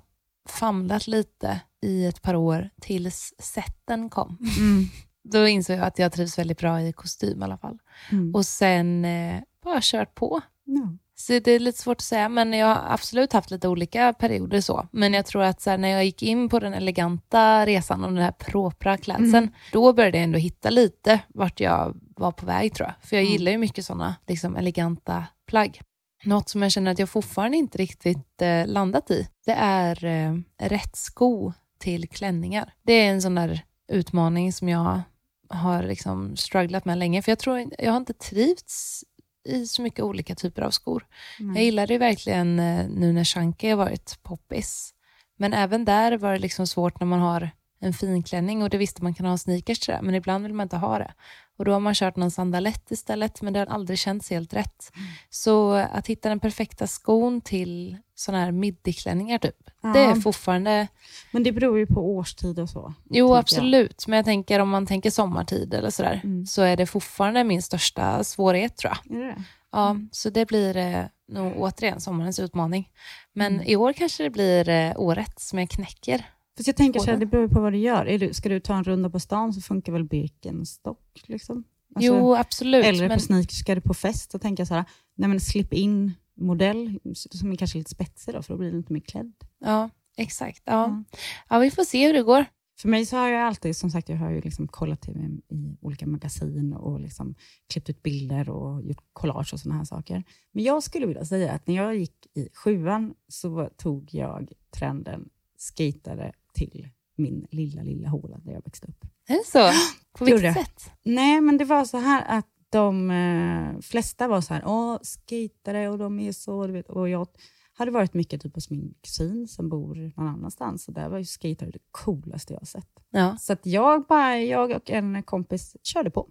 famlat 0.49 1.07
lite 1.07 1.61
i 1.83 2.07
ett 2.07 2.23
par 2.23 2.35
år 2.35 2.71
tills 2.81 3.35
sätten 3.39 4.11
kom. 4.11 4.39
Mm. 4.59 4.85
Då 5.33 5.47
insåg 5.49 5.77
jag 5.77 5.85
att 5.87 5.99
jag 5.99 6.13
trivs 6.13 6.39
väldigt 6.39 6.59
bra 6.59 6.81
i 6.83 6.93
kostym 6.93 7.41
i 7.41 7.45
alla 7.45 7.59
fall. 7.59 7.79
Mm. 8.13 8.35
Och 8.35 8.47
sen 8.47 9.05
eh, 9.05 9.41
bara 9.65 9.79
kört 9.83 10.15
på. 10.15 10.41
Ja. 10.65 10.97
Så 11.15 11.33
det 11.39 11.51
är 11.53 11.59
lite 11.59 11.79
svårt 11.79 11.97
att 11.97 12.03
säga, 12.03 12.29
men 12.29 12.53
jag 12.53 12.67
har 12.67 12.95
absolut 12.95 13.33
haft 13.33 13.51
lite 13.51 13.69
olika 13.69 14.13
perioder 14.13 14.61
så. 14.61 14.89
Men 14.93 15.13
jag 15.15 15.27
tror 15.27 15.43
att 15.43 15.61
så 15.61 15.71
här, 15.71 15.79
när 15.79 15.89
jag 15.89 16.05
gick 16.05 16.23
in 16.23 16.49
på 16.49 16.59
den 16.59 16.75
eleganta 16.75 17.67
resan 17.67 18.05
och 18.05 18.13
den 18.13 18.23
här 18.23 18.33
propra 18.33 18.97
klädseln, 18.97 19.35
Mm. 19.35 19.51
då 19.73 19.93
började 19.93 20.19
jag 20.19 20.25
ändå 20.25 20.39
hitta 20.39 20.71
lite 20.71 21.21
vart 21.29 21.61
jag 21.61 22.01
var 22.17 22.33
på 22.33 22.47
väg 22.47 22.75
tror 22.75 22.89
jag. 22.89 23.09
För 23.09 23.17
jag 23.17 23.23
Mm. 23.23 23.33
gillar 23.33 23.53
ju 23.53 23.59
mycket 23.59 23.85
sådana 23.85 24.17
liksom, 24.27 24.57
eleganta 24.57 25.25
plagg. 25.47 25.81
Något 26.25 26.49
som 26.49 26.63
jag 26.63 26.73
känner 26.73 26.91
att 26.93 26.99
jag 26.99 27.09
fortfarande 27.09 27.57
inte 27.57 27.79
riktigt 27.79 28.43
eh, 28.43 28.67
landat 28.67 29.11
i, 29.11 29.29
det 29.47 29.53
är 29.53 30.05
eh, 30.05 30.35
rätt 30.69 30.97
sko 30.97 31.53
till 31.79 32.09
klänningar. 32.09 32.73
Det 32.83 32.93
är 32.93 33.11
en 33.11 33.23
sån 33.23 33.35
där 33.35 33.63
utmaning 33.89 34.53
som 34.53 34.69
jag 34.69 35.03
har 35.49 35.83
liksom 35.83 36.37
strugglat 36.37 36.85
med 36.85 36.99
länge. 36.99 37.23
För 37.23 37.33
jag 37.33 37.39
tror 37.39 37.71
jag 37.79 37.93
har 37.93 37.97
inte 37.97 38.13
trivts 38.13 39.05
i 39.49 39.67
så 39.67 39.83
mycket 39.83 40.05
olika 40.05 40.35
typer 40.35 40.63
av 40.63 40.71
skor. 40.71 41.07
Mm. 41.41 41.57
Jag 41.57 41.65
gillade 41.65 41.93
ju 41.93 41.99
verkligen 41.99 42.59
eh, 42.59 42.87
nu 42.89 43.13
när 43.13 43.25
Chunky 43.25 43.69
har 43.69 43.77
varit 43.77 44.19
poppis. 44.23 44.95
Men 45.37 45.53
även 45.53 45.85
där 45.85 46.19
var 46.19 46.33
det 46.33 46.39
liksom 46.39 46.67
svårt 46.67 47.01
när 47.01 47.07
man 47.07 47.21
har 47.21 47.51
en 47.81 47.93
finklänning 47.93 48.63
och 48.63 48.71
det 48.71 48.79
visste 48.79 49.03
man 49.03 49.15
kan 49.15 49.27
ha 49.27 49.39
sneakers 49.39 49.79
till 49.79 49.95
det, 49.95 50.03
men 50.03 50.15
ibland 50.15 50.45
vill 50.45 50.55
man 50.55 50.65
inte 50.65 50.77
ha 50.77 50.99
det. 50.99 51.15
Och 51.59 51.65
då 51.65 51.73
har 51.73 51.81
man 51.81 51.95
kört 51.95 52.17
någon 52.17 52.31
sandalett 52.31 52.91
istället, 52.91 53.43
men 53.43 53.53
det 53.53 53.59
har 53.59 53.67
aldrig 53.67 53.99
känts 53.99 54.31
helt 54.31 54.55
rätt. 54.55 54.93
Så 55.31 55.73
att 55.73 56.07
hitta 56.07 56.29
den 56.29 56.41
perfekta 56.41 56.87
skon 56.87 57.41
till 57.41 57.97
sådana 58.15 58.45
här 58.45 58.53
midjeklänningar 58.53 59.39
typ, 59.39 59.57
det 59.95 59.99
är 60.01 60.09
Ja. 60.09 60.15
fortfarande... 60.15 60.89
Men 61.31 61.43
det 61.43 61.53
beror 61.53 61.79
ju 61.79 61.87
på 61.87 62.17
årstid 62.17 62.59
och 62.59 62.71
så. 62.71 62.95
Jo, 63.11 63.35
absolut. 63.35 64.07
Men 64.07 64.17
jag 64.17 64.25
tänker 64.25 64.61
om 64.61 64.69
man 64.69 64.87
tänker 64.87 65.11
sommartid 65.11 65.75
eller 65.75 65.91
sådär, 65.91 66.21
Mm. 66.25 66.47
så 66.47 66.63
är 66.63 66.77
det 66.77 66.87
fortfarande 66.87 67.45
min 67.45 67.63
största 67.63 68.25
svårighet 68.25 68.77
tror 68.77 68.93
jag. 69.05 69.19
Det? 69.19 69.35
Ja, 69.73 69.97
så 70.13 70.31
det 70.31 70.47
blir 70.47 70.77
eh, 70.77 71.05
nog 71.29 71.53
återigen 71.57 72.01
sommarens 72.01 72.39
utmaning. 72.39 72.89
Men 73.33 73.55
Mm. 73.55 73.67
i 73.67 73.77
år 73.77 73.93
kanske 73.93 74.23
det 74.23 74.31
blir 74.31 74.69
eh, 74.69 74.93
året 74.97 75.41
som 75.41 75.59
jag 75.59 75.71
knäcker. 75.71 76.25
Fast 76.59 76.67
jag 76.67 76.77
tänker 76.77 77.01
så 77.01 77.11
här, 77.11 77.17
det 77.17 77.27
beror 77.27 77.49
på 77.49 77.61
vad 77.61 77.73
du 77.73 77.79
gör. 77.79 78.07
Är 78.07 78.19
du, 78.19 78.35
ska 78.35 78.49
du 78.49 78.61
ta 78.61 78.77
en 78.77 78.85
runda 78.85 79.11
på 79.11 79.21
stan 79.21 79.53
så 79.53 79.61
funkar 79.61 79.93
väl 79.93 80.05
Birkenstock? 80.05 81.23
Liksom? 81.27 81.65
Alltså, 81.95 82.13
jo, 82.13 82.35
absolut. 82.35 82.85
eller 82.85 83.09
men, 83.09 83.17
på 83.17 83.23
sneakers, 83.23 83.59
ska 83.59 83.75
du 83.75 83.81
på 83.81 83.95
fest, 83.95 84.33
så 84.33 84.39
tänker 84.39 84.61
jag 84.61 84.69
så 84.69 84.75
här, 84.75 84.85
nej 85.15 85.29
men 85.29 85.41
slip 85.41 85.73
in 85.73 86.13
modell 86.35 87.01
som 87.15 87.53
är 87.53 87.57
kanske 87.57 87.79
lite 87.79 87.91
spetsig 87.91 88.35
då, 88.35 88.43
för 88.43 88.55
då 88.55 88.59
blir 88.59 88.71
du 88.71 88.77
inte 88.77 88.93
mer 88.93 89.01
klädd. 89.01 89.33
ja, 89.59 89.91
exakt. 90.17 90.63
Ja. 90.65 90.85
Mm. 90.85 91.05
ja, 91.49 91.59
vi 91.59 91.71
får 91.71 91.85
se 91.85 92.07
hur 92.07 92.15
det 92.15 92.23
går. 92.23 92.45
För 92.81 92.89
mig 92.89 93.07
så 93.07 93.17
har 93.17 93.29
jag 93.29 93.43
alltid, 93.43 93.77
som 93.77 93.91
sagt, 93.91 94.09
jag 94.09 94.17
har 94.17 94.31
ju 94.31 94.41
liksom 94.41 94.69
kollat 94.69 95.09
i, 95.09 95.11
i 95.49 95.77
olika 95.81 96.07
magasin 96.07 96.73
och 96.73 97.01
liksom 97.01 97.35
klippt 97.69 97.91
ut 97.91 98.03
bilder 98.03 98.51
och 98.51 98.83
gjort 98.83 99.05
collage 99.13 99.53
och 99.53 99.61
sådana 99.61 99.79
här 99.79 99.85
saker. 99.85 100.25
Men 100.53 100.65
jag 100.65 100.83
skulle 100.83 101.07
vilja 101.07 101.25
säga 101.25 101.53
att 101.53 101.67
när 101.67 101.75
jag 101.75 101.97
gick 101.97 102.27
i 102.35 102.49
sjuan 102.55 103.15
så 103.29 103.71
tog 103.77 104.15
jag 104.15 104.53
trenden 104.71 105.29
skatare 105.59 106.33
till 106.55 106.89
min 107.17 107.47
lilla, 107.51 107.83
lilla 107.83 108.09
håla 108.09 108.39
där 108.39 108.53
jag 108.53 108.65
växte 108.65 108.87
upp. 108.87 109.05
Är 109.29 109.35
det 109.35 109.47
så? 109.47 109.71
På 110.19 110.25
vilket 110.25 110.55
sätt? 110.55 110.91
Nej, 111.03 111.41
men 111.41 111.59
det 111.59 111.65
var 111.65 111.85
så 111.85 111.99
här 111.99 112.39
att 112.39 112.47
de 112.71 113.11
eh, 113.11 113.81
flesta 113.81 114.29
var 114.29 114.41
så 114.41 114.55
här, 114.55 114.63
åh, 114.67 114.99
skatare 115.03 115.89
och 115.89 115.99
de 115.99 116.21
är 116.21 116.33
så, 116.33 116.67
du 116.67 116.73
vet. 116.73 116.89
Och 116.89 117.09
jag 117.09 117.29
hade 117.73 117.91
varit 117.91 118.15
mycket 118.15 118.43
typ 118.43 118.55
hos 118.55 118.71
min 118.71 118.95
kusin 119.01 119.49
som 119.49 119.69
bor 119.69 120.13
någon 120.17 120.29
annanstans 120.29 120.89
och 120.89 120.95
där 120.95 121.09
var 121.09 121.19
ju 121.19 121.25
skatare 121.25 121.71
det 121.71 121.79
coolaste 121.91 122.53
jag 122.55 122.69
sett. 122.69 122.91
Ja. 123.11 123.37
Så 123.41 123.53
att 123.53 123.67
jag, 123.67 124.07
bara, 124.07 124.39
jag 124.39 124.71
och 124.71 124.91
en 124.91 125.23
kompis 125.23 125.77
körde 125.83 126.11
på. 126.11 126.29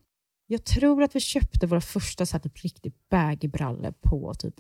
Jag 0.48 0.64
tror 0.64 1.04
att 1.04 1.16
vi 1.16 1.20
köpte 1.20 1.68
våra 1.68 1.82
första 1.82 2.26
så 2.26 2.38
här, 2.38 2.40
typ, 2.40 2.64
riktigt 2.64 3.10
baggy 3.10 3.50
på 4.02 4.34
typ 4.34 4.56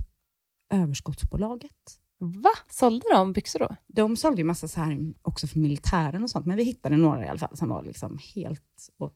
överskottsbolaget. 0.69 1.99
Va? 2.19 2.49
Sålde 2.69 3.05
de 3.13 3.33
byxor 3.33 3.59
då? 3.59 3.75
De 3.87 4.15
sålde 4.17 4.37
ju 4.41 4.43
massa 4.45 4.67
så 4.67 4.79
här 4.81 5.13
också 5.21 5.47
för 5.47 5.59
militären 5.59 6.23
och 6.23 6.29
sånt, 6.29 6.45
men 6.45 6.57
vi 6.57 6.63
hittade 6.63 6.97
några 6.97 7.25
i 7.25 7.27
alla 7.29 7.39
fall 7.39 7.57
som 7.57 7.69
var 7.69 7.83
liksom 7.83 8.19
helt 8.35 8.89
åt 8.97 9.13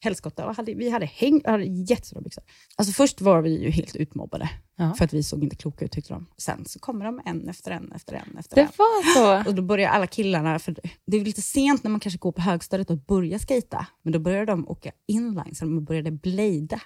helskotta. 0.00 0.52
Hade, 0.56 0.74
vi 0.74 0.90
hade, 0.90 1.06
häng, 1.06 1.40
hade 1.44 1.64
jättestora 1.64 2.20
byxor. 2.20 2.44
Alltså 2.76 2.92
först 2.92 3.20
var 3.20 3.42
vi 3.42 3.62
ju 3.62 3.70
helt 3.70 3.96
utmobbade, 3.96 4.50
Ja. 4.76 4.94
för 4.94 5.04
att 5.04 5.12
vi 5.12 5.22
såg 5.22 5.42
inte 5.44 5.56
kloka 5.56 5.84
ut 5.84 5.92
tyckte 5.92 6.12
de. 6.12 6.26
Sen 6.38 6.64
så 6.64 6.78
kommer 6.78 7.04
de 7.04 7.20
en 7.24 7.48
efter 7.48 7.70
en 7.70 7.92
efter 7.92 8.14
en 8.14 8.38
efter 8.38 8.56
Det 8.56 8.62
en. 8.62 8.68
var 8.78 9.14
så? 9.42 9.48
Och 9.48 9.54
då 9.54 9.62
börjar 9.62 9.90
alla 9.90 10.06
killarna, 10.06 10.58
för 10.58 10.76
det 11.06 11.16
är 11.16 11.24
lite 11.24 11.42
sent 11.42 11.84
när 11.84 11.90
man 11.90 12.00
kanske 12.00 12.18
går 12.18 12.32
på 12.32 12.40
högstadiet 12.40 12.90
och 12.90 12.98
börjar 12.98 13.38
skata, 13.38 13.86
men 14.02 14.12
då 14.12 14.18
började 14.18 14.46
de 14.52 14.68
åka 14.68 14.92
inline, 15.06 15.54
så 15.54 15.64
de 15.64 15.84
började 15.84 16.10
blada. 16.10 16.80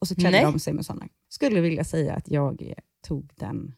Och 0.00 0.08
så 0.08 0.14
klädde 0.14 0.36
Nej. 0.36 0.44
de 0.52 0.58
sig 0.58 0.72
med 0.72 0.86
sådana. 0.86 1.08
Skulle 1.28 1.60
vilja 1.60 1.84
säga 1.84 2.14
att 2.14 2.28
jag 2.30 2.72
tog 3.06 3.30
den 3.36 3.74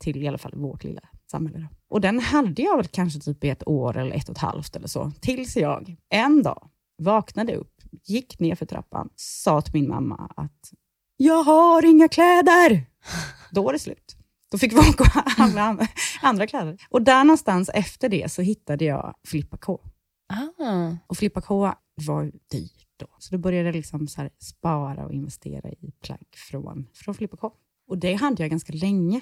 till 0.00 0.22
i 0.22 0.28
alla 0.28 0.38
fall 0.38 0.54
vårt 0.54 0.84
lilla 0.84 1.00
samhälle. 1.30 1.58
Då. 1.58 1.66
Och 1.88 2.00
den 2.00 2.20
hade 2.20 2.62
jag 2.62 2.76
väl 2.76 2.86
kanske 2.86 3.20
typ 3.20 3.44
i 3.44 3.48
ett 3.48 3.68
år 3.68 3.96
eller 3.96 4.16
ett 4.16 4.28
och 4.28 4.36
ett 4.36 4.42
halvt 4.42 4.76
eller 4.76 4.88
så, 4.88 5.12
tills 5.20 5.56
jag 5.56 5.96
en 6.08 6.42
dag 6.42 6.70
vaknade 6.98 7.54
upp, 7.54 7.74
gick 8.04 8.40
ner 8.40 8.54
för 8.54 8.66
trappan, 8.66 9.08
sa 9.16 9.60
till 9.60 9.74
min 9.74 9.88
mamma 9.88 10.32
att 10.36 10.72
jag 11.16 11.42
har 11.42 11.84
inga 11.84 12.08
kläder. 12.08 12.86
Då 13.50 13.62
var 13.62 13.72
det 13.72 13.78
slut. 13.78 14.16
Då 14.50 14.58
fick 14.58 14.72
vi 14.72 14.78
åka 14.78 15.02
och 15.02 15.30
handla 15.30 15.86
andra, 16.22 16.46
kläder. 16.46 16.78
Och 16.90 17.02
där 17.02 17.24
någonstans 17.24 17.70
efter 17.74 18.08
det 18.08 18.32
så 18.32 18.42
hittade 18.42 18.84
jag 18.84 19.14
Filippa 19.28 19.56
K. 19.56 19.80
Ah. 20.28 20.96
Och 21.06 21.16
Filippa 21.16 21.40
K 21.40 21.72
var 21.94 22.32
dyrt 22.50 22.86
då. 22.96 23.06
Så 23.18 23.34
då 23.34 23.38
började 23.38 23.68
jag 23.68 23.74
liksom 23.74 24.08
så 24.08 24.28
spara 24.38 25.04
och 25.04 25.12
investera 25.12 25.68
i 25.70 25.92
plagg 26.02 26.26
från, 26.50 26.86
från 26.94 27.14
Filippa 27.14 27.36
K. 27.36 27.52
Och 27.88 27.98
det 27.98 28.14
hade 28.14 28.42
jag 28.42 28.50
ganska 28.50 28.72
länge. 28.72 29.20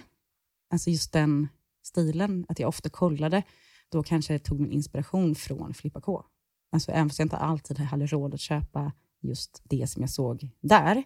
Alltså 0.70 0.90
just 0.90 1.12
den 1.12 1.48
stilen, 1.82 2.46
att 2.48 2.58
jag 2.58 2.68
ofta 2.68 2.88
kollade. 2.88 3.42
Då 3.88 4.02
kanske 4.02 4.34
jag 4.34 4.42
tog 4.42 4.60
min 4.60 4.72
inspiration 4.72 5.34
från 5.34 5.74
Filippa 5.74 6.00
K. 6.00 6.24
Alltså 6.72 6.92
även 6.92 7.08
fast 7.08 7.18
jag 7.18 7.24
inte 7.26 7.36
alltid 7.36 7.78
hade 7.78 8.06
råd 8.06 8.34
att 8.34 8.40
köpa 8.40 8.92
just 9.20 9.62
det 9.64 9.86
som 9.86 10.02
jag 10.02 10.10
såg 10.10 10.50
där, 10.60 11.04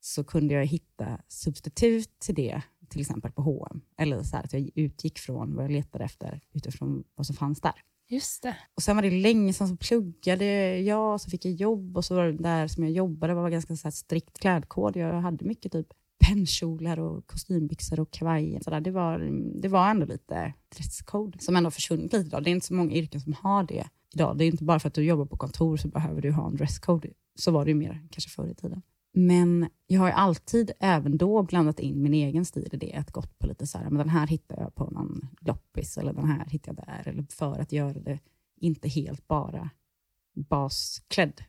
så 0.00 0.24
kunde 0.24 0.54
jag 0.54 0.66
hitta 0.66 1.20
substitut 1.28 2.18
till 2.18 2.34
det, 2.34 2.62
till 2.88 3.00
exempel 3.00 3.32
på 3.32 3.42
H&M. 3.42 3.80
Eller 3.96 4.22
så 4.22 4.36
här 4.36 4.44
att 4.44 4.52
jag 4.52 4.70
utgick 4.74 5.18
från 5.18 5.54
vad 5.54 5.64
jag 5.64 5.70
letade 5.70 6.04
efter 6.04 6.40
utifrån 6.52 7.04
vad 7.14 7.26
som 7.26 7.36
fanns 7.36 7.60
där. 7.60 7.74
Just 8.08 8.42
det. 8.42 8.56
Och 8.74 8.82
sen 8.82 8.96
var 8.96 9.02
det 9.02 9.10
länge 9.10 9.52
sedan 9.52 9.68
så 9.68 9.76
pluggade 9.76 10.78
jag, 10.78 11.20
så 11.20 11.30
fick 11.30 11.44
jag 11.44 11.54
jobb 11.54 11.96
och 11.96 12.04
så 12.04 12.14
var 12.14 12.26
det 12.26 12.42
där 12.42 12.68
som 12.68 12.84
jag 12.84 12.92
jobbade 12.92 13.34
var 13.34 13.50
ganska 13.50 13.76
så 13.76 13.90
strikt 13.90 14.38
klädkod. 14.38 14.96
Jag 14.96 15.20
hade 15.20 15.44
mycket 15.44 15.72
typ 15.72 15.86
pennkjolar 16.26 16.98
och 16.98 17.26
kostymbyxor 17.26 18.00
och 18.00 18.10
kavajer. 18.10 18.60
Så 18.60 18.70
där. 18.70 18.80
Det, 18.80 18.90
var, 18.90 19.18
det 19.62 19.68
var 19.68 19.90
ändå 19.90 20.06
lite 20.06 20.54
dresscode 20.76 21.38
som 21.38 21.56
ändå 21.56 21.70
försvunnit 21.70 22.12
lite 22.12 22.26
idag. 22.26 22.44
Det 22.44 22.50
är 22.50 22.52
inte 22.52 22.66
så 22.66 22.74
många 22.74 22.92
yrken 22.92 23.20
som 23.20 23.32
har 23.32 23.62
det 23.62 23.88
idag. 24.14 24.38
Det 24.38 24.44
är 24.44 24.46
inte 24.46 24.64
bara 24.64 24.80
för 24.80 24.88
att 24.88 24.94
du 24.94 25.04
jobbar 25.04 25.26
på 25.26 25.36
kontor 25.36 25.76
så 25.76 25.88
behöver 25.88 26.22
du 26.22 26.32
ha 26.32 26.46
en 26.46 26.56
dresscode. 26.56 27.08
Så 27.38 27.50
var 27.50 27.64
det 27.64 27.70
ju 27.70 27.74
mer 27.74 28.06
kanske 28.10 28.30
förr 28.30 28.48
i 28.48 28.54
tiden. 28.54 28.82
Men 29.12 29.68
jag 29.86 30.00
har 30.00 30.06
ju 30.06 30.12
alltid, 30.12 30.70
även 30.80 31.18
då, 31.18 31.42
blandat 31.42 31.80
in 31.80 32.02
min 32.02 32.14
egen 32.14 32.44
stil 32.44 32.68
i 32.72 32.76
det. 32.76 32.94
Att 32.94 33.10
gått 33.10 33.38
på 33.38 33.46
lite 33.46 33.66
så 33.66 33.78
här, 33.78 33.84
men 33.84 33.98
den 33.98 34.08
här 34.08 34.26
hittar 34.26 34.60
jag 34.60 34.74
på 34.74 34.90
någon 34.90 35.28
loppis 35.40 35.98
eller 35.98 36.12
den 36.12 36.28
här 36.28 36.46
hittar 36.46 36.74
jag 36.76 36.86
där. 36.86 37.08
Eller 37.12 37.26
för 37.30 37.58
att 37.58 37.72
göra 37.72 37.98
det 37.98 38.18
inte 38.60 38.88
helt 38.88 39.28
bara 39.28 39.70
basklädd. 40.34 41.42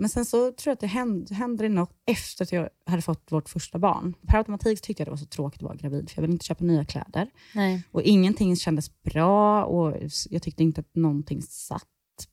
Men 0.00 0.08
sen 0.08 0.24
så 0.24 0.52
tror 0.52 0.70
jag 0.70 0.72
att 0.72 0.80
det 0.80 0.86
hände, 0.86 1.34
hände 1.34 1.68
något 1.68 1.92
efter 2.06 2.44
att 2.44 2.52
jag 2.52 2.68
hade 2.86 3.02
fått 3.02 3.32
vårt 3.32 3.48
första 3.48 3.78
barn. 3.78 4.14
Per 4.26 4.38
automatik 4.38 4.80
tyckte 4.80 5.00
jag 5.00 5.06
det 5.06 5.10
var 5.10 5.16
så 5.18 5.26
tråkigt 5.26 5.62
att 5.62 5.62
vara 5.62 5.74
gravid, 5.74 6.10
för 6.10 6.18
jag 6.18 6.22
ville 6.22 6.32
inte 6.32 6.44
köpa 6.44 6.64
nya 6.64 6.84
kläder. 6.84 7.30
Nej. 7.54 7.82
Och 7.90 8.02
ingenting 8.02 8.56
kändes 8.56 9.02
bra 9.02 9.64
och 9.64 9.96
jag 10.30 10.42
tyckte 10.42 10.62
inte 10.62 10.80
att 10.80 10.94
någonting 10.94 11.42
satt 11.42 11.86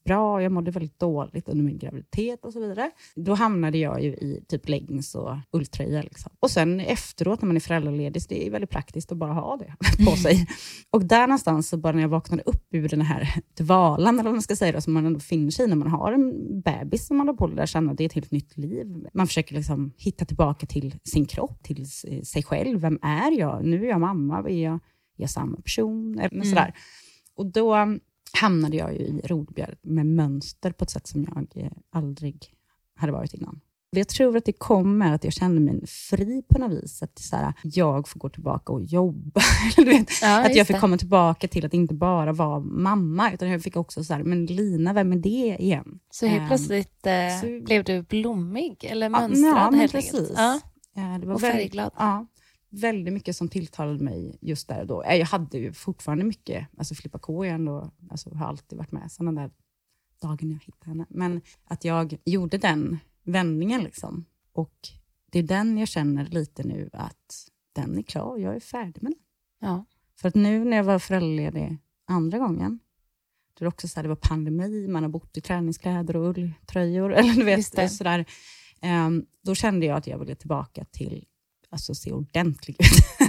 bra. 0.04 0.42
Jag 0.44 0.52
mådde 0.52 0.72
väldigt 0.72 1.00
dåligt 1.00 1.50
under 1.50 1.64
min 1.64 1.78
graviditet 1.78 2.46
och 2.46 2.54
så 2.54 2.60
vidare. 2.60 2.92
Då 3.16 3.34
hamnade 3.34 3.78
jag 3.78 4.04
ju 4.04 4.10
i 4.10 4.44
typ 4.48 4.70
leggings 4.70 5.16
och 5.16 5.36
ulltröja. 5.52 6.02
Liksom. 6.02 6.32
Och 6.40 6.52
sen 6.52 6.80
efteråt 6.80 7.42
när 7.42 7.48
man 7.48 7.56
är 7.56 7.60
föräldraledig, 7.60 8.22
så 8.22 8.28
det 8.30 8.48
är 8.48 8.52
väldigt 8.52 8.70
praktiskt 8.70 9.12
att 9.12 9.18
bara 9.18 9.34
ha 9.34 9.58
det 9.58 9.76
på 10.06 10.12
sig. 10.16 10.48
Och 10.90 11.06
där 11.06 11.28
någonstans, 11.28 11.70
så 11.70 11.78
bara 11.78 11.94
när 11.94 12.02
jag 12.02 12.10
vaknade 12.10 12.44
upp 12.46 12.68
ur 12.72 12.90
den 12.90 13.02
här 13.02 13.30
dvalan, 13.58 14.16
eller 14.16 14.24
vad 14.24 14.34
man 14.34 14.42
ska 14.42 14.56
säga, 14.56 14.72
då, 14.72 14.82
som 14.82 14.94
man 14.94 15.06
ändå 15.06 15.20
finner 15.20 15.52
sig 15.52 15.66
i 15.66 15.68
när 15.68 15.76
man 15.76 15.88
har 15.88 16.12
en 16.14 16.62
bebis 16.62 17.08
som 17.08 17.18
man 17.18 17.28
har 17.28 17.36
på 17.36 17.48
där 17.48 17.66
känna 17.66 17.92
att 17.92 17.98
det 17.98 18.04
är 18.04 18.06
ett 18.06 18.14
helt 18.14 18.32
nytt 18.32 18.58
liv. 18.58 19.08
Man 19.14 19.28
försöker 19.28 19.56
liksom 19.56 19.92
hitta 19.98 20.26
tillbaka 20.26 20.66
till 20.66 20.96
sin 21.04 21.26
kropp, 21.26 21.64
till 21.64 21.86
sig 22.26 22.44
själv. 22.44 22.80
Vem 22.80 23.00
är 23.02 23.40
jag? 23.40 23.66
Nu 23.66 23.84
är 23.86 23.90
jag 23.90 24.00
mamma. 24.02 24.38
Är 24.38 24.64
jag, 24.64 24.74
är 24.74 24.80
jag 25.16 25.30
samma 25.30 25.58
person? 25.58 26.20
Eller 26.20 26.34
Mm. 26.36 26.46
sådär. 26.46 26.74
Och 27.36 27.46
då 27.46 27.76
hamnade 28.34 28.78
jag 28.78 28.94
ju 28.94 29.00
i 29.00 29.22
rodbjörn 29.26 29.76
med 29.82 30.06
mönster 30.06 30.72
på 30.72 30.84
ett 30.84 30.90
sätt 30.90 31.08
som 31.08 31.24
jag 31.24 31.64
eh, 31.66 31.72
aldrig 31.92 32.46
hade 32.96 33.14
varit 33.14 33.34
innan. 33.34 33.62
Jag 33.90 34.08
tror 34.08 34.38
att 34.38 34.46
det 34.46 34.52
kom 34.54 34.98
med 34.98 35.16
att 35.16 35.24
jag 35.24 35.34
kände 35.34 35.62
mig 35.62 35.88
fri 35.88 36.44
på 36.50 36.60
något 36.60 36.72
vis. 36.84 37.04
Att 37.04 37.20
så 37.20 37.36
här, 37.36 37.54
jag 37.64 38.08
får 38.08 38.20
gå 38.20 38.30
tillbaka 38.30 38.74
och 38.74 38.82
jobba. 38.84 39.42
Du 39.76 39.84
vet, 39.86 40.08
Ja, 40.22 40.46
att 40.46 40.56
jag 40.56 40.68
fick 40.68 40.76
det. 40.76 40.80
komma 40.80 40.98
tillbaka 40.98 41.48
till 41.48 41.66
att 41.66 41.74
inte 41.74 41.94
bara 41.94 42.34
vara 42.34 42.60
mamma, 42.60 43.32
utan 43.34 43.50
jag 43.50 43.64
fick 43.64 43.76
också 43.76 44.04
så 44.04 44.14
här, 44.14 44.24
men 44.24 44.46
Lina, 44.46 44.94
vem 44.94 45.12
är 45.14 45.18
det 45.18 45.58
igen? 45.60 46.00
Så 46.12 46.26
helt 46.26 46.42
Ehm, 46.42 46.48
plötsligt 46.48 47.06
eh, 47.06 47.14
så- 47.42 47.66
blev 47.66 47.84
du 47.84 48.02
blommig 48.02 48.78
eller 48.84 49.10
mönstrad 49.10 49.74
ja, 49.74 49.78
helt 49.78 49.92
precis. 49.92 50.14
enkelt. 50.14 50.34
Ja, 50.38 50.60
Eh, 50.98 51.20
Det 51.20 51.28
var 51.28 51.34
och 51.36 51.42
färgglad. 51.42 51.92
Ja, 51.98 52.26
väldigt 52.70 53.14
mycket 53.14 53.36
som 53.36 53.50
tilltalade 53.50 54.04
mig 54.04 54.38
just 54.42 54.68
där 54.68 54.82
och 54.82 54.88
då. 54.88 55.04
Eh, 55.04 55.16
Jag 55.16 55.26
hade 55.26 55.58
ju 55.58 55.74
fortfarande 55.74 56.24
mycket, 56.24 56.68
alltså 56.78 56.96
Filippa 56.96 57.20
K 57.20 57.44
är 57.46 57.50
ändå, 57.50 57.92
alltså 58.10 58.34
har 58.36 58.48
alltid 58.48 58.78
varit 58.78 58.92
med 58.92 59.12
sedan 59.12 59.26
den 59.26 59.36
där 59.36 59.52
dagen 60.22 60.52
jag 60.52 60.60
hittade 60.66 60.90
henne. 60.92 61.06
Men 61.10 61.42
att 61.64 61.86
jag 61.86 62.18
gjorde 62.26 62.58
den 62.58 63.00
vändningen 63.24 63.84
liksom. 63.84 64.26
Och 64.54 64.76
det 65.32 65.40
är 65.40 65.44
den 65.44 65.78
jag 65.78 65.88
känner 65.88 66.26
lite 66.26 66.64
nu 66.64 66.90
att 66.94 67.50
den 67.74 67.98
är 67.98 68.02
klar, 68.02 68.38
jag 68.38 68.56
är 68.56 68.60
färdig 68.60 69.04
med 69.04 69.12
den. 69.12 69.20
Ja. 69.60 69.86
För 70.22 70.28
att 70.28 70.36
nu 70.36 70.66
när 70.66 70.78
jag 70.78 70.84
var 70.84 71.00
föräldraledig 71.00 71.78
andra 72.06 72.38
gången, 72.38 72.80
då 73.54 73.66
det 73.66 73.68
också 73.68 73.88
så 73.88 73.96
här, 73.96 74.04
det 74.04 74.10
var 74.10 74.16
pandemi, 74.16 74.88
man 74.88 75.04
har 75.04 75.10
bott 75.10 75.38
i 75.38 75.42
träningskläder 75.42 76.16
och 76.16 76.38
ulltröjor, 76.38 77.14
eller 77.16 77.34
du 77.34 77.44
vet, 77.44 77.92
sådär. 77.92 78.26
Ehm, 78.82 79.26
då 79.42 79.56
kände 79.56 79.86
jag 79.86 79.98
att 79.98 80.08
jag 80.08 80.20
ville 80.20 80.36
tillbaka 80.36 80.86
till, 80.86 81.26
alltså 81.72 81.96
se 81.96 82.12
ordentlig 82.12 82.78
ut, 82.80 83.28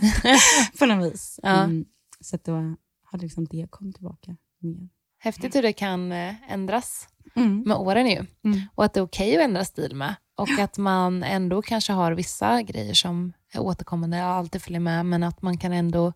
på 0.78 0.86
något 0.86 1.12
vis. 1.12 1.40
Ja. 1.42 1.64
Mm, 1.64 1.84
så 2.20 2.36
att 2.36 2.48
var, 2.48 2.76
hade 3.04 3.22
liksom 3.22 3.44
det 3.44 3.66
kommit 3.70 3.94
tillbaka 3.96 4.36
mer. 4.58 4.88
Häftigt 5.18 5.54
hur 5.56 5.62
det 5.62 5.72
kan 5.72 6.12
eh, 6.12 6.52
ändras 6.52 7.08
Mm. 7.36 7.62
med 7.66 7.76
åren 7.76 8.06
ju. 8.06 8.26
Mm. 8.44 8.60
Och 8.74 8.84
att 8.84 8.94
det 8.94 9.00
är 9.00 9.04
okej 9.04 9.36
att 9.36 9.42
ändra 9.44 9.64
stil 9.64 9.94
med. 9.94 10.14
Och 10.36 10.58
att 10.58 10.78
man 10.78 11.22
ändå 11.22 11.62
kanske 11.62 11.92
har 11.92 12.12
vissa 12.12 12.62
grejer 12.62 12.94
som 12.94 13.32
är 13.52 13.60
återkommande 13.60 14.16
och 14.24 14.28
alltid 14.30 14.62
följer 14.62 14.80
med, 14.80 15.06
men 15.06 15.22
att 15.22 15.42
man 15.42 15.58
kan 15.58 15.72
ändå 15.72 16.12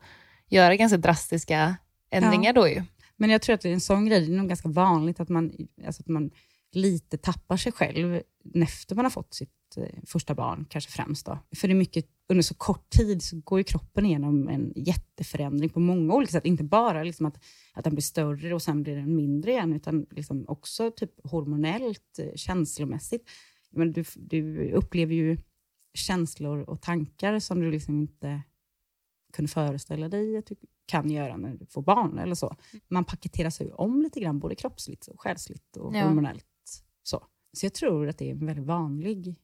göra 0.49 0.77
ganska 0.77 0.97
drastiska 0.97 1.77
ändringar 2.11 2.53
då 2.53 2.69
ju. 2.69 2.83
Men 3.17 3.31
jag 3.31 3.43
tror 3.43 3.55
att 3.55 3.61
det 3.61 3.69
är 3.69 3.73
en 3.73 3.81
sån 3.81 4.07
grej, 4.07 4.21
det 4.21 4.33
är 4.33 4.37
nog 4.37 4.49
ganska 4.49 4.69
vanligt 4.69 5.21
att 5.21 5.29
man, 5.29 5.53
alltså 5.87 6.03
att 6.03 6.09
man 6.09 6.31
lite 6.73 7.17
tappar 7.17 7.57
sig 7.57 7.73
själv 7.73 8.23
efter 8.55 8.95
man 8.97 9.05
har 9.05 9.11
fått 9.11 9.35
sitt 9.35 9.77
eh, 9.77 10.03
första 10.07 10.35
barn, 10.35 10.67
kanske 10.71 10.91
främst. 10.91 11.27
Då. 11.27 11.39
För 11.57 11.69
det 11.69 11.75
är 11.75 11.77
mycket, 11.77 12.07
under 12.29 12.43
så 12.43 12.55
kort 12.55 12.91
tid 12.91 13.23
så 13.23 13.41
går 13.45 13.59
ju 13.61 13.65
kroppen 13.65 14.07
igenom 14.07 14.49
en 14.49 14.73
jätteförändring 14.77 15.71
på 15.71 15.81
många 15.81 16.15
olika 16.15 16.33
sätt. 16.33 16.45
Inte 16.45 16.65
bara 16.65 17.03
liksom 17.03 17.27
att, 17.27 17.39
att 17.75 17.85
den 17.85 17.95
blir 17.95 18.03
större 18.03 18.55
och 18.55 18.63
sen 18.63 18.83
blir 18.83 18.97
den 18.97 19.17
mindre 19.17 19.51
igen, 19.51 19.73
utan 19.73 20.07
liksom 20.11 20.45
också 20.49 20.91
typ 20.91 21.11
hormonellt, 21.31 22.19
eh, 22.19 22.35
känslomässigt. 22.37 23.31
Men 23.71 23.93
du, 23.93 24.05
du 24.17 24.73
upplever 24.73 25.15
ju 25.15 25.39
känslor 25.95 26.59
och 26.61 26.81
tankar 26.81 27.39
som 27.39 27.61
du 27.61 27.71
liksom 27.71 28.01
inte 28.01 28.43
kunde 29.33 29.51
föreställa 29.51 30.09
dig 30.09 30.37
att 30.37 30.47
du 30.47 30.57
kan 30.87 31.11
göra 31.11 31.37
när 31.37 31.55
du 31.55 31.67
får 31.67 31.83
barn 31.83 32.19
eller 32.19 32.35
så. 32.35 32.57
Man 32.89 33.05
paketeras 33.05 33.61
ju 33.61 33.71
om 33.71 34.03
lite 34.03 34.21
grann, 34.21 34.39
både 34.39 34.55
kroppsligt 34.55 35.07
och 35.07 35.21
själsligt 35.21 35.77
och 35.77 35.97
Ja. 35.97 36.05
hormonellt. 36.05 36.47
Så. 37.57 37.67
jag 37.67 37.75
tror 37.75 38.09
att 38.09 38.19
det 38.19 38.25
är 38.29 38.31
en 38.31 38.47
väldigt 38.47 38.67
vanlig... 38.67 39.35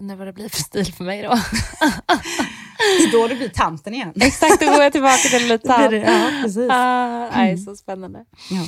Undrar 0.00 0.16
vad 0.16 0.26
det 0.26 0.32
blir 0.32 0.48
för 0.48 0.62
stil 0.62 0.92
för 0.92 1.04
mig 1.04 1.22
då. 1.22 1.28
Det 1.28 3.04
är 3.04 3.12
då 3.12 3.28
det 3.28 3.34
blir 3.34 3.48
tanten 3.48 3.94
igen. 3.94 4.12
Exakt, 4.20 4.60
då 4.60 4.66
går 4.66 4.82
jag 4.82 4.92
tillbaka 4.92 5.16
till 5.16 5.46
blir 5.46 5.90
det, 5.90 5.96
ja, 5.96 6.30
precis. 6.42 6.68
Ah, 6.70 7.30
nej, 7.30 7.52
Mm. 7.52 7.64
så 7.64 7.76
spännande. 7.76 8.24
Ja. 8.50 8.64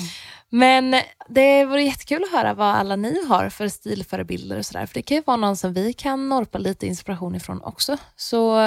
Men 0.50 0.94
det 1.28 1.64
vore 1.64 1.82
jättekul 1.82 2.24
att 2.24 2.30
höra 2.30 2.54
vad 2.54 2.66
alla 2.74 2.96
ni 2.96 3.26
har 3.26 3.48
för 3.48 3.68
stilförebilder 3.68 4.58
och 4.58 4.66
sådär. 4.66 4.86
För 4.86 4.94
det 4.94 5.02
kan 5.02 5.16
ju 5.16 5.22
vara 5.26 5.36
någon 5.36 5.56
som 5.56 5.72
vi 5.72 5.92
kan 5.92 6.28
norpa 6.28 6.58
lite 6.58 6.86
inspiration 6.86 7.34
ifrån 7.34 7.62
också. 7.62 7.96
Så 8.16 8.58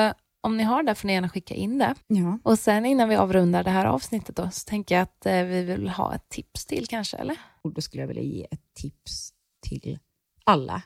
om 0.41 0.57
ni 0.57 0.63
har 0.63 0.83
det 0.83 0.95
får 0.95 1.07
ni 1.07 1.13
gärna 1.13 1.29
skicka 1.29 1.53
in 1.55 1.77
det. 1.77 1.95
Ja. 2.07 2.39
Och 2.43 2.59
sen 2.59 2.85
innan 2.85 3.09
vi 3.09 3.15
avrundar 3.15 3.63
det 3.63 3.69
här 3.69 3.85
avsnittet 3.85 4.35
då, 4.35 4.49
så 4.51 4.69
tänker 4.69 4.95
jag 4.95 5.01
att 5.01 5.25
eh, 5.25 5.43
vi 5.43 5.63
vill 5.63 5.89
ha 5.89 6.15
ett 6.15 6.29
tips 6.29 6.65
till 6.65 6.87
kanske, 6.87 7.17
eller? 7.17 7.37
Och 7.61 7.73
då 7.73 7.81
skulle 7.81 8.01
jag 8.03 8.07
vilja 8.07 8.23
ge 8.23 8.47
ett 8.51 8.73
tips 8.81 9.29
till 9.69 9.99
alla. 10.43 10.83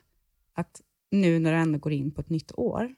Att 0.54 0.82
nu 1.12 1.40
när 1.40 1.52
du 1.52 1.58
ändå 1.58 1.80
går 1.80 1.94
in 1.94 2.12
på 2.12 2.22
ett 2.22 2.30
nytt 2.30 2.52
år, 2.52 2.96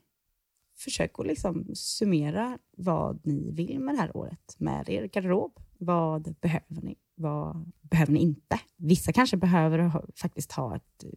försök 0.78 1.20
att 1.20 1.28
liksom 1.28 1.66
summera 1.74 2.58
vad 2.78 3.20
ni 3.26 3.52
vill 3.52 3.80
med 3.80 3.96
det 3.96 4.00
här 4.00 4.18
året 4.18 4.56
med 4.58 4.90
er 4.90 5.08
garderob. 5.08 5.60
Vad 5.78 6.36
behöver 6.42 6.82
ni? 6.82 6.96
Vad 7.16 7.72
behöver 7.82 8.14
ni 8.14 8.20
inte? 8.20 8.60
Vissa 8.78 9.14
kanske 9.14 9.38
behöver 9.38 9.80
ha, 9.80 10.06
faktiskt 10.16 10.52
ha 10.52 10.76
ett 10.76 11.04
eh, 11.04 11.10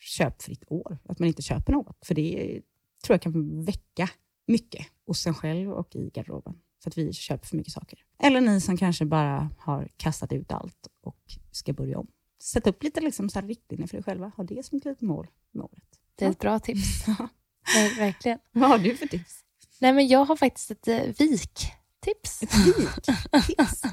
köpfritt 0.00 0.64
år, 0.66 0.98
att 1.04 1.18
man 1.18 1.28
inte 1.28 1.42
köper 1.42 1.72
något. 1.72 2.06
För 2.06 2.14
det 2.14 2.60
tror 3.04 3.14
jag 3.14 3.22
kan 3.22 3.64
väcka 3.64 4.10
mycket 4.46 4.86
hos 5.06 5.26
en 5.26 5.34
själv 5.34 5.72
och 5.72 5.96
i 5.96 6.10
garderoben. 6.10 6.60
För 6.82 6.90
att 6.90 6.98
vi 6.98 7.12
köper 7.12 7.46
för 7.46 7.56
mycket 7.56 7.72
saker. 7.72 7.98
Eller 8.18 8.40
ni 8.40 8.60
som 8.60 8.76
kanske 8.76 9.04
bara 9.04 9.50
har 9.58 9.88
kastat 9.96 10.32
ut 10.32 10.52
allt 10.52 10.88
och 11.00 11.38
ska 11.50 11.72
börja 11.72 11.98
om. 11.98 12.06
Sätt 12.44 12.66
upp 12.66 12.82
lite 12.82 13.00
liksom 13.00 13.28
så 13.28 13.40
här 13.40 13.46
riktlinjer 13.46 13.86
för 13.86 13.96
dig 13.96 14.04
själva. 14.04 14.32
Ha 14.36 14.44
det 14.44 14.66
som 14.66 14.78
ett 14.78 14.84
litet 14.84 15.00
mål 15.00 15.26
med 15.52 15.64
året. 15.64 16.00
Det 16.14 16.24
är 16.24 16.30
ett 16.30 16.38
bra 16.38 16.58
tips. 16.58 17.06
Nej, 17.74 17.94
verkligen. 17.98 18.38
Vad 18.52 18.68
har 18.70 18.78
du 18.78 18.96
för 18.96 19.06
tips? 19.06 19.40
Nej, 19.80 19.92
men 19.92 20.08
jag 20.08 20.24
har 20.24 20.36
faktiskt 20.36 20.70
ett 20.70 20.88
eh, 20.88 21.00
viktips. 21.18 21.70
Tips? 22.00 22.40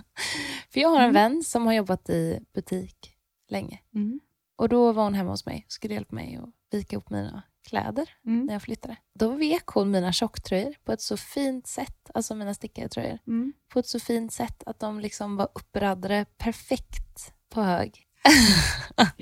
För 0.69 0.79
jag 0.79 0.89
har 0.89 0.97
en 0.97 1.03
Mm. 1.09 1.13
vän 1.13 1.43
som 1.43 1.65
har 1.65 1.73
jobbat 1.73 2.09
i 2.09 2.39
butik 2.53 3.15
länge. 3.49 3.79
Mm. 3.95 4.19
Och 4.55 4.69
då 4.69 4.91
var 4.91 5.03
hon 5.03 5.13
hemma 5.13 5.31
hos 5.31 5.45
mig 5.45 5.63
och 5.65 5.71
skulle 5.71 5.93
hjälpa 5.93 6.15
mig 6.15 6.35
att 6.43 6.49
vika 6.71 6.95
ihop 6.95 7.09
mina 7.09 7.43
kläder 7.67 8.09
Mm. 8.25 8.45
när 8.45 8.53
jag 8.53 8.61
flyttade. 8.61 8.95
Då 9.13 9.29
vek 9.31 9.65
hon 9.67 9.91
mina 9.91 10.11
tjocktröjor 10.13 10.75
på 10.83 10.91
ett 10.91 11.01
så 11.01 11.17
fint 11.17 11.67
sätt, 11.67 12.09
alltså 12.13 12.35
mina 12.35 12.53
stickade 12.53 12.89
tröjor, 12.89 13.19
Mm. 13.27 13.53
på 13.67 13.79
ett 13.79 13.87
så 13.87 13.99
fint 13.99 14.33
sätt 14.33 14.63
att 14.65 14.79
de 14.79 14.99
liksom 14.99 15.35
var 15.35 15.49
uppradade 15.55 16.25
perfekt 16.37 17.33
på 17.49 17.61
hög. 17.61 18.07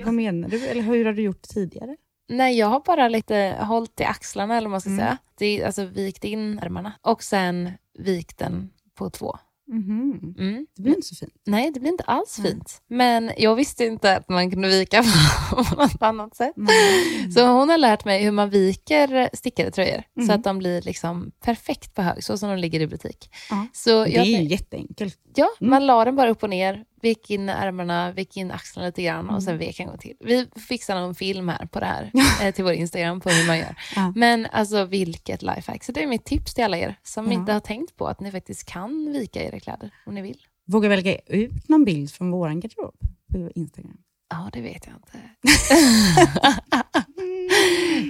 Vad 0.06 0.14
menar 0.14 0.50
du? 0.50 0.66
Eller 0.68 0.82
hur 0.82 1.06
har 1.06 1.14
du 1.14 1.22
gjort 1.22 1.42
tidigare? 1.42 1.96
Nej, 2.30 2.58
jag 2.58 2.68
har 2.68 2.80
bara 2.86 3.08
lite 3.08 3.58
hållit 3.60 4.00
i 4.00 4.04
axlarna 4.04 4.58
eller 4.58 4.68
vad 4.68 4.72
man 4.72 4.82
ska 4.82 4.90
Mm. 4.90 5.00
säga. 5.00 5.18
Det, 5.38 5.64
alltså 5.64 5.86
vikt 5.86 6.24
in 6.24 6.60
ärmarna 6.60 6.94
och 7.02 7.24
sen 7.24 7.72
vikt 8.00 8.38
den 8.38 8.70
på 8.96 9.10
två. 9.10 9.38
Mhm. 9.72 10.36
Mm. 10.40 10.68
Det 10.76 10.82
blir 10.82 10.96
inte 10.96 11.08
så 11.08 11.16
fint. 11.16 11.34
Nej, 11.46 11.72
det 11.72 11.80
blir 11.80 11.92
inte 11.92 12.04
alls 12.04 12.36
fint. 12.44 12.82
Men 12.88 13.32
jag 13.38 13.56
visste 13.56 13.86
inte 13.86 14.18
att 14.18 14.30
man 14.30 14.52
kunde 14.52 14.68
vika 14.68 15.04
på 15.50 15.76
något 15.76 16.02
annat 16.02 16.36
sätt. 16.36 16.58
Mm. 16.58 17.32
Så 17.32 17.48
hon 17.48 17.70
har 17.70 17.78
lärt 17.78 18.06
mig 18.06 18.24
hur 18.24 18.32
man 18.32 18.50
viker 18.50 19.30
stickade 19.34 19.72
tröjor 19.72 20.04
så 20.16 20.22
Mm. 20.22 20.36
att 20.36 20.44
de 20.44 20.58
blir 20.58 20.82
liksom 20.82 21.32
perfekt 21.44 21.96
på 21.96 22.02
hög, 22.02 22.24
så 22.24 22.38
som 22.38 22.50
de 22.50 22.56
ligger 22.58 22.80
i 22.80 22.88
butik. 22.88 23.30
Så 23.74 24.04
Det 24.04 24.10
jag, 24.10 24.26
är 24.28 24.40
ju 24.42 24.44
jätteenkelt. 24.48 25.20
ja, 25.36 25.48
Mm. 25.62 25.70
man 25.72 25.86
la 25.86 26.06
den 26.06 26.16
bara 26.16 26.30
upp 26.30 26.44
och 26.44 26.50
ner, 26.50 26.84
vek 27.02 27.30
in 27.30 27.50
ärmarna, 27.50 28.12
vek 28.12 28.38
in 28.38 28.52
axlarna 28.52 28.88
lite 28.88 29.02
grann 29.04 29.26
och 29.26 29.30
Mm. 29.32 29.42
sen 29.42 29.58
vek 29.58 29.80
en 29.80 29.88
gång 29.88 29.98
till. 29.98 30.16
Vi 30.20 30.48
fixar 30.68 30.96
någon 31.00 31.16
film 31.16 31.50
här 31.50 31.66
på 31.66 31.80
det 31.80 31.86
här 31.86 32.12
eh, 32.44 32.54
till 32.54 32.64
vår 32.64 32.74
Instagram 32.74 33.20
på 33.20 33.30
hur 33.30 33.48
man 33.48 33.58
gör. 33.58 33.76
Ja. 33.96 34.14
Men 34.16 34.46
alltså 34.52 34.86
vilket 34.86 35.42
lifehack. 35.42 35.84
Så 35.84 35.92
det 35.92 36.04
är 36.04 36.08
mitt 36.08 36.26
tips 36.26 36.54
till 36.54 36.64
alla 36.64 36.78
er 36.78 36.96
som 37.04 37.26
Ja. 37.28 37.32
inte 37.34 37.54
har 37.54 37.60
tänkt 37.60 37.96
på 37.96 38.08
att 38.08 38.20
ni 38.20 38.32
faktiskt 38.32 38.66
kan 38.70 39.12
vika 39.14 39.44
era 39.44 39.60
kläder 39.60 39.92
om 40.06 40.16
ni 40.16 40.22
vill. 40.22 40.42
Vågar 40.68 40.90
vi 40.90 40.96
lägga 40.96 41.16
ut 41.26 41.70
någon 41.70 41.86
bild 41.86 42.12
från 42.12 42.32
vår 42.32 42.50
garderob 42.50 42.96
på 43.32 43.52
Instagram? 43.56 43.98
Ja, 44.30 44.50
det 44.54 44.62
vet 44.62 44.88
jag 44.88 44.96
inte. 44.96 45.30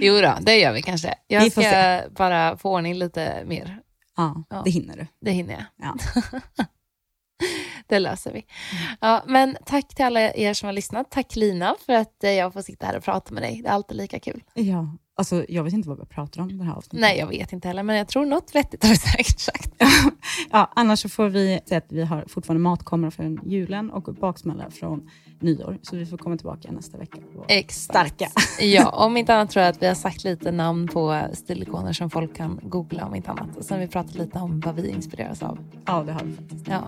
Jo 0.02 0.20
då, 0.20 0.38
det 0.40 0.56
gör 0.58 0.72
vi 0.72 0.82
kanske. 0.82 1.14
Jag 1.26 1.40
Vi 1.40 1.50
ska 1.50 2.00
bara 2.16 2.56
få 2.56 2.74
ordning 2.74 2.94
lite 2.94 3.44
mer. 3.46 3.78
Ja, 4.16 4.44
Ja. 4.50 4.62
det 4.64 4.70
hinner 4.70 4.96
du. 4.96 5.06
Det 5.20 5.30
hinner 5.30 5.66
jag. 5.76 5.98
Det 7.90 7.98
löser 7.98 8.32
vi. 8.32 8.46
Ja, 9.00 9.22
men 9.26 9.56
tack 9.66 9.94
till 9.94 10.04
alla 10.04 10.20
er 10.20 10.54
som 10.54 10.66
har 10.66 10.72
lyssnat. 10.72 11.10
Tack 11.10 11.36
Lina 11.36 11.76
för 11.86 11.92
att 11.92 12.24
eh, 12.24 12.30
jag 12.30 12.52
får 12.52 12.62
sitta 12.62 12.86
här 12.86 12.96
och 12.96 13.04
prata 13.04 13.34
med 13.34 13.42
dig. 13.42 13.60
Det 13.62 13.68
är 13.68 13.72
alltid 13.72 13.96
lika 13.96 14.18
kul. 14.18 14.42
Ja, 14.54 14.96
alltså 15.20 15.44
jag 15.48 15.64
vet 15.64 15.72
inte 15.72 15.88
vad 15.88 15.98
vi 15.98 16.04
pratar 16.04 16.42
om 16.42 16.50
i 16.50 16.52
det 16.52 16.64
här 16.64 16.72
avsnittet. 16.72 17.00
Nej, 17.00 17.18
jag 17.18 17.26
vet 17.26 17.52
inte 17.52 17.68
heller, 17.68 17.82
men 17.82 17.96
jag 17.96 18.08
tror 18.08 18.24
något 18.26 18.54
vettigt 18.54 18.82
har 18.82 18.90
vi 18.90 18.96
säkert 18.96 19.38
sagt. 19.38 19.70
Ja, 20.50 20.72
annars 20.76 20.98
så 21.00 21.08
får 21.08 21.28
vi 21.28 21.60
säga 21.66 21.78
att 21.78 21.92
vi 21.92 22.02
har 22.04 22.24
fortfarande 22.28 22.62
matkamera 22.62 23.10
från 23.10 23.40
julen 23.44 23.90
och 23.90 24.02
baksmälla 24.02 24.70
från 24.70 25.10
nyår. 25.40 25.78
Så 25.82 25.96
vi 25.96 26.06
får 26.06 26.16
komma 26.18 26.36
tillbaka 26.36 26.72
nästa 26.72 26.98
vecka. 26.98 27.18
och 27.38 27.44
Exakt. 27.48 27.80
Starka. 27.80 28.26
Ja, 28.60 28.88
om 28.90 29.16
inte 29.16 29.34
annat 29.34 29.50
tror 29.50 29.62
jag 29.64 29.70
att 29.70 29.82
vi 29.82 29.86
har 29.86 29.94
sagt 29.94 30.24
lite 30.24 30.52
namn 30.52 30.88
på 30.88 31.22
stilikoner 31.32 31.92
som 31.92 32.10
folk 32.10 32.36
kan 32.36 32.60
googla 32.62 33.06
om 33.06 33.14
inte 33.14 33.30
annat. 33.30 33.56
Och 33.56 33.64
sen 33.64 33.78
har 33.78 33.86
vi 33.86 33.92
pratat 33.92 34.14
lite 34.14 34.38
om 34.38 34.60
vad 34.60 34.74
vi 34.74 34.88
inspireras 34.90 35.42
av. 35.42 35.58
Ja, 35.86 36.02
det 36.02 36.12
har 36.12 36.24
vi 36.24 36.32
faktiskt. 36.36 36.68
Ja. 36.68 36.82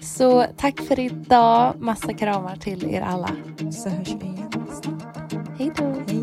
Så 0.00 0.46
tack 0.56 0.80
för 0.80 1.00
idag. 1.00 1.74
Massa 1.78 2.12
kramar 2.14 2.56
till 2.56 2.84
er 2.94 3.00
alla. 3.00 3.30
Så 3.72 3.88
hörs 3.88 4.08
vi 4.08 4.26
igen 4.26 4.52
snart. 4.82 5.32
Hej 5.58 5.70
då. 5.76 6.19